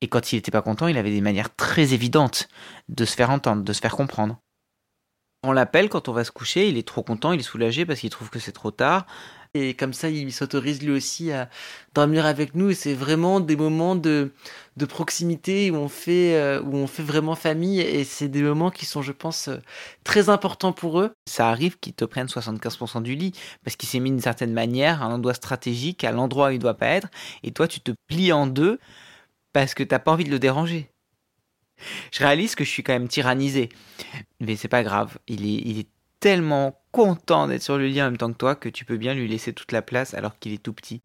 Et 0.00 0.08
quand 0.08 0.32
il 0.32 0.36
n'était 0.36 0.50
pas 0.50 0.62
content, 0.62 0.88
il 0.88 0.98
avait 0.98 1.12
des 1.12 1.20
manières 1.20 1.54
très 1.54 1.94
évidentes 1.94 2.48
de 2.88 3.04
se 3.04 3.14
faire 3.14 3.30
entendre, 3.30 3.62
de 3.62 3.72
se 3.72 3.80
faire 3.80 3.94
comprendre. 3.94 4.38
On 5.44 5.52
l'appelle 5.52 5.88
quand 5.88 6.08
on 6.08 6.12
va 6.12 6.24
se 6.24 6.32
coucher, 6.32 6.68
il 6.68 6.76
est 6.76 6.86
trop 6.86 7.02
content, 7.02 7.32
il 7.32 7.40
est 7.40 7.44
soulagé 7.44 7.86
parce 7.86 8.00
qu'il 8.00 8.10
trouve 8.10 8.30
que 8.30 8.38
c'est 8.40 8.52
trop 8.52 8.72
tard. 8.72 9.06
Et 9.54 9.74
comme 9.74 9.92
ça, 9.92 10.08
il 10.08 10.32
s'autorise 10.32 10.82
lui 10.82 10.92
aussi 10.92 11.30
à 11.30 11.50
dormir 11.94 12.24
avec 12.24 12.54
nous. 12.54 12.70
Et 12.70 12.74
c'est 12.74 12.94
vraiment 12.94 13.38
des 13.38 13.56
moments 13.56 13.94
de, 13.94 14.32
proximité 14.88 15.70
où 15.70 15.76
on, 15.76 15.88
fait, 15.90 16.36
euh, 16.36 16.62
où 16.62 16.74
on 16.74 16.86
fait 16.86 17.02
vraiment 17.02 17.34
famille. 17.34 17.80
Et 17.80 18.04
c'est 18.04 18.28
des 18.28 18.42
moments 18.42 18.70
qui 18.70 18.86
sont, 18.86 19.02
je 19.02 19.12
pense, 19.12 19.48
euh, 19.48 19.58
très 20.04 20.30
importants 20.30 20.72
pour 20.72 21.00
eux. 21.00 21.12
Ça 21.28 21.50
arrive 21.50 21.78
qu'il 21.78 21.92
te 21.92 22.06
prenne 22.06 22.28
75% 22.28 23.02
du 23.02 23.14
lit 23.14 23.32
parce 23.62 23.76
qu'il 23.76 23.90
s'est 23.90 24.00
mis 24.00 24.10
d'une 24.10 24.20
certaine 24.20 24.54
manière, 24.54 25.02
à 25.02 25.06
un 25.06 25.12
endroit 25.12 25.34
stratégique, 25.34 26.02
à 26.04 26.12
l'endroit 26.12 26.48
où 26.48 26.52
il 26.52 26.58
doit 26.58 26.78
pas 26.78 26.88
être. 26.88 27.08
Et 27.42 27.52
toi, 27.52 27.68
tu 27.68 27.80
te 27.80 27.92
plies 28.06 28.32
en 28.32 28.46
deux 28.46 28.78
parce 29.52 29.74
que 29.74 29.82
t'as 29.82 29.98
pas 29.98 30.12
envie 30.12 30.24
de 30.24 30.30
le 30.30 30.38
déranger. 30.38 30.88
Je 32.10 32.20
réalise 32.20 32.54
que 32.54 32.64
je 32.64 32.70
suis 32.70 32.82
quand 32.82 32.94
même 32.94 33.08
tyrannisé. 33.08 33.68
Mais 34.40 34.56
c'est 34.56 34.68
pas 34.68 34.82
grave. 34.82 35.18
Il 35.28 35.44
est, 35.44 35.62
il 35.66 35.78
est 35.80 35.88
tellement 36.22 36.78
content 36.92 37.48
d'être 37.48 37.64
sur 37.64 37.76
le 37.76 37.88
lit 37.88 38.00
en 38.00 38.04
même 38.04 38.16
temps 38.16 38.30
que 38.30 38.36
toi 38.36 38.54
que 38.54 38.68
tu 38.68 38.84
peux 38.84 38.96
bien 38.96 39.12
lui 39.12 39.26
laisser 39.26 39.52
toute 39.52 39.72
la 39.72 39.82
place 39.82 40.14
alors 40.14 40.38
qu'il 40.38 40.52
est 40.52 40.62
tout 40.62 40.72
petit. 40.72 41.02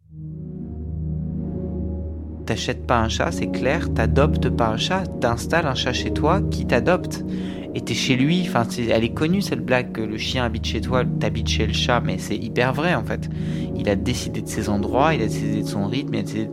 T'achètes 2.46 2.86
pas 2.86 3.00
un 3.00 3.10
chat, 3.10 3.32
c'est 3.32 3.50
clair, 3.50 3.92
t'adoptes 3.92 4.48
pas 4.48 4.68
un 4.68 4.78
chat, 4.78 5.06
t'installes 5.20 5.66
un 5.66 5.74
chat 5.74 5.92
chez 5.92 6.14
toi 6.14 6.42
qui 6.52 6.68
t'adopte. 6.68 7.26
Et 7.74 7.82
t'es 7.82 7.96
chez 7.96 8.16
lui, 8.16 8.44
enfin, 8.48 8.64
elle 8.78 9.04
est 9.04 9.14
connue 9.14 9.42
cette 9.42 9.66
blague 9.66 9.92
que 9.92 10.02
le 10.02 10.20
chien 10.20 10.46
habite 10.46 10.66
chez 10.66 10.82
toi, 10.82 11.04
t'habites 11.04 11.50
chez 11.50 11.66
le 11.66 11.74
chat, 11.74 12.00
mais 12.00 12.20
c'est 12.20 12.38
hyper 12.38 12.74
vrai 12.74 12.94
en 12.94 13.04
fait. 13.04 13.28
Il 13.76 13.90
a 13.90 13.96
décidé 13.96 14.44
de 14.44 14.48
ses 14.48 14.70
endroits, 14.70 15.16
il 15.16 15.24
a 15.24 15.26
décidé 15.26 15.64
de 15.64 15.68
son 15.68 15.88
rythme, 15.88 16.14
il 16.14 16.20
a 16.20 16.24
décidé 16.24 16.50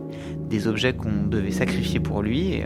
des 0.49 0.67
objets 0.67 0.93
qu'on 0.93 1.27
devait 1.27 1.51
sacrifier 1.51 1.99
pour 1.99 2.23
lui. 2.23 2.53
Et, 2.53 2.63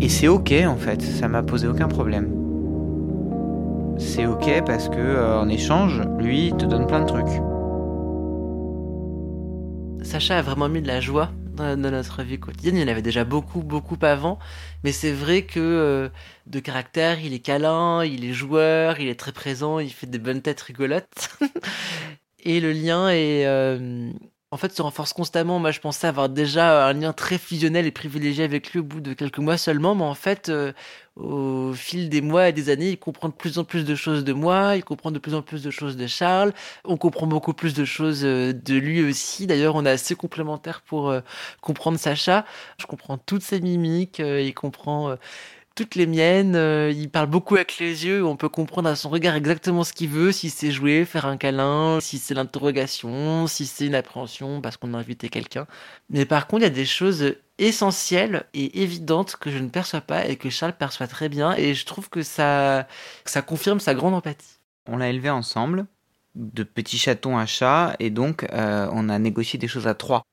et 0.00 0.08
c'est 0.08 0.26
ok 0.26 0.52
en 0.66 0.76
fait, 0.76 1.02
ça 1.02 1.28
m'a 1.28 1.44
posé 1.44 1.68
aucun 1.68 1.86
problème 1.86 2.43
c'est 3.98 4.26
ok 4.26 4.64
parce 4.66 4.88
que 4.88 4.96
euh, 4.96 5.38
en 5.38 5.48
échange, 5.48 6.02
lui, 6.18 6.48
il 6.48 6.56
te 6.56 6.64
donne 6.64 6.86
plein 6.86 7.00
de 7.00 7.06
trucs. 7.06 7.26
Sacha 10.04 10.38
a 10.38 10.42
vraiment 10.42 10.68
mis 10.68 10.82
de 10.82 10.86
la 10.86 11.00
joie 11.00 11.30
dans, 11.56 11.76
notre 11.76 12.22
vie 12.22 12.38
quotidienne. 12.38 12.76
Il 12.76 12.88
en 12.88 12.90
avait 12.90 13.02
déjà 13.02 13.24
beaucoup, 13.24 13.62
beaucoup 13.62 13.98
avant. 14.02 14.38
Mais 14.82 14.92
c'est 14.92 15.12
vrai 15.12 15.42
que 15.42 15.60
euh, 15.60 16.08
de 16.46 16.60
caractère, 16.60 17.20
il 17.20 17.32
est 17.32 17.38
câlin, 17.38 18.04
il 18.04 18.24
est 18.24 18.32
joueur, 18.32 19.00
il 19.00 19.08
est 19.08 19.18
très 19.18 19.32
présent, 19.32 19.78
il 19.78 19.90
fait 19.90 20.06
des 20.06 20.18
bonnes 20.18 20.42
têtes 20.42 20.60
rigolotes. 20.60 21.38
Et 22.44 22.60
le 22.60 22.72
lien 22.72 23.08
est, 23.08 23.46
euh, 23.46 24.10
en 24.54 24.56
fait, 24.56 24.72
se 24.72 24.82
renforce 24.82 25.12
constamment. 25.12 25.58
Moi, 25.58 25.72
je 25.72 25.80
pensais 25.80 26.06
avoir 26.06 26.28
déjà 26.28 26.86
un 26.86 26.92
lien 26.92 27.12
très 27.12 27.38
fusionnel 27.38 27.86
et 27.86 27.90
privilégié 27.90 28.44
avec 28.44 28.70
lui 28.70 28.78
au 28.78 28.84
bout 28.84 29.00
de 29.00 29.12
quelques 29.12 29.40
mois 29.40 29.56
seulement, 29.56 29.96
mais 29.96 30.04
en 30.04 30.14
fait, 30.14 30.48
euh, 30.48 30.72
au 31.16 31.72
fil 31.72 32.08
des 32.08 32.20
mois 32.20 32.50
et 32.50 32.52
des 32.52 32.70
années, 32.70 32.90
il 32.90 32.96
comprend 32.96 33.28
de 33.28 33.34
plus 33.34 33.58
en 33.58 33.64
plus 33.64 33.84
de 33.84 33.96
choses 33.96 34.22
de 34.22 34.32
moi, 34.32 34.76
il 34.76 34.84
comprend 34.84 35.10
de 35.10 35.18
plus 35.18 35.34
en 35.34 35.42
plus 35.42 35.64
de 35.64 35.72
choses 35.72 35.96
de 35.96 36.06
Charles, 36.06 36.52
on 36.84 36.96
comprend 36.96 37.26
beaucoup 37.26 37.52
plus 37.52 37.74
de 37.74 37.84
choses 37.84 38.24
euh, 38.24 38.52
de 38.52 38.76
lui 38.76 39.02
aussi. 39.02 39.48
D'ailleurs, 39.48 39.74
on 39.74 39.84
est 39.86 39.90
assez 39.90 40.14
complémentaires 40.14 40.82
pour 40.82 41.10
euh, 41.10 41.20
comprendre 41.60 41.98
Sacha. 41.98 42.44
Je 42.78 42.86
comprends 42.86 43.18
toutes 43.18 43.42
ses 43.42 43.60
mimiques, 43.60 44.20
il 44.20 44.54
comprend 44.54 45.16
toutes 45.74 45.94
les 45.94 46.06
miennes. 46.06 46.56
Euh, 46.56 46.90
il 46.90 47.10
parle 47.10 47.26
beaucoup 47.26 47.56
avec 47.56 47.78
les 47.78 48.06
yeux. 48.06 48.24
On 48.24 48.36
peut 48.36 48.48
comprendre 48.48 48.88
à 48.88 48.96
son 48.96 49.08
regard 49.08 49.34
exactement 49.34 49.84
ce 49.84 49.92
qu'il 49.92 50.08
veut, 50.08 50.32
si 50.32 50.50
c'est 50.50 50.70
jouer, 50.70 51.04
faire 51.04 51.26
un 51.26 51.36
câlin, 51.36 51.98
si 52.00 52.18
c'est 52.18 52.34
l'interrogation, 52.34 53.46
si 53.46 53.66
c'est 53.66 53.86
une 53.86 53.94
appréhension 53.94 54.60
parce 54.60 54.76
qu'on 54.76 54.94
a 54.94 54.98
invité 54.98 55.28
quelqu'un. 55.28 55.66
Mais 56.10 56.24
par 56.24 56.46
contre, 56.46 56.62
il 56.62 56.64
y 56.64 56.66
a 56.66 56.70
des 56.70 56.86
choses 56.86 57.34
essentielles 57.58 58.46
et 58.54 58.82
évidentes 58.82 59.36
que 59.36 59.50
je 59.50 59.58
ne 59.58 59.68
perçois 59.68 60.00
pas 60.00 60.26
et 60.26 60.36
que 60.36 60.50
Charles 60.50 60.74
perçoit 60.76 61.06
très 61.06 61.28
bien. 61.28 61.54
Et 61.56 61.74
je 61.74 61.84
trouve 61.86 62.08
que 62.08 62.22
ça, 62.22 62.86
ça 63.24 63.42
confirme 63.42 63.80
sa 63.80 63.94
grande 63.94 64.14
empathie. 64.14 64.58
On 64.86 64.96
l'a 64.96 65.08
élevé 65.08 65.30
ensemble, 65.30 65.86
de 66.34 66.62
petits 66.62 66.98
chatons 66.98 67.38
à 67.38 67.46
chat, 67.46 67.96
et 68.00 68.10
donc 68.10 68.44
euh, 68.52 68.88
on 68.92 69.08
a 69.08 69.18
négocié 69.18 69.58
des 69.58 69.68
choses 69.68 69.86
à 69.86 69.94
trois. 69.94 70.24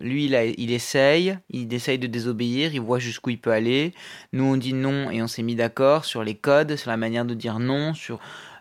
Lui, 0.00 0.24
il, 0.24 0.54
il 0.56 0.72
essaye, 0.72 1.38
il 1.50 1.72
essaye 1.72 1.98
de 1.98 2.06
désobéir, 2.06 2.74
il 2.74 2.80
voit 2.80 2.98
jusqu'où 2.98 3.30
il 3.30 3.38
peut 3.38 3.52
aller. 3.52 3.92
Nous, 4.32 4.44
on 4.44 4.56
dit 4.56 4.72
non 4.72 5.10
et 5.10 5.22
on 5.22 5.26
s'est 5.26 5.42
mis 5.42 5.54
d'accord 5.54 6.04
sur 6.04 6.24
les 6.24 6.34
codes, 6.34 6.76
sur 6.76 6.90
la 6.90 6.96
manière 6.96 7.26
de 7.26 7.34
dire 7.34 7.58
non, 7.58 7.92
sur 7.92 8.18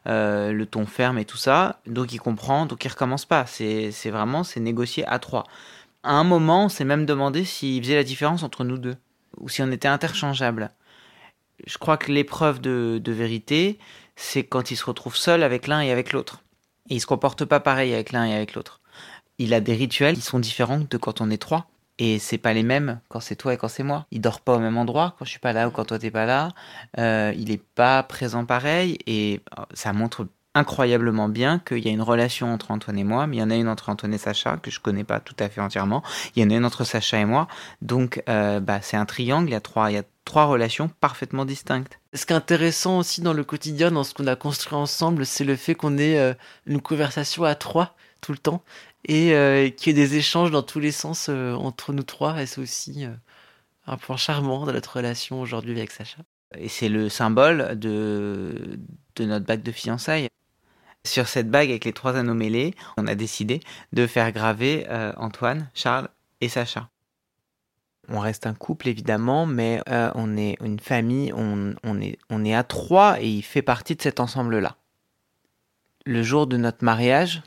euh, 0.07 0.51
le 0.51 0.65
ton 0.65 0.85
ferme 0.85 1.17
et 1.17 1.25
tout 1.25 1.37
ça. 1.37 1.79
Donc 1.87 2.11
il 2.11 2.19
comprend, 2.19 2.65
donc 2.65 2.83
il 2.83 2.89
recommence 2.89 3.25
pas. 3.25 3.45
C'est 3.45 3.91
vraiment, 4.09 4.43
c'est 4.43 4.59
négocié 4.59 5.05
à 5.07 5.19
trois. 5.19 5.45
À 6.03 6.13
un 6.13 6.23
moment, 6.23 6.65
on 6.65 6.69
s'est 6.69 6.85
même 6.85 7.05
demandé 7.05 7.45
s'il 7.45 7.81
faisait 7.83 7.95
la 7.95 8.03
différence 8.03 8.43
entre 8.43 8.63
nous 8.63 8.77
deux, 8.77 8.97
ou 9.37 9.47
si 9.47 9.61
on 9.61 9.71
était 9.71 9.87
interchangeables. 9.87 10.71
Je 11.65 11.77
crois 11.77 11.97
que 11.97 12.11
l'épreuve 12.11 12.59
de, 12.59 12.99
de 13.01 13.11
vérité, 13.11 13.77
c'est 14.15 14.43
quand 14.43 14.71
il 14.71 14.75
se 14.75 14.85
retrouve 14.85 15.15
seul 15.15 15.43
avec 15.43 15.67
l'un 15.67 15.81
et 15.81 15.91
avec 15.91 16.11
l'autre. 16.11 16.43
Et 16.89 16.95
il 16.95 16.99
se 16.99 17.05
comporte 17.05 17.45
pas 17.45 17.59
pareil 17.59 17.93
avec 17.93 18.11
l'un 18.11 18.25
et 18.25 18.33
avec 18.33 18.55
l'autre 18.55 18.80
il 19.41 19.53
a 19.53 19.59
des 19.59 19.73
rituels 19.73 20.15
qui 20.15 20.21
sont 20.21 20.39
différents 20.39 20.81
de 20.89 20.97
quand 20.97 21.19
on 21.21 21.29
est 21.29 21.37
trois. 21.37 21.67
Et 21.97 22.19
c'est 22.19 22.37
pas 22.37 22.53
les 22.53 22.63
mêmes 22.63 22.99
quand 23.09 23.19
c'est 23.19 23.35
toi 23.35 23.53
et 23.53 23.57
quand 23.57 23.67
c'est 23.67 23.83
moi. 23.83 24.05
Il 24.11 24.21
dort 24.21 24.41
pas 24.41 24.55
au 24.55 24.59
même 24.59 24.77
endroit 24.77 25.15
quand 25.17 25.25
je 25.25 25.31
suis 25.31 25.39
pas 25.39 25.53
là 25.53 25.67
ou 25.67 25.71
quand 25.71 25.85
toi 25.85 25.99
t'es 25.99 26.11
pas 26.11 26.25
là. 26.25 26.49
Euh, 26.97 27.33
il 27.37 27.51
est 27.51 27.61
pas 27.61 28.01
présent 28.03 28.45
pareil 28.45 28.97
et 29.05 29.41
euh, 29.57 29.63
ça 29.73 29.93
montre 29.93 30.27
incroyablement 30.53 31.29
bien 31.29 31.59
qu'il 31.59 31.79
y 31.79 31.87
a 31.87 31.91
une 31.91 32.01
relation 32.01 32.51
entre 32.51 32.71
Antoine 32.71 32.97
et 32.97 33.03
moi, 33.03 33.25
mais 33.25 33.37
il 33.37 33.39
y 33.39 33.43
en 33.43 33.49
a 33.51 33.55
une 33.55 33.67
entre 33.67 33.89
Antoine 33.89 34.13
et 34.13 34.17
Sacha 34.17 34.57
que 34.57 34.69
je 34.69 34.79
connais 34.79 35.03
pas 35.03 35.19
tout 35.19 35.35
à 35.39 35.47
fait 35.47 35.61
entièrement. 35.61 36.03
Il 36.35 36.43
y 36.43 36.45
en 36.45 36.49
a 36.49 36.55
une 36.55 36.65
entre 36.65 36.83
Sacha 36.83 37.19
et 37.19 37.25
moi. 37.25 37.47
Donc 37.81 38.21
euh, 38.29 38.59
bah, 38.59 38.79
c'est 38.81 38.97
un 38.97 39.05
triangle, 39.05 39.49
il 39.49 39.53
y 39.53 39.55
a 39.55 39.61
trois, 39.61 39.91
il 39.91 39.93
y 39.93 39.99
a 39.99 40.03
trois 40.25 40.45
relations 40.45 40.89
parfaitement 40.99 41.45
distinctes. 41.45 41.99
Ce 42.13 42.25
qui 42.25 42.33
est 42.33 42.35
intéressant 42.35 42.99
aussi 42.99 43.21
dans 43.21 43.33
le 43.33 43.43
quotidien, 43.43 43.91
dans 43.91 44.03
ce 44.03 44.13
qu'on 44.13 44.27
a 44.27 44.35
construit 44.35 44.77
ensemble, 44.77 45.25
c'est 45.25 45.45
le 45.45 45.55
fait 45.55 45.75
qu'on 45.75 45.97
ait 45.97 46.35
une 46.65 46.81
conversation 46.81 47.43
à 47.43 47.55
trois 47.55 47.95
tout 48.21 48.31
le 48.31 48.37
temps 48.37 48.63
et 49.05 49.33
euh, 49.33 49.69
qu'il 49.69 49.97
y 49.97 49.99
ait 49.99 50.07
des 50.07 50.15
échanges 50.15 50.51
dans 50.51 50.63
tous 50.63 50.79
les 50.79 50.91
sens 50.91 51.27
euh, 51.29 51.53
entre 51.53 51.91
nous 51.91 52.03
trois. 52.03 52.41
Et 52.41 52.45
c'est 52.45 52.61
aussi 52.61 53.05
euh, 53.05 53.09
un 53.87 53.97
point 53.97 54.17
charmant 54.17 54.65
de 54.65 54.71
notre 54.71 54.97
relation 54.97 55.41
aujourd'hui 55.41 55.71
avec 55.71 55.91
Sacha. 55.91 56.19
Et 56.57 56.69
c'est 56.69 56.89
le 56.89 57.09
symbole 57.09 57.77
de, 57.79 58.79
de 59.15 59.25
notre 59.25 59.45
bague 59.45 59.63
de 59.63 59.71
fiançailles. 59.71 60.27
Sur 61.03 61.27
cette 61.27 61.49
bague 61.49 61.69
avec 61.69 61.85
les 61.85 61.93
trois 61.93 62.15
anneaux 62.15 62.35
mêlés, 62.35 62.75
on 62.97 63.07
a 63.07 63.15
décidé 63.15 63.59
de 63.91 64.05
faire 64.05 64.31
graver 64.31 64.85
Antoine, 65.17 65.67
Charles 65.73 66.09
et 66.41 66.49
Sacha. 66.49 66.89
On 68.07 68.19
reste 68.19 68.45
un 68.45 68.53
couple 68.53 68.87
évidemment, 68.87 69.47
mais 69.47 69.81
on 69.87 70.37
est 70.37 70.57
une 70.61 70.79
famille, 70.79 71.33
on, 71.33 71.73
on, 71.83 71.99
est, 71.99 72.19
on 72.29 72.45
est 72.45 72.53
à 72.53 72.63
trois 72.63 73.19
et 73.19 73.27
il 73.27 73.41
fait 73.41 73.63
partie 73.63 73.95
de 73.95 74.01
cet 74.03 74.19
ensemble-là. 74.19 74.75
Le 76.05 76.21
jour 76.21 76.45
de 76.45 76.57
notre 76.57 76.83
mariage, 76.83 77.41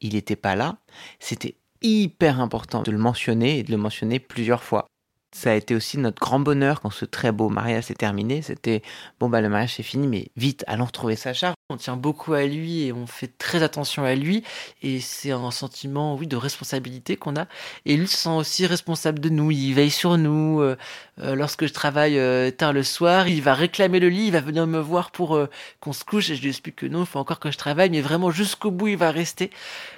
il 0.00 0.14
n'était 0.14 0.36
pas 0.36 0.56
là, 0.56 0.78
c'était 1.18 1.56
hyper 1.82 2.40
important 2.40 2.82
de 2.82 2.90
le 2.90 2.98
mentionner 2.98 3.58
et 3.58 3.62
de 3.62 3.70
le 3.70 3.76
mentionner 3.78 4.20
plusieurs 4.20 4.62
fois. 4.62 4.86
Ça 5.32 5.52
a 5.52 5.54
été 5.54 5.76
aussi 5.76 5.96
notre 5.96 6.20
grand 6.20 6.40
bonheur 6.40 6.80
quand 6.80 6.90
ce 6.90 7.04
très 7.04 7.30
beau 7.30 7.48
mariage 7.48 7.84
s'est 7.84 7.94
terminé. 7.94 8.42
C'était 8.42 8.82
bon 9.20 9.28
bah 9.28 9.40
le 9.40 9.48
mariage 9.48 9.74
c'est 9.76 9.84
fini, 9.84 10.08
mais 10.08 10.28
vite 10.36 10.64
allons 10.66 10.86
retrouver 10.86 11.14
Sacha. 11.14 11.54
On 11.68 11.76
tient 11.76 11.96
beaucoup 11.96 12.32
à 12.32 12.44
lui 12.46 12.86
et 12.86 12.92
on 12.92 13.06
fait 13.06 13.30
très 13.38 13.62
attention 13.62 14.02
à 14.02 14.16
lui 14.16 14.42
et 14.82 14.98
c'est 14.98 15.30
un 15.30 15.52
sentiment 15.52 16.16
oui 16.16 16.26
de 16.26 16.34
responsabilité 16.34 17.16
qu'on 17.16 17.36
a. 17.36 17.46
Et 17.86 17.96
lui 17.96 18.08
se 18.08 18.16
sent 18.16 18.30
aussi 18.30 18.66
responsable 18.66 19.20
de 19.20 19.28
nous. 19.28 19.52
Il 19.52 19.72
veille 19.72 19.90
sur 19.90 20.18
nous. 20.18 20.62
Euh, 20.62 20.76
euh, 21.20 21.36
lorsque 21.36 21.64
je 21.66 21.72
travaille 21.72 22.18
euh, 22.18 22.50
tard 22.50 22.72
le 22.72 22.82
soir, 22.82 23.28
il 23.28 23.40
va 23.40 23.54
réclamer 23.54 24.00
le 24.00 24.08
lit, 24.08 24.26
il 24.26 24.32
va 24.32 24.40
venir 24.40 24.66
me 24.66 24.80
voir 24.80 25.12
pour 25.12 25.40
qu'on 25.80 25.92
se 25.92 26.04
couche 26.04 26.30
et 26.30 26.34
je 26.34 26.42
lui 26.42 26.48
explique 26.48 26.76
que 26.76 26.86
non, 26.86 27.00
il 27.00 27.06
faut 27.06 27.20
encore 27.20 27.38
que 27.38 27.52
je 27.52 27.58
travaille, 27.58 27.90
mais 27.90 28.00
vraiment 28.00 28.32
jusqu'au 28.32 28.72
bout 28.72 28.88
il 28.88 28.96
va 28.96 29.12
rester. 29.12 29.50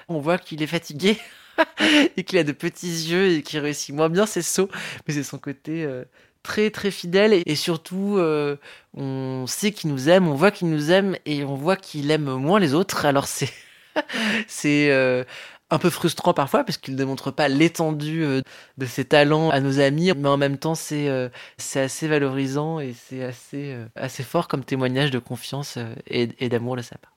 On 0.09 0.19
voit 0.19 0.37
qu'il 0.37 0.63
est 0.63 0.67
fatigué. 0.67 1.17
et 2.17 2.25
qu'il 2.25 2.39
a 2.39 2.45
de 2.45 2.53
petits 2.53 3.11
yeux 3.11 3.33
et 3.33 3.43
qu'il 3.43 3.59
réussit 3.61 3.95
moins 3.95 4.09
bien 4.09 4.27
ses 4.27 4.43
sauts. 4.43 4.69
Mais 5.07 5.15
c'est 5.15 5.23
son 5.23 5.39
côté 5.39 5.85
euh, 5.85 6.05
très 6.43 6.71
très 6.71 6.91
fidèle 6.91 7.43
et, 7.47 7.55
surtout 7.55 8.17
euh, 8.19 8.57
on 8.95 9.47
sait 9.47 9.73
qu'il 9.73 9.91
nous 9.91 10.09
aime, 10.09 10.29
on 10.29 10.35
voit 10.35 10.51
qu'il 10.51 10.71
nous 10.71 10.91
aime 10.91 11.17
et 11.27 11.45
on 11.45 11.55
voit 11.55 11.77
qu'il 11.77 12.11
aime 12.11 12.35
moins 12.35 12.61
les 12.61 12.75
autres. 12.75 13.05
Alors 13.05 13.27
c'est 13.27 13.53
c'est 14.49 14.91
euh, 14.91 15.25
un 15.71 15.79
peu 15.79 15.91
frustrant 15.91 16.35
parfois 16.35 16.65
parce 16.65 16.79
qu'il 16.79 16.95
ne 16.95 16.99
démontre 16.99 17.31
pas 17.31 17.49
l'étendue 17.49 18.43
de 18.79 18.87
ses 18.87 19.05
talents 19.05 19.51
à 19.51 19.61
nos 19.61 19.81
amis, 19.81 20.13
mais 20.17 20.29
en 20.29 20.37
même 20.37 20.59
temps 20.59 20.75
c'est 20.75 21.31
assez 21.59 22.09
valorisant 22.09 22.79
et 22.81 22.95
c'est 23.09 23.23
assez 23.23 23.77
assez 23.97 24.23
fort 24.23 24.49
comme 24.49 24.65
témoignage 24.65 25.11
de 25.11 25.19
confiance 25.19 25.79
et, 26.07 26.49
d'amour 26.49 26.77
de 26.77 26.83
sa 26.83 26.99
part. 26.99 27.17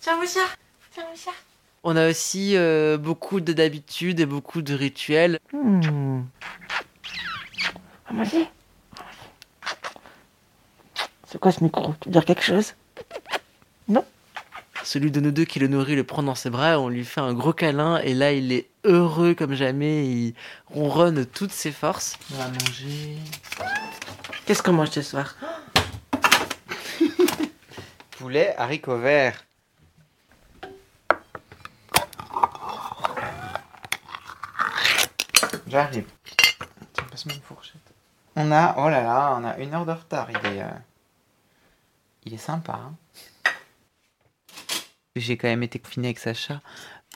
Tiens, 0.00 0.16
Moussa 0.16 0.40
Moussa 1.10 1.32
on 1.88 1.96
a 1.96 2.10
aussi 2.10 2.54
euh, 2.54 2.98
beaucoup 2.98 3.40
d'habitudes 3.40 4.20
et 4.20 4.26
beaucoup 4.26 4.60
de 4.60 4.74
rituels. 4.74 5.38
Mmh. 5.54 6.20
C'est 11.26 11.38
quoi 11.40 11.50
ce 11.50 11.64
micro? 11.64 11.94
Tu 12.00 12.08
veux 12.08 12.12
dire 12.12 12.26
quelque 12.26 12.42
chose? 12.42 12.74
Non 13.88 14.04
Celui 14.84 15.10
de 15.10 15.20
nous 15.20 15.30
deux 15.30 15.46
qui 15.46 15.60
le 15.60 15.68
nourrit 15.68 15.96
le 15.96 16.04
prend 16.04 16.22
dans 16.22 16.34
ses 16.34 16.50
bras, 16.50 16.78
on 16.78 16.90
lui 16.90 17.06
fait 17.06 17.22
un 17.22 17.32
gros 17.32 17.54
câlin 17.54 17.96
et 18.00 18.12
là 18.12 18.32
il 18.32 18.52
est 18.52 18.68
heureux 18.84 19.34
comme 19.34 19.54
jamais, 19.54 20.06
il 20.06 20.34
ronronne 20.66 21.24
toutes 21.24 21.52
ses 21.52 21.72
forces. 21.72 22.18
On 22.34 22.36
va 22.36 22.48
manger. 22.48 23.16
Qu'est-ce 24.44 24.62
qu'on 24.62 24.74
mange 24.74 24.90
ce 24.90 25.00
soir? 25.00 25.36
Poulet 28.18 28.54
haricots 28.58 28.98
verts. 28.98 29.47
J'arrive. 35.68 36.06
Tiens, 36.92 37.04
passe-moi 37.10 37.34
une 37.34 37.42
fourchette. 37.42 37.74
On 38.36 38.50
a, 38.52 38.74
oh 38.78 38.88
là 38.88 39.02
là, 39.02 39.36
on 39.38 39.44
a 39.44 39.56
une 39.58 39.74
heure 39.74 39.84
de 39.86 39.92
retard. 39.92 40.28
Il 40.30 40.36
est, 40.36 40.62
euh, 40.62 40.68
il 42.24 42.34
est 42.34 42.38
sympa. 42.38 42.80
hein. 42.82 42.94
J'ai 45.16 45.36
quand 45.36 45.48
même 45.48 45.62
été 45.62 45.78
confiné 45.78 46.08
avec 46.08 46.18
Sacha. 46.18 46.60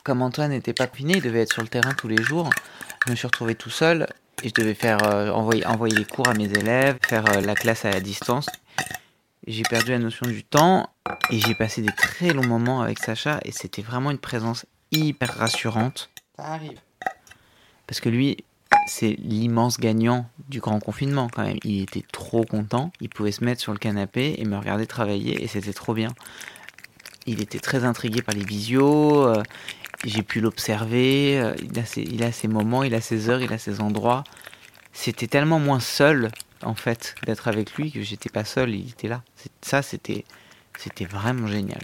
Comme 0.03 0.21
Antoine 0.21 0.51
n'était 0.51 0.73
pas 0.73 0.87
confiné, 0.87 1.13
il 1.17 1.21
devait 1.21 1.41
être 1.41 1.53
sur 1.53 1.61
le 1.61 1.69
terrain 1.69 1.93
tous 1.93 2.09
les 2.09 2.21
jours. 2.21 2.49
Je 3.05 3.11
me 3.11 3.15
suis 3.15 3.27
retrouvé 3.27 3.55
tout 3.55 3.69
seul 3.69 4.07
et 4.43 4.49
je 4.49 4.53
devais 4.53 4.73
faire 4.73 5.01
euh, 5.03 5.29
envoyer, 5.31 5.65
envoyer 5.65 5.95
les 5.95 6.05
cours 6.05 6.27
à 6.27 6.33
mes 6.33 6.51
élèves, 6.51 6.97
faire 7.07 7.25
euh, 7.29 7.41
la 7.41 7.55
classe 7.55 7.85
à 7.85 7.91
la 7.91 8.01
distance. 8.01 8.47
J'ai 9.47 9.63
perdu 9.63 9.91
la 9.91 9.99
notion 9.99 10.25
du 10.27 10.43
temps 10.43 10.89
et 11.29 11.39
j'ai 11.39 11.55
passé 11.55 11.81
des 11.81 11.91
très 11.93 12.33
longs 12.33 12.45
moments 12.47 12.81
avec 12.81 12.99
Sacha 12.99 13.39
et 13.45 13.51
c'était 13.51 13.81
vraiment 13.81 14.11
une 14.11 14.17
présence 14.19 14.65
hyper 14.91 15.33
rassurante. 15.37 16.09
Ça 16.37 16.45
arrive. 16.45 16.79
Parce 17.93 18.01
que 18.01 18.09
lui, 18.09 18.37
c'est 18.87 19.11
l'immense 19.19 19.79
gagnant 19.79 20.25
du 20.49 20.59
grand 20.59 20.79
confinement 20.79 21.29
quand 21.31 21.43
même. 21.43 21.59
Il 21.63 21.79
était 21.83 22.01
trop 22.11 22.43
content. 22.43 22.91
Il 23.01 23.09
pouvait 23.09 23.31
se 23.31 23.43
mettre 23.43 23.61
sur 23.61 23.71
le 23.71 23.77
canapé 23.77 24.33
et 24.39 24.45
me 24.45 24.57
regarder 24.57 24.87
travailler 24.87 25.43
et 25.43 25.47
c'était 25.47 25.73
trop 25.73 25.93
bien. 25.93 26.09
Il 27.27 27.39
était 27.39 27.59
très 27.59 27.83
intrigué 27.83 28.23
par 28.23 28.33
les 28.33 28.43
visios. 28.43 29.27
euh, 29.27 29.43
J'ai 30.05 30.23
pu 30.23 30.41
l'observer. 30.41 31.39
euh, 31.39 31.53
Il, 31.71 31.77
a 31.77 31.85
ses- 31.85 32.01
il 32.01 32.23
a 32.23 32.31
ses 32.31 32.47
moments, 32.47 32.81
il 32.81 32.95
a 32.95 32.99
ses 32.99 33.29
heures, 33.29 33.43
il 33.43 33.53
a 33.53 33.59
ses 33.59 33.79
endroits. 33.79 34.23
C'était 34.91 35.27
tellement 35.27 35.59
moins 35.59 35.79
seul 35.79 36.31
en 36.63 36.73
fait 36.73 37.13
d'être 37.27 37.47
avec 37.47 37.75
lui 37.75 37.91
que 37.91 38.01
j'étais 38.01 38.31
pas 38.31 38.43
seul. 38.43 38.71
Il 38.73 38.89
était 38.89 39.07
là. 39.07 39.21
Ça, 39.61 39.83
c'était, 39.83 40.25
c'était 40.79 41.05
vraiment 41.05 41.45
génial. 41.45 41.81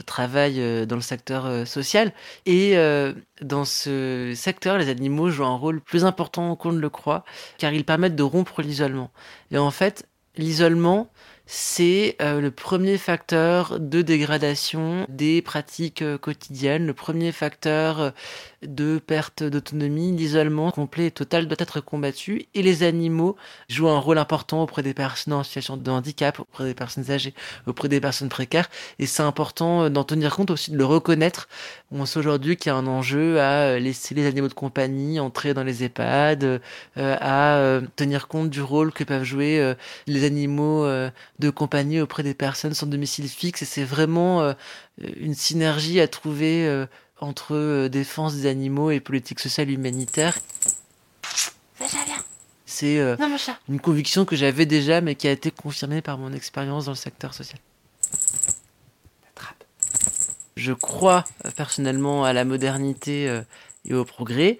Je 0.00 0.04
travaille 0.06 0.62
euh, 0.62 0.86
dans 0.86 0.96
le 0.96 1.02
secteur 1.02 1.44
euh, 1.44 1.66
social 1.66 2.14
et 2.46 2.78
euh, 2.78 3.12
dans 3.42 3.66
ce 3.66 4.32
secteur, 4.34 4.78
les 4.78 4.88
animaux 4.88 5.28
jouent 5.28 5.44
un 5.44 5.56
rôle 5.56 5.82
plus 5.82 6.06
important 6.06 6.56
qu'on 6.56 6.72
ne 6.72 6.80
le 6.80 6.88
croit 6.88 7.22
car 7.58 7.74
ils 7.74 7.84
permettent 7.84 8.16
de 8.16 8.22
rompre 8.22 8.62
l'isolement. 8.62 9.10
Et 9.50 9.58
en 9.58 9.70
fait, 9.70 10.08
l'isolement, 10.38 11.10
c'est 11.44 12.16
le 12.20 12.48
premier 12.50 12.96
facteur 12.96 13.78
de 13.78 14.00
dégradation 14.00 15.04
des 15.08 15.42
pratiques 15.42 16.04
quotidiennes, 16.18 16.86
le 16.86 16.94
premier 16.94 17.32
facteur 17.32 18.12
de 18.62 18.98
perte 18.98 19.42
d'autonomie. 19.42 20.12
L'isolement 20.12 20.70
complet 20.70 21.06
et 21.06 21.10
total 21.10 21.46
doit 21.46 21.56
être 21.58 21.80
combattu 21.80 22.46
et 22.54 22.62
les 22.62 22.82
animaux 22.82 23.36
jouent 23.68 23.88
un 23.88 23.98
rôle 23.98 24.18
important 24.18 24.62
auprès 24.62 24.82
des 24.82 24.94
personnes 24.94 25.32
en 25.32 25.42
situation 25.42 25.76
de 25.76 25.90
handicap, 25.90 26.38
auprès 26.40 26.64
des 26.64 26.74
personnes 26.74 27.10
âgées, 27.10 27.34
auprès 27.66 27.88
des 27.88 28.00
personnes 28.00 28.28
précaires 28.28 28.68
et 28.98 29.06
c'est 29.06 29.22
important 29.22 29.90
d'en 29.90 30.04
tenir 30.04 30.34
compte 30.34 30.50
aussi 30.50 30.70
de 30.70 30.76
le 30.76 30.84
reconnaître. 30.84 31.48
On 31.90 32.06
sait 32.06 32.18
aujourd'hui 32.18 32.56
qu'il 32.56 32.70
y 32.70 32.74
a 32.74 32.76
un 32.76 32.86
enjeu 32.86 33.40
à 33.40 33.78
laisser 33.78 34.14
les 34.14 34.26
animaux 34.26 34.48
de 34.48 34.54
compagnie 34.54 35.20
entrer 35.20 35.54
dans 35.54 35.64
les 35.64 35.84
EHPAD, 35.84 36.44
euh, 36.44 36.58
à 36.96 37.56
euh, 37.58 37.82
tenir 37.96 38.28
compte 38.28 38.50
du 38.50 38.62
rôle 38.62 38.92
que 38.92 39.04
peuvent 39.04 39.24
jouer 39.24 39.60
euh, 39.60 39.74
les 40.06 40.24
animaux 40.24 40.86
de 41.38 41.50
compagnie 41.50 42.00
auprès 42.00 42.22
des 42.22 42.34
personnes 42.34 42.74
sans 42.74 42.86
domicile 42.86 43.28
fixe 43.28 43.62
et 43.62 43.64
c'est 43.64 43.84
vraiment 43.84 44.54
une 44.98 45.34
synergie 45.34 46.00
à 46.00 46.08
trouver 46.08 46.86
entre 47.20 47.54
euh, 47.54 47.88
défense 47.88 48.34
des 48.34 48.46
animaux 48.46 48.90
et 48.90 49.00
politique 49.00 49.40
sociale 49.40 49.70
humanitaire. 49.70 50.36
C'est 52.66 52.98
euh, 52.98 53.16
une 53.68 53.80
conviction 53.80 54.24
que 54.24 54.36
j'avais 54.36 54.64
déjà 54.64 55.00
mais 55.00 55.14
qui 55.14 55.28
a 55.28 55.32
été 55.32 55.50
confirmée 55.50 56.02
par 56.02 56.18
mon 56.18 56.32
expérience 56.32 56.84
dans 56.84 56.92
le 56.92 56.96
secteur 56.96 57.34
social. 57.34 57.58
Je 60.56 60.72
crois 60.72 61.24
euh, 61.44 61.50
personnellement 61.56 62.24
à 62.24 62.32
la 62.32 62.44
modernité 62.44 63.28
euh, 63.28 63.42
et 63.84 63.94
au 63.94 64.04
progrès. 64.04 64.58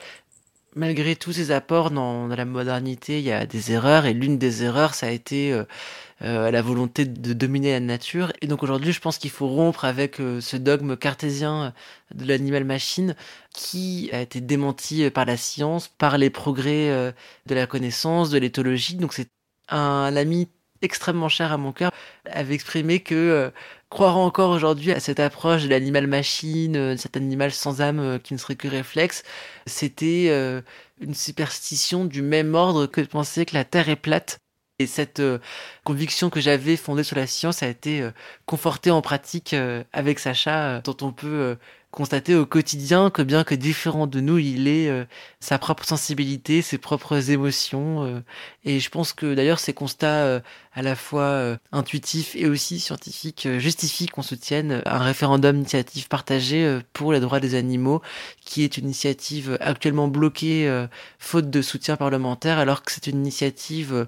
Malgré 0.74 1.14
tous 1.14 1.32
ces 1.32 1.50
apports 1.50 1.90
dans, 1.90 2.26
dans 2.26 2.36
la 2.36 2.44
modernité, 2.44 3.18
il 3.18 3.24
y 3.24 3.32
a 3.32 3.46
des 3.46 3.72
erreurs 3.72 4.06
et 4.06 4.14
l'une 4.14 4.38
des 4.38 4.64
erreurs, 4.64 4.94
ça 4.94 5.06
a 5.06 5.10
été 5.10 5.52
euh, 6.22 6.30
euh, 6.30 6.50
la 6.50 6.62
volonté 6.62 7.04
de 7.04 7.32
dominer 7.32 7.72
la 7.72 7.80
nature. 7.80 8.32
Et 8.40 8.46
donc 8.46 8.62
aujourd'hui, 8.62 8.92
je 8.92 9.00
pense 9.00 9.18
qu'il 9.18 9.30
faut 9.30 9.48
rompre 9.48 9.84
avec 9.84 10.20
euh, 10.20 10.40
ce 10.40 10.56
dogme 10.56 10.96
cartésien 10.96 11.64
euh, 11.64 12.14
de 12.14 12.26
l'animal-machine 12.26 13.14
qui 13.54 14.10
a 14.12 14.20
été 14.20 14.40
démenti 14.40 15.04
euh, 15.04 15.10
par 15.10 15.24
la 15.24 15.36
science, 15.36 15.88
par 15.88 16.18
les 16.18 16.30
progrès 16.30 17.14
de 17.46 17.54
la 17.54 17.66
connaissance, 17.66 18.30
de 18.30 18.38
l'éthologie. 18.38 18.96
Donc 18.96 19.12
c'est 19.12 19.28
un 19.68 20.14
ami 20.16 20.48
extrêmement 20.82 21.28
cher 21.28 21.52
à 21.52 21.58
mon 21.58 21.72
cœur 21.72 21.92
avait 22.24 22.54
exprimé 22.54 23.00
que 23.00 23.52
croire 23.90 24.16
encore 24.16 24.50
aujourd'hui 24.50 24.92
à 24.92 25.00
cette 25.00 25.20
approche 25.20 25.64
de 25.64 25.68
l'animal-machine, 25.68 26.76
euh, 26.76 26.94
de 26.94 26.98
cet 26.98 27.16
animal 27.16 27.52
sans 27.52 27.80
âme 27.80 28.18
qui 28.22 28.34
ne 28.34 28.38
serait 28.38 28.56
que 28.56 28.68
réflexe, 28.68 29.22
c'était 29.66 30.28
une 31.00 31.14
superstition 31.14 32.04
du 32.04 32.22
même 32.22 32.54
ordre 32.54 32.86
que 32.86 33.00
de 33.00 33.06
penser 33.06 33.44
que 33.46 33.54
la 33.54 33.64
Terre 33.64 33.88
est 33.88 33.96
plate. 33.96 34.38
Et 34.80 34.86
cette 34.86 35.20
euh, 35.20 35.38
conviction 35.84 36.30
que 36.30 36.40
j'avais 36.40 36.74
fondée 36.78 37.04
sur 37.04 37.14
la 37.14 37.26
science 37.26 37.62
a 37.62 37.68
été 37.68 38.00
euh, 38.00 38.12
confortée 38.46 38.90
en 38.90 39.02
pratique 39.02 39.52
euh, 39.52 39.84
avec 39.92 40.18
Sacha, 40.18 40.80
dont 40.80 40.96
on 41.02 41.12
peut 41.12 41.58
constater 41.90 42.34
au 42.34 42.46
quotidien 42.46 43.10
que 43.10 43.20
bien 43.20 43.44
que 43.44 43.54
différent 43.54 44.06
de 44.06 44.20
nous, 44.20 44.38
il 44.38 44.68
est 44.68 44.88
sa 45.40 45.58
propre 45.58 45.84
sensibilité, 45.84 46.62
ses 46.62 46.78
propres 46.78 47.30
émotions. 47.32 48.22
et 48.64 48.78
je 48.78 48.90
pense 48.90 49.12
que 49.12 49.34
d'ailleurs 49.34 49.58
ces 49.58 49.74
constats 49.74 50.40
à 50.72 50.82
la 50.82 50.94
fois 50.94 51.58
intuitifs 51.72 52.36
et 52.36 52.46
aussi 52.46 52.78
scientifiques 52.78 53.48
justifient 53.58 54.06
qu'on 54.06 54.22
soutienne 54.22 54.82
un 54.86 54.98
référendum 54.98 55.56
d'initiative 55.56 56.06
partagée 56.06 56.78
pour 56.92 57.12
les 57.12 57.18
droits 57.18 57.40
des 57.40 57.56
animaux, 57.56 58.02
qui 58.40 58.62
est 58.62 58.78
une 58.78 58.84
initiative 58.84 59.58
actuellement 59.60 60.06
bloquée 60.06 60.72
faute 61.18 61.50
de 61.50 61.60
soutien 61.60 61.96
parlementaire, 61.96 62.60
alors 62.60 62.84
que 62.84 62.92
c'est 62.92 63.08
une 63.08 63.18
initiative 63.18 64.06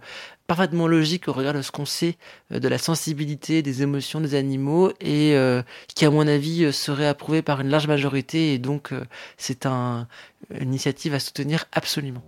parfaitement 0.53 0.87
logique 0.87 1.29
au 1.29 1.33
regard 1.33 1.55
de 1.55 1.62
ce 1.62 1.73
qu'on 1.73 1.87
sait 1.87 2.17
euh, 2.53 2.61
de 2.61 2.69
la 2.69 2.77
sensibilité 2.77 3.62
des 3.62 3.81
émotions 3.81 4.21
des 4.21 4.35
animaux 4.35 4.93
et 5.01 5.35
euh, 5.35 5.62
qui 5.95 6.05
à 6.05 6.11
mon 6.11 6.29
avis 6.29 6.65
euh, 6.65 6.73
serait 6.73 7.07
approuvée 7.07 7.41
par 7.41 7.62
une 7.62 7.69
large 7.69 7.87
majorité 7.87 8.53
et 8.53 8.59
donc 8.59 8.93
c'est 9.38 9.65
un, 9.65 10.07
une 10.51 10.69
initiative 10.69 11.15
à 11.15 11.21
soutenir 11.21 11.65
absolument. 11.73 12.23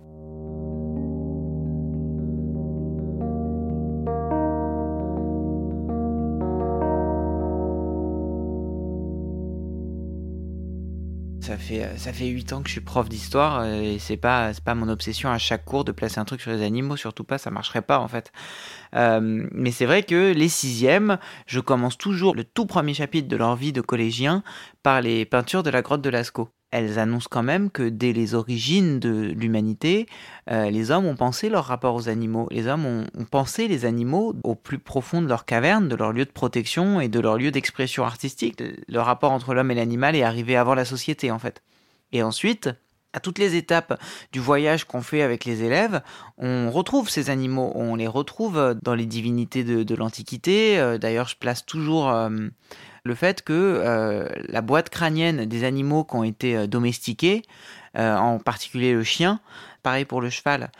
Euh, 11.71 11.97
ça 11.97 12.13
fait 12.13 12.27
8 12.27 12.53
ans 12.53 12.61
que 12.61 12.67
je 12.67 12.73
suis 12.73 12.81
prof 12.81 13.09
d'histoire 13.09 13.59
euh, 13.59 13.81
et 13.81 13.99
c'est 13.99 14.17
pas, 14.17 14.53
c'est 14.53 14.63
pas 14.63 14.75
mon 14.75 14.89
obsession 14.89 15.29
à 15.29 15.37
chaque 15.37 15.65
cours 15.65 15.83
de 15.83 15.91
placer 15.91 16.19
un 16.19 16.25
truc 16.25 16.41
sur 16.41 16.51
les 16.51 16.63
animaux, 16.63 16.95
surtout 16.95 17.23
pas, 17.23 17.37
ça 17.37 17.51
marcherait 17.51 17.81
pas 17.81 17.99
en 17.99 18.07
fait. 18.07 18.31
Euh, 18.95 19.47
mais 19.51 19.71
c'est 19.71 19.85
vrai 19.85 20.03
que 20.03 20.33
les 20.33 20.49
sixièmes, 20.49 21.17
je 21.47 21.59
commence 21.59 21.97
toujours 21.97 22.35
le 22.35 22.43
tout 22.43 22.65
premier 22.65 22.93
chapitre 22.93 23.27
de 23.27 23.35
leur 23.35 23.55
vie 23.55 23.73
de 23.73 23.81
collégien 23.81 24.43
par 24.83 25.01
les 25.01 25.25
peintures 25.25 25.63
de 25.63 25.69
la 25.69 25.81
grotte 25.81 26.01
de 26.01 26.09
Lascaux. 26.09 26.49
Elles 26.75 26.99
annoncent 26.99 27.29
quand 27.31 27.41
même 27.41 27.71
que 27.71 27.87
dès 27.87 28.11
les 28.11 28.35
origines 28.35 28.99
de 28.99 29.31
l'humanité, 29.33 30.07
euh, 30.51 30.69
les 30.69 30.91
hommes 30.91 31.05
ont 31.05 31.15
pensé 31.15 31.47
leur 31.47 31.63
rapport 31.63 31.95
aux 31.95 32.09
animaux. 32.09 32.49
Les 32.51 32.67
hommes 32.67 32.85
ont, 32.85 33.05
pensé 33.31 33.69
les 33.69 33.85
animaux 33.85 34.35
au 34.43 34.55
plus 34.55 34.77
profond 34.77 35.21
de 35.21 35.27
leur 35.27 35.45
caverne, 35.45 35.87
de 35.87 35.95
leur 35.95 36.11
lieu 36.11 36.25
de 36.25 36.31
protection 36.31 36.99
et 36.99 37.07
de 37.07 37.21
leur 37.21 37.37
lieu 37.37 37.49
d'expression 37.49 38.03
artistique. 38.03 38.61
Le 38.89 38.99
rapport 38.99 39.31
entre 39.31 39.53
l'homme 39.53 39.71
et 39.71 39.75
l'animal 39.75 40.17
est 40.17 40.23
arrivé 40.23 40.57
avant 40.57 40.75
la 40.75 40.83
société 40.83 41.31
en 41.31 41.39
fait. 41.39 41.63
Et 42.11 42.21
ensuite, 42.21 42.69
à 43.13 43.21
toutes 43.21 43.39
les 43.39 43.55
étapes 43.55 43.97
du 44.33 44.41
voyage 44.41 44.83
qu'on 44.83 45.01
fait 45.01 45.21
avec 45.21 45.45
les 45.45 45.63
élèves, 45.63 46.01
on 46.37 46.69
retrouve 46.71 47.09
ces 47.09 47.29
animaux, 47.29 47.71
on 47.75 47.95
les 47.95 48.07
retrouve 48.07 48.75
dans 48.81 48.95
les 48.95 49.05
divinités 49.05 49.63
de, 49.63 49.83
de 49.83 49.95
l'Antiquité. 49.95 50.77
Euh, 50.77 50.97
D'ailleurs, 50.97 51.29
je 51.29 51.37
place 51.37 51.65
toujours 51.65 52.09
euh, 52.09 52.29
le 53.05 53.15
fait 53.15 53.43
que 53.43 53.53
euh, 53.53 54.27
la 54.49 54.61
boîte 54.61 54.89
crânienne 54.89 55.45
des 55.45 55.63
animaux 55.63 56.03
qui 56.03 56.15
ont 56.15 56.23
été 56.23 56.57
euh, 56.57 56.67
domestiqués, 56.67 57.43
euh, 57.97 58.17
en 58.17 58.39
particulier 58.39 58.93
le 58.93 59.03
chien, 59.03 59.39
pareil 59.83 60.05
pour 60.05 60.21
le 60.21 60.29
cheval, 60.29 60.71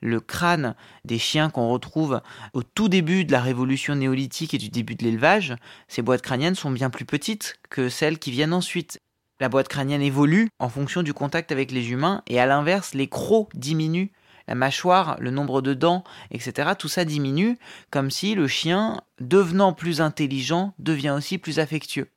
le 0.00 0.20
crâne 0.20 0.74
des 1.04 1.18
chiens 1.18 1.50
qu'on 1.50 1.68
retrouve 1.68 2.20
au 2.54 2.62
tout 2.62 2.88
début 2.88 3.24
de 3.24 3.32
la 3.32 3.40
révolution 3.40 3.94
néolithique 3.94 4.54
et 4.54 4.58
du 4.58 4.70
début 4.70 4.96
de 4.96 5.04
l'élevage, 5.04 5.54
ces 5.86 6.02
boîtes 6.02 6.22
crâniennes 6.22 6.54
sont 6.54 6.70
bien 6.70 6.90
plus 6.90 7.04
petites 7.04 7.58
que 7.68 7.88
celles 7.88 8.18
qui 8.18 8.30
viennent 8.30 8.54
ensuite. 8.54 8.98
La 9.40 9.48
boîte 9.48 9.68
crânienne 9.68 10.02
évolue 10.02 10.48
en 10.58 10.68
fonction 10.68 11.02
du 11.02 11.12
contact 11.12 11.52
avec 11.52 11.70
les 11.70 11.90
humains 11.90 12.22
et 12.28 12.40
à 12.40 12.46
l'inverse, 12.46 12.94
les 12.94 13.08
crocs 13.08 13.50
diminuent. 13.54 14.10
La 14.48 14.54
mâchoire, 14.54 15.16
le 15.20 15.30
nombre 15.30 15.62
de 15.62 15.74
dents, 15.74 16.04
etc., 16.30 16.72
tout 16.78 16.88
ça 16.88 17.04
diminue, 17.04 17.58
comme 17.90 18.10
si 18.10 18.34
le 18.34 18.46
chien, 18.46 19.00
devenant 19.20 19.72
plus 19.72 20.00
intelligent, 20.00 20.74
devient 20.78 21.14
aussi 21.16 21.38
plus 21.38 21.58
affectueux. 21.58 22.08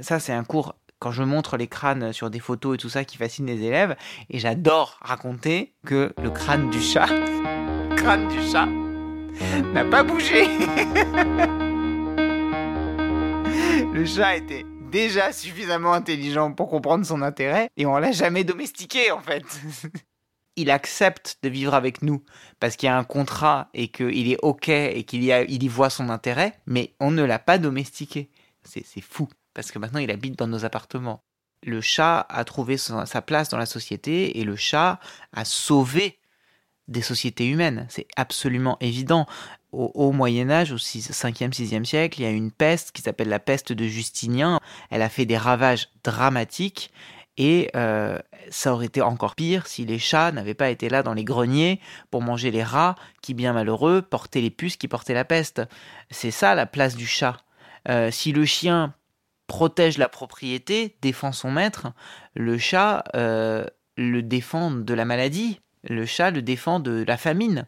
Ça, 0.00 0.20
c'est 0.20 0.32
un 0.32 0.44
cours, 0.44 0.74
quand 0.98 1.12
je 1.12 1.22
montre 1.22 1.56
les 1.56 1.66
crânes 1.66 2.12
sur 2.12 2.30
des 2.30 2.40
photos 2.40 2.74
et 2.74 2.78
tout 2.78 2.88
ça, 2.88 3.04
qui 3.04 3.16
fascine 3.16 3.46
les 3.46 3.62
élèves, 3.62 3.96
et 4.30 4.38
j'adore 4.38 4.98
raconter 5.00 5.74
que 5.84 6.12
le 6.22 6.30
crâne 6.30 6.70
du 6.70 6.80
chat, 6.80 7.06
crâne 7.96 8.28
du 8.28 8.42
chat 8.42 8.68
n'a 9.72 9.84
pas 9.84 10.02
bougé. 10.02 10.48
Le 13.92 14.04
chat 14.04 14.36
était 14.36 14.64
déjà 14.90 15.32
suffisamment 15.32 15.92
intelligent 15.92 16.52
pour 16.52 16.68
comprendre 16.68 17.04
son 17.06 17.22
intérêt 17.22 17.70
et 17.76 17.86
on 17.86 17.96
l'a 17.96 18.12
jamais 18.12 18.44
domestiqué 18.44 19.10
en 19.10 19.20
fait. 19.20 19.42
il 20.56 20.70
accepte 20.70 21.38
de 21.42 21.48
vivre 21.48 21.74
avec 21.74 22.02
nous 22.02 22.22
parce 22.60 22.76
qu'il 22.76 22.86
y 22.86 22.90
a 22.90 22.98
un 22.98 23.04
contrat 23.04 23.68
et 23.74 23.88
qu'il 23.88 24.30
est 24.30 24.38
ok 24.42 24.68
et 24.68 25.04
qu'il 25.04 25.22
y, 25.22 25.28
y 25.28 25.68
voit 25.68 25.90
son 25.90 26.08
intérêt, 26.08 26.58
mais 26.66 26.94
on 26.98 27.10
ne 27.10 27.22
l'a 27.22 27.38
pas 27.38 27.58
domestiqué. 27.58 28.30
C'est 28.64 28.84
c'est 28.84 29.00
fou 29.02 29.28
parce 29.54 29.70
que 29.70 29.78
maintenant 29.78 30.00
il 30.00 30.10
habite 30.10 30.38
dans 30.38 30.48
nos 30.48 30.64
appartements. 30.64 31.22
Le 31.62 31.80
chat 31.80 32.26
a 32.28 32.44
trouvé 32.44 32.76
sa 32.76 33.22
place 33.22 33.48
dans 33.48 33.58
la 33.58 33.66
société 33.66 34.38
et 34.38 34.44
le 34.44 34.56
chat 34.56 35.00
a 35.32 35.44
sauvé 35.44 36.18
des 36.88 37.02
sociétés 37.02 37.48
humaines. 37.48 37.86
C'est 37.88 38.06
absolument 38.16 38.76
évident. 38.80 39.26
Au, 39.72 39.90
au 39.94 40.12
Moyen 40.12 40.48
Âge, 40.50 40.72
au 40.72 40.76
5e, 40.76 41.52
6e 41.52 41.84
siècle, 41.84 42.20
il 42.20 42.22
y 42.22 42.26
a 42.26 42.30
une 42.30 42.52
peste 42.52 42.92
qui 42.92 43.02
s'appelle 43.02 43.28
la 43.28 43.40
peste 43.40 43.72
de 43.72 43.86
Justinien. 43.86 44.60
Elle 44.90 45.02
a 45.02 45.08
fait 45.08 45.26
des 45.26 45.36
ravages 45.36 45.88
dramatiques 46.04 46.92
et 47.38 47.70
euh, 47.76 48.18
ça 48.50 48.72
aurait 48.72 48.86
été 48.86 49.02
encore 49.02 49.34
pire 49.34 49.66
si 49.66 49.84
les 49.84 49.98
chats 49.98 50.32
n'avaient 50.32 50.54
pas 50.54 50.70
été 50.70 50.88
là 50.88 51.02
dans 51.02 51.14
les 51.14 51.24
greniers 51.24 51.80
pour 52.10 52.22
manger 52.22 52.50
les 52.50 52.62
rats 52.62 52.94
qui, 53.20 53.34
bien 53.34 53.52
malheureux, 53.52 54.02
portaient 54.02 54.40
les 54.40 54.50
puces 54.50 54.76
qui 54.76 54.88
portaient 54.88 55.14
la 55.14 55.24
peste. 55.24 55.62
C'est 56.10 56.30
ça 56.30 56.54
la 56.54 56.66
place 56.66 56.96
du 56.96 57.06
chat. 57.06 57.38
Euh, 57.88 58.10
si 58.10 58.32
le 58.32 58.44
chien 58.44 58.94
protège 59.46 59.98
la 59.98 60.08
propriété, 60.08 60.96
défend 61.02 61.32
son 61.32 61.50
maître, 61.50 61.88
le 62.34 62.58
chat 62.58 63.04
euh, 63.14 63.66
le 63.96 64.22
défend 64.22 64.70
de 64.70 64.94
la 64.94 65.04
maladie, 65.04 65.60
le 65.84 66.06
chat 66.06 66.30
le 66.30 66.42
défend 66.42 66.80
de 66.80 67.04
la 67.06 67.16
famine. 67.16 67.66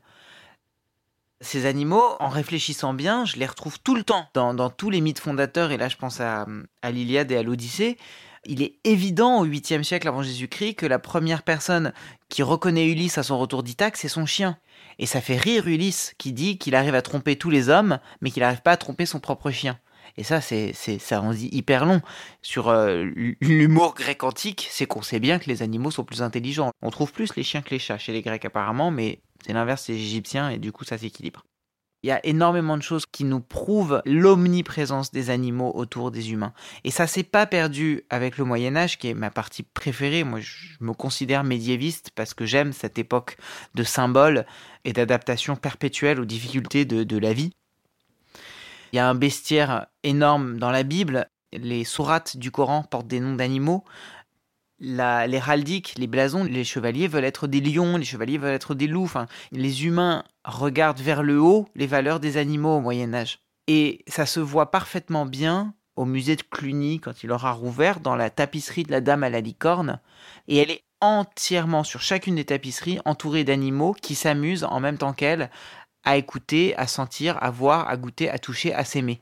Ces 1.40 1.66
animaux, 1.66 2.16
en 2.18 2.28
réfléchissant 2.28 2.94
bien, 2.94 3.24
je 3.24 3.37
les 3.37 3.46
retrouve 3.46 3.78
tout 3.78 3.94
le 3.94 4.02
temps 4.02 4.28
dans, 4.35 4.70
tous 4.70 4.90
les 4.90 5.00
mythes 5.00 5.20
fondateurs, 5.20 5.70
et 5.70 5.76
là 5.76 5.88
je 5.88 5.96
pense 5.96 6.20
à 6.20 6.46
l'Iliade 6.90 7.31
et 7.31 7.37
à 7.37 7.44
l'Odyssée. 7.44 7.96
Il 8.44 8.62
est 8.62 8.77
évident 8.85 9.40
au 9.40 9.46
8e 9.46 9.83
siècle 9.83 10.09
avant 10.09 10.22
Jésus-Christ 10.22 10.74
que 10.74 10.87
la 10.87 10.98
première 10.98 11.42
personne 11.42 11.92
qui 12.29 12.42
reconnaît 12.42 12.87
Ulysse 12.87 13.18
à 13.18 13.22
son 13.22 13.38
retour 13.38 13.62
d'Ithaque, 13.62 13.96
c'est 13.96 14.09
son 14.09 14.27
chien. 14.27 14.59
Et 14.98 15.07
ça 15.07 15.20
fait 15.20 15.37
rire 15.37 15.66
Ulysse 15.66 16.14
qui 16.18 16.33
dit 16.33 16.59
qu'il 16.59 16.74
arrive 16.74 16.94
à 16.94 17.03
tromper 17.03 17.37
tous 17.37 17.51
les 17.51 17.68
hommes, 17.68 17.98
mais 18.20 18.31
qu'il 18.31 18.42
n'arrive 18.42 18.62
pas 18.62 18.72
à 18.72 18.77
tromper 18.77 19.07
son 19.07 19.20
propre 19.20 19.51
chien. 19.51 19.79
Et 20.16 20.24
ça, 20.24 20.40
c'est, 20.40 20.72
ça 20.72 21.22
en 21.22 21.33
dit 21.33 21.48
hyper 21.53 21.85
long. 21.85 22.01
Sur 22.42 22.68
euh, 22.68 23.05
l'humour 23.40 23.94
grec 23.94 24.24
antique, 24.24 24.68
c'est 24.70 24.87
qu'on 24.87 25.03
sait 25.03 25.20
bien 25.20 25.38
que 25.38 25.48
les 25.48 25.62
animaux 25.62 25.90
sont 25.90 26.05
plus 26.05 26.22
intelligents. 26.22 26.72
On 26.83 26.90
trouve 26.90 27.12
plus 27.12 27.37
les 27.37 27.42
chiens 27.44 27.62
que 27.62 27.70
les 27.70 27.79
chats 27.79 27.98
chez 27.98 28.12
les 28.12 28.22
Grecs 28.22 28.44
apparemment, 28.44 28.90
mais 28.90 29.20
c'est 29.44 29.53
l'inverse 29.53 29.87
chez 29.87 29.92
les 29.92 30.01
Égyptiens 30.01 30.51
et 30.51 30.59
du 30.59 30.72
coup 30.72 30.85
ça 30.85 30.98
s'équilibre. 30.98 31.44
Il 32.02 32.08
y 32.08 32.12
a 32.12 32.24
énormément 32.24 32.76
de 32.76 32.82
choses 32.82 33.06
qui 33.06 33.24
nous 33.24 33.40
prouvent 33.40 34.02
l'omniprésence 34.06 35.11
des 35.11 35.30
animaux 35.30 35.72
autour 35.74 36.12
des 36.12 36.30
humains. 36.30 36.52
Et 36.84 36.92
ça 36.92 37.08
s'est 37.08 37.24
pas 37.24 37.44
perdu 37.44 38.04
avec 38.08 38.38
le 38.38 38.44
Moyen 38.44 38.76
Âge, 38.76 38.98
qui 38.98 39.08
est 39.08 39.14
ma 39.14 39.30
partie 39.30 39.64
préférée. 39.64 40.22
Moi, 40.22 40.38
je 40.40 40.76
me 40.80 40.92
considère 40.92 41.42
médiéviste 41.42 42.11
parce 42.14 42.34
que 42.34 42.46
j'aime 42.46 42.72
cette 42.72 42.98
époque 42.98 43.37
de 43.74 43.82
symboles 43.82 44.46
et 44.84 44.92
d'adaptation 44.92 45.56
perpétuelle 45.56 46.20
aux 46.20 46.24
difficultés 46.24 46.84
de, 46.84 47.02
de 47.02 47.18
la 47.18 47.32
vie. 47.32 47.50
Il 48.92 48.96
y 48.96 49.00
a 49.00 49.08
un 49.08 49.14
bestiaire 49.16 49.87
énorme 50.04 50.58
dans 50.58 50.70
la 50.70 50.84
Bible. 50.84 51.28
Les 51.52 51.84
sourates 51.84 52.37
du 52.37 52.50
Coran 52.50 52.84
portent 52.84 53.08
des 53.08 53.20
noms 53.20 53.34
d'animaux. 53.34 53.84
L'héraldique, 54.80 55.94
les 55.98 56.06
blasons, 56.06 56.44
les 56.44 56.64
chevaliers 56.64 57.08
veulent 57.08 57.24
être 57.24 57.46
des 57.48 57.60
lions, 57.60 57.96
les 57.96 58.04
chevaliers 58.04 58.38
veulent 58.38 58.54
être 58.54 58.74
des 58.74 58.86
loups. 58.86 59.10
Les 59.50 59.84
humains 59.86 60.24
regardent 60.44 61.00
vers 61.00 61.22
le 61.22 61.40
haut 61.40 61.68
les 61.74 61.86
valeurs 61.86 62.20
des 62.20 62.36
animaux 62.36 62.76
au 62.76 62.80
Moyen 62.80 63.12
Âge. 63.12 63.40
Et 63.66 64.04
ça 64.06 64.24
se 64.24 64.40
voit 64.40 64.70
parfaitement 64.70 65.26
bien 65.26 65.74
au 65.96 66.04
musée 66.04 66.36
de 66.36 66.42
Cluny 66.42 67.00
quand 67.00 67.24
il 67.24 67.32
aura 67.32 67.50
rouvert 67.52 67.98
dans 68.00 68.14
la 68.14 68.30
tapisserie 68.30 68.84
de 68.84 68.92
la 68.92 69.00
Dame 69.00 69.24
à 69.24 69.30
la 69.30 69.40
licorne. 69.40 70.00
Et 70.46 70.58
elle 70.58 70.70
est 70.70 70.84
entièrement 71.00 71.82
sur 71.82 72.00
chacune 72.00 72.36
des 72.36 72.44
tapisseries 72.44 73.00
entourée 73.04 73.44
d'animaux 73.44 73.94
qui 74.00 74.14
s'amusent 74.14 74.64
en 74.64 74.80
même 74.80 74.98
temps 74.98 75.12
qu'elle 75.12 75.50
à 76.04 76.16
écouter, 76.16 76.76
à 76.76 76.86
sentir, 76.86 77.36
à 77.42 77.50
voir, 77.50 77.88
à 77.88 77.96
goûter, 77.96 78.30
à 78.30 78.38
toucher, 78.38 78.72
à 78.72 78.84
s'aimer. 78.84 79.20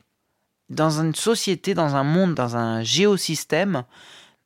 Dans 0.69 1.01
une 1.01 1.15
société, 1.15 1.73
dans 1.73 1.95
un 1.95 2.03
monde, 2.03 2.35
dans 2.35 2.55
un 2.55 2.83
géosystème 2.83 3.83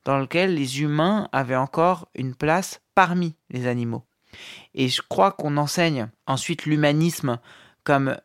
dans 0.04 0.18
lequel 0.18 0.54
les 0.54 0.80
humains 0.80 1.28
avaient 1.32 1.56
encore 1.56 2.08
une 2.14 2.34
place 2.34 2.80
parmi 2.94 3.34
les 3.50 3.66
animaux. 3.66 4.04
Et 4.74 4.88
je 4.88 5.02
crois 5.02 5.32
qu'on 5.32 5.56
enseigne 5.56 6.08
ensuite 6.26 6.64
l'humanisme 6.66 7.38
comme 7.84 8.16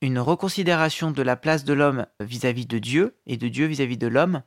une 0.00 0.18
reconsidération 0.18 1.10
de 1.10 1.22
la 1.22 1.36
place 1.36 1.64
de 1.64 1.72
l'homme 1.72 2.06
vis-à-vis 2.20 2.66
de 2.66 2.78
Dieu 2.78 3.16
et 3.26 3.36
de 3.36 3.48
Dieu 3.48 3.66
vis-à-vis 3.66 3.96
de 3.96 4.06
l'homme 4.06 4.42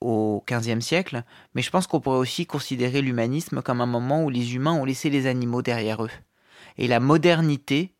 au 0.00 0.44
XVe 0.48 0.80
siècle, 0.80 1.24
mais 1.54 1.62
je 1.62 1.70
pense 1.70 1.88
qu'on 1.88 2.00
pourrait 2.00 2.18
aussi 2.18 2.46
considérer 2.46 3.02
l'humanisme 3.02 3.62
comme 3.62 3.80
un 3.80 3.86
moment 3.86 4.22
où 4.22 4.30
les 4.30 4.54
humains 4.54 4.74
ont 4.74 4.84
laissé 4.84 5.10
les 5.10 5.26
animaux 5.26 5.62
derrière 5.62 6.04
eux. 6.04 6.10
Et 6.76 6.86
la 6.86 7.00
modernité, 7.00 7.94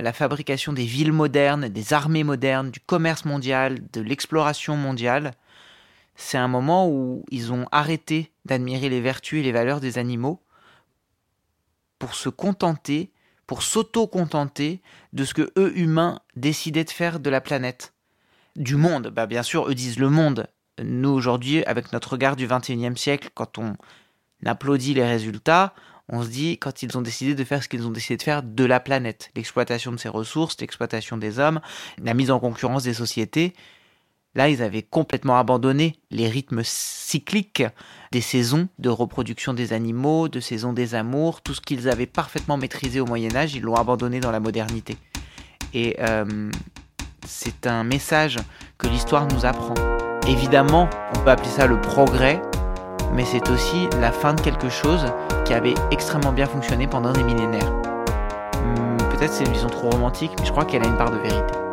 la 0.00 0.12
fabrication 0.12 0.72
des 0.72 0.84
villes 0.84 1.12
modernes, 1.12 1.68
des 1.68 1.92
armées 1.92 2.24
modernes, 2.24 2.72
du 2.72 2.80
commerce 2.80 3.24
mondial, 3.24 3.78
de 3.92 4.00
l'exploration 4.00 4.76
mondiale, 4.76 5.32
c'est 6.16 6.38
un 6.38 6.48
moment 6.48 6.88
où 6.88 7.24
ils 7.30 7.52
ont 7.52 7.66
arrêté 7.72 8.32
d'admirer 8.44 8.88
les 8.88 9.00
vertus 9.00 9.40
et 9.40 9.42
les 9.42 9.52
valeurs 9.52 9.80
des 9.80 9.98
animaux 9.98 10.40
pour 11.98 12.14
se 12.14 12.28
contenter, 12.28 13.10
pour 13.46 13.62
s'auto-contenter 13.62 14.82
de 15.12 15.24
ce 15.24 15.34
que 15.34 15.52
eux, 15.56 15.76
humains, 15.78 16.20
décidaient 16.34 16.84
de 16.84 16.90
faire 16.90 17.20
de 17.20 17.30
la 17.30 17.40
planète. 17.40 17.94
Du 18.56 18.76
monde, 18.76 19.08
bah 19.08 19.26
bien 19.26 19.42
sûr, 19.42 19.68
eux 19.68 19.74
disent 19.74 19.98
le 19.98 20.10
monde. 20.10 20.48
Nous, 20.82 21.10
aujourd'hui, 21.10 21.64
avec 21.64 21.92
notre 21.92 22.12
regard 22.12 22.36
du 22.36 22.46
21e 22.46 22.96
siècle, 22.96 23.30
quand 23.34 23.58
on 23.58 23.76
applaudit 24.44 24.94
les 24.94 25.06
résultats, 25.06 25.74
on 26.08 26.22
se 26.22 26.28
dit, 26.28 26.58
quand 26.58 26.82
ils 26.82 26.96
ont 26.96 27.02
décidé 27.02 27.34
de 27.34 27.44
faire 27.44 27.62
ce 27.62 27.68
qu'ils 27.68 27.86
ont 27.86 27.90
décidé 27.90 28.16
de 28.16 28.22
faire 28.22 28.42
de 28.42 28.64
la 28.64 28.78
planète, 28.78 29.30
l'exploitation 29.34 29.90
de 29.90 29.96
ses 29.96 30.08
ressources, 30.08 30.56
l'exploitation 30.60 31.16
des 31.16 31.38
hommes, 31.38 31.60
la 31.98 32.14
mise 32.14 32.30
en 32.30 32.38
concurrence 32.38 32.84
des 32.84 32.94
sociétés, 32.94 33.54
Là, 34.36 34.50
ils 34.50 34.62
avaient 34.62 34.82
complètement 34.82 35.38
abandonné 35.38 35.96
les 36.10 36.28
rythmes 36.28 36.60
cycliques 36.62 37.64
des 38.12 38.20
saisons 38.20 38.68
de 38.78 38.90
reproduction 38.90 39.54
des 39.54 39.72
animaux, 39.72 40.28
de 40.28 40.40
saison 40.40 40.74
des 40.74 40.94
amours, 40.94 41.40
tout 41.40 41.54
ce 41.54 41.62
qu'ils 41.62 41.88
avaient 41.88 42.06
parfaitement 42.06 42.58
maîtrisé 42.58 43.00
au 43.00 43.06
Moyen 43.06 43.34
Âge, 43.34 43.54
ils 43.54 43.62
l'ont 43.62 43.76
abandonné 43.76 44.20
dans 44.20 44.30
la 44.30 44.38
modernité. 44.38 44.98
Et 45.72 45.96
euh, 46.00 46.50
c'est 47.26 47.66
un 47.66 47.82
message 47.82 48.36
que 48.76 48.86
l'histoire 48.88 49.26
nous 49.26 49.46
apprend. 49.46 49.74
Évidemment, 50.28 50.90
on 51.16 51.20
peut 51.20 51.30
appeler 51.30 51.48
ça 51.48 51.66
le 51.66 51.80
progrès, 51.80 52.42
mais 53.14 53.24
c'est 53.24 53.48
aussi 53.48 53.88
la 54.02 54.12
fin 54.12 54.34
de 54.34 54.40
quelque 54.42 54.68
chose 54.68 55.06
qui 55.46 55.54
avait 55.54 55.74
extrêmement 55.90 56.32
bien 56.32 56.46
fonctionné 56.46 56.86
pendant 56.86 57.12
des 57.12 57.22
millénaires. 57.22 57.72
Hum, 58.56 58.98
Peut-être 59.12 59.32
c'est 59.32 59.44
une 59.44 59.52
vision 59.52 59.70
trop 59.70 59.88
romantique, 59.88 60.32
mais 60.38 60.44
je 60.44 60.50
crois 60.50 60.66
qu'elle 60.66 60.84
a 60.84 60.88
une 60.88 60.98
part 60.98 61.10
de 61.10 61.16
vérité. 61.16 61.65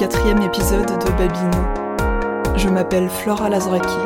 Quatrième 0.00 0.40
épisode 0.40 0.86
de 0.86 1.10
Babino. 1.18 2.56
Je 2.56 2.70
m'appelle 2.70 3.10
Flora 3.10 3.50
Lazraki. 3.50 3.98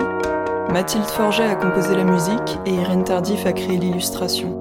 Mathilde 0.72 1.06
Forget 1.06 1.44
a 1.44 1.54
composé 1.54 1.94
la 1.94 2.02
musique 2.02 2.58
et 2.66 2.74
Irène 2.74 3.04
Tardif 3.04 3.46
a 3.46 3.52
créé 3.52 3.78
l'illustration. 3.78 4.58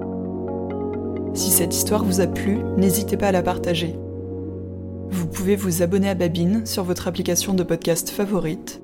Si 1.34 1.50
cette 1.50 1.74
histoire 1.74 2.04
vous 2.04 2.20
a 2.20 2.28
plu, 2.28 2.58
n'hésitez 2.76 3.16
pas 3.16 3.26
à 3.26 3.32
la 3.32 3.42
partager. 3.42 3.96
Vous 5.10 5.26
pouvez 5.26 5.56
vous 5.56 5.82
abonner 5.82 6.08
à 6.08 6.14
Babine 6.14 6.66
sur 6.66 6.84
votre 6.84 7.08
application 7.08 7.52
de 7.52 7.64
podcast 7.64 8.10
favorite 8.10 8.80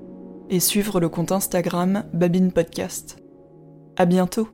et 0.48 0.58
suivre 0.58 0.98
le 0.98 1.08
compte 1.08 1.30
Instagram 1.30 2.02
Babine 2.12 2.50
Podcast. 2.50 3.18
À 3.96 4.06
bientôt! 4.06 4.48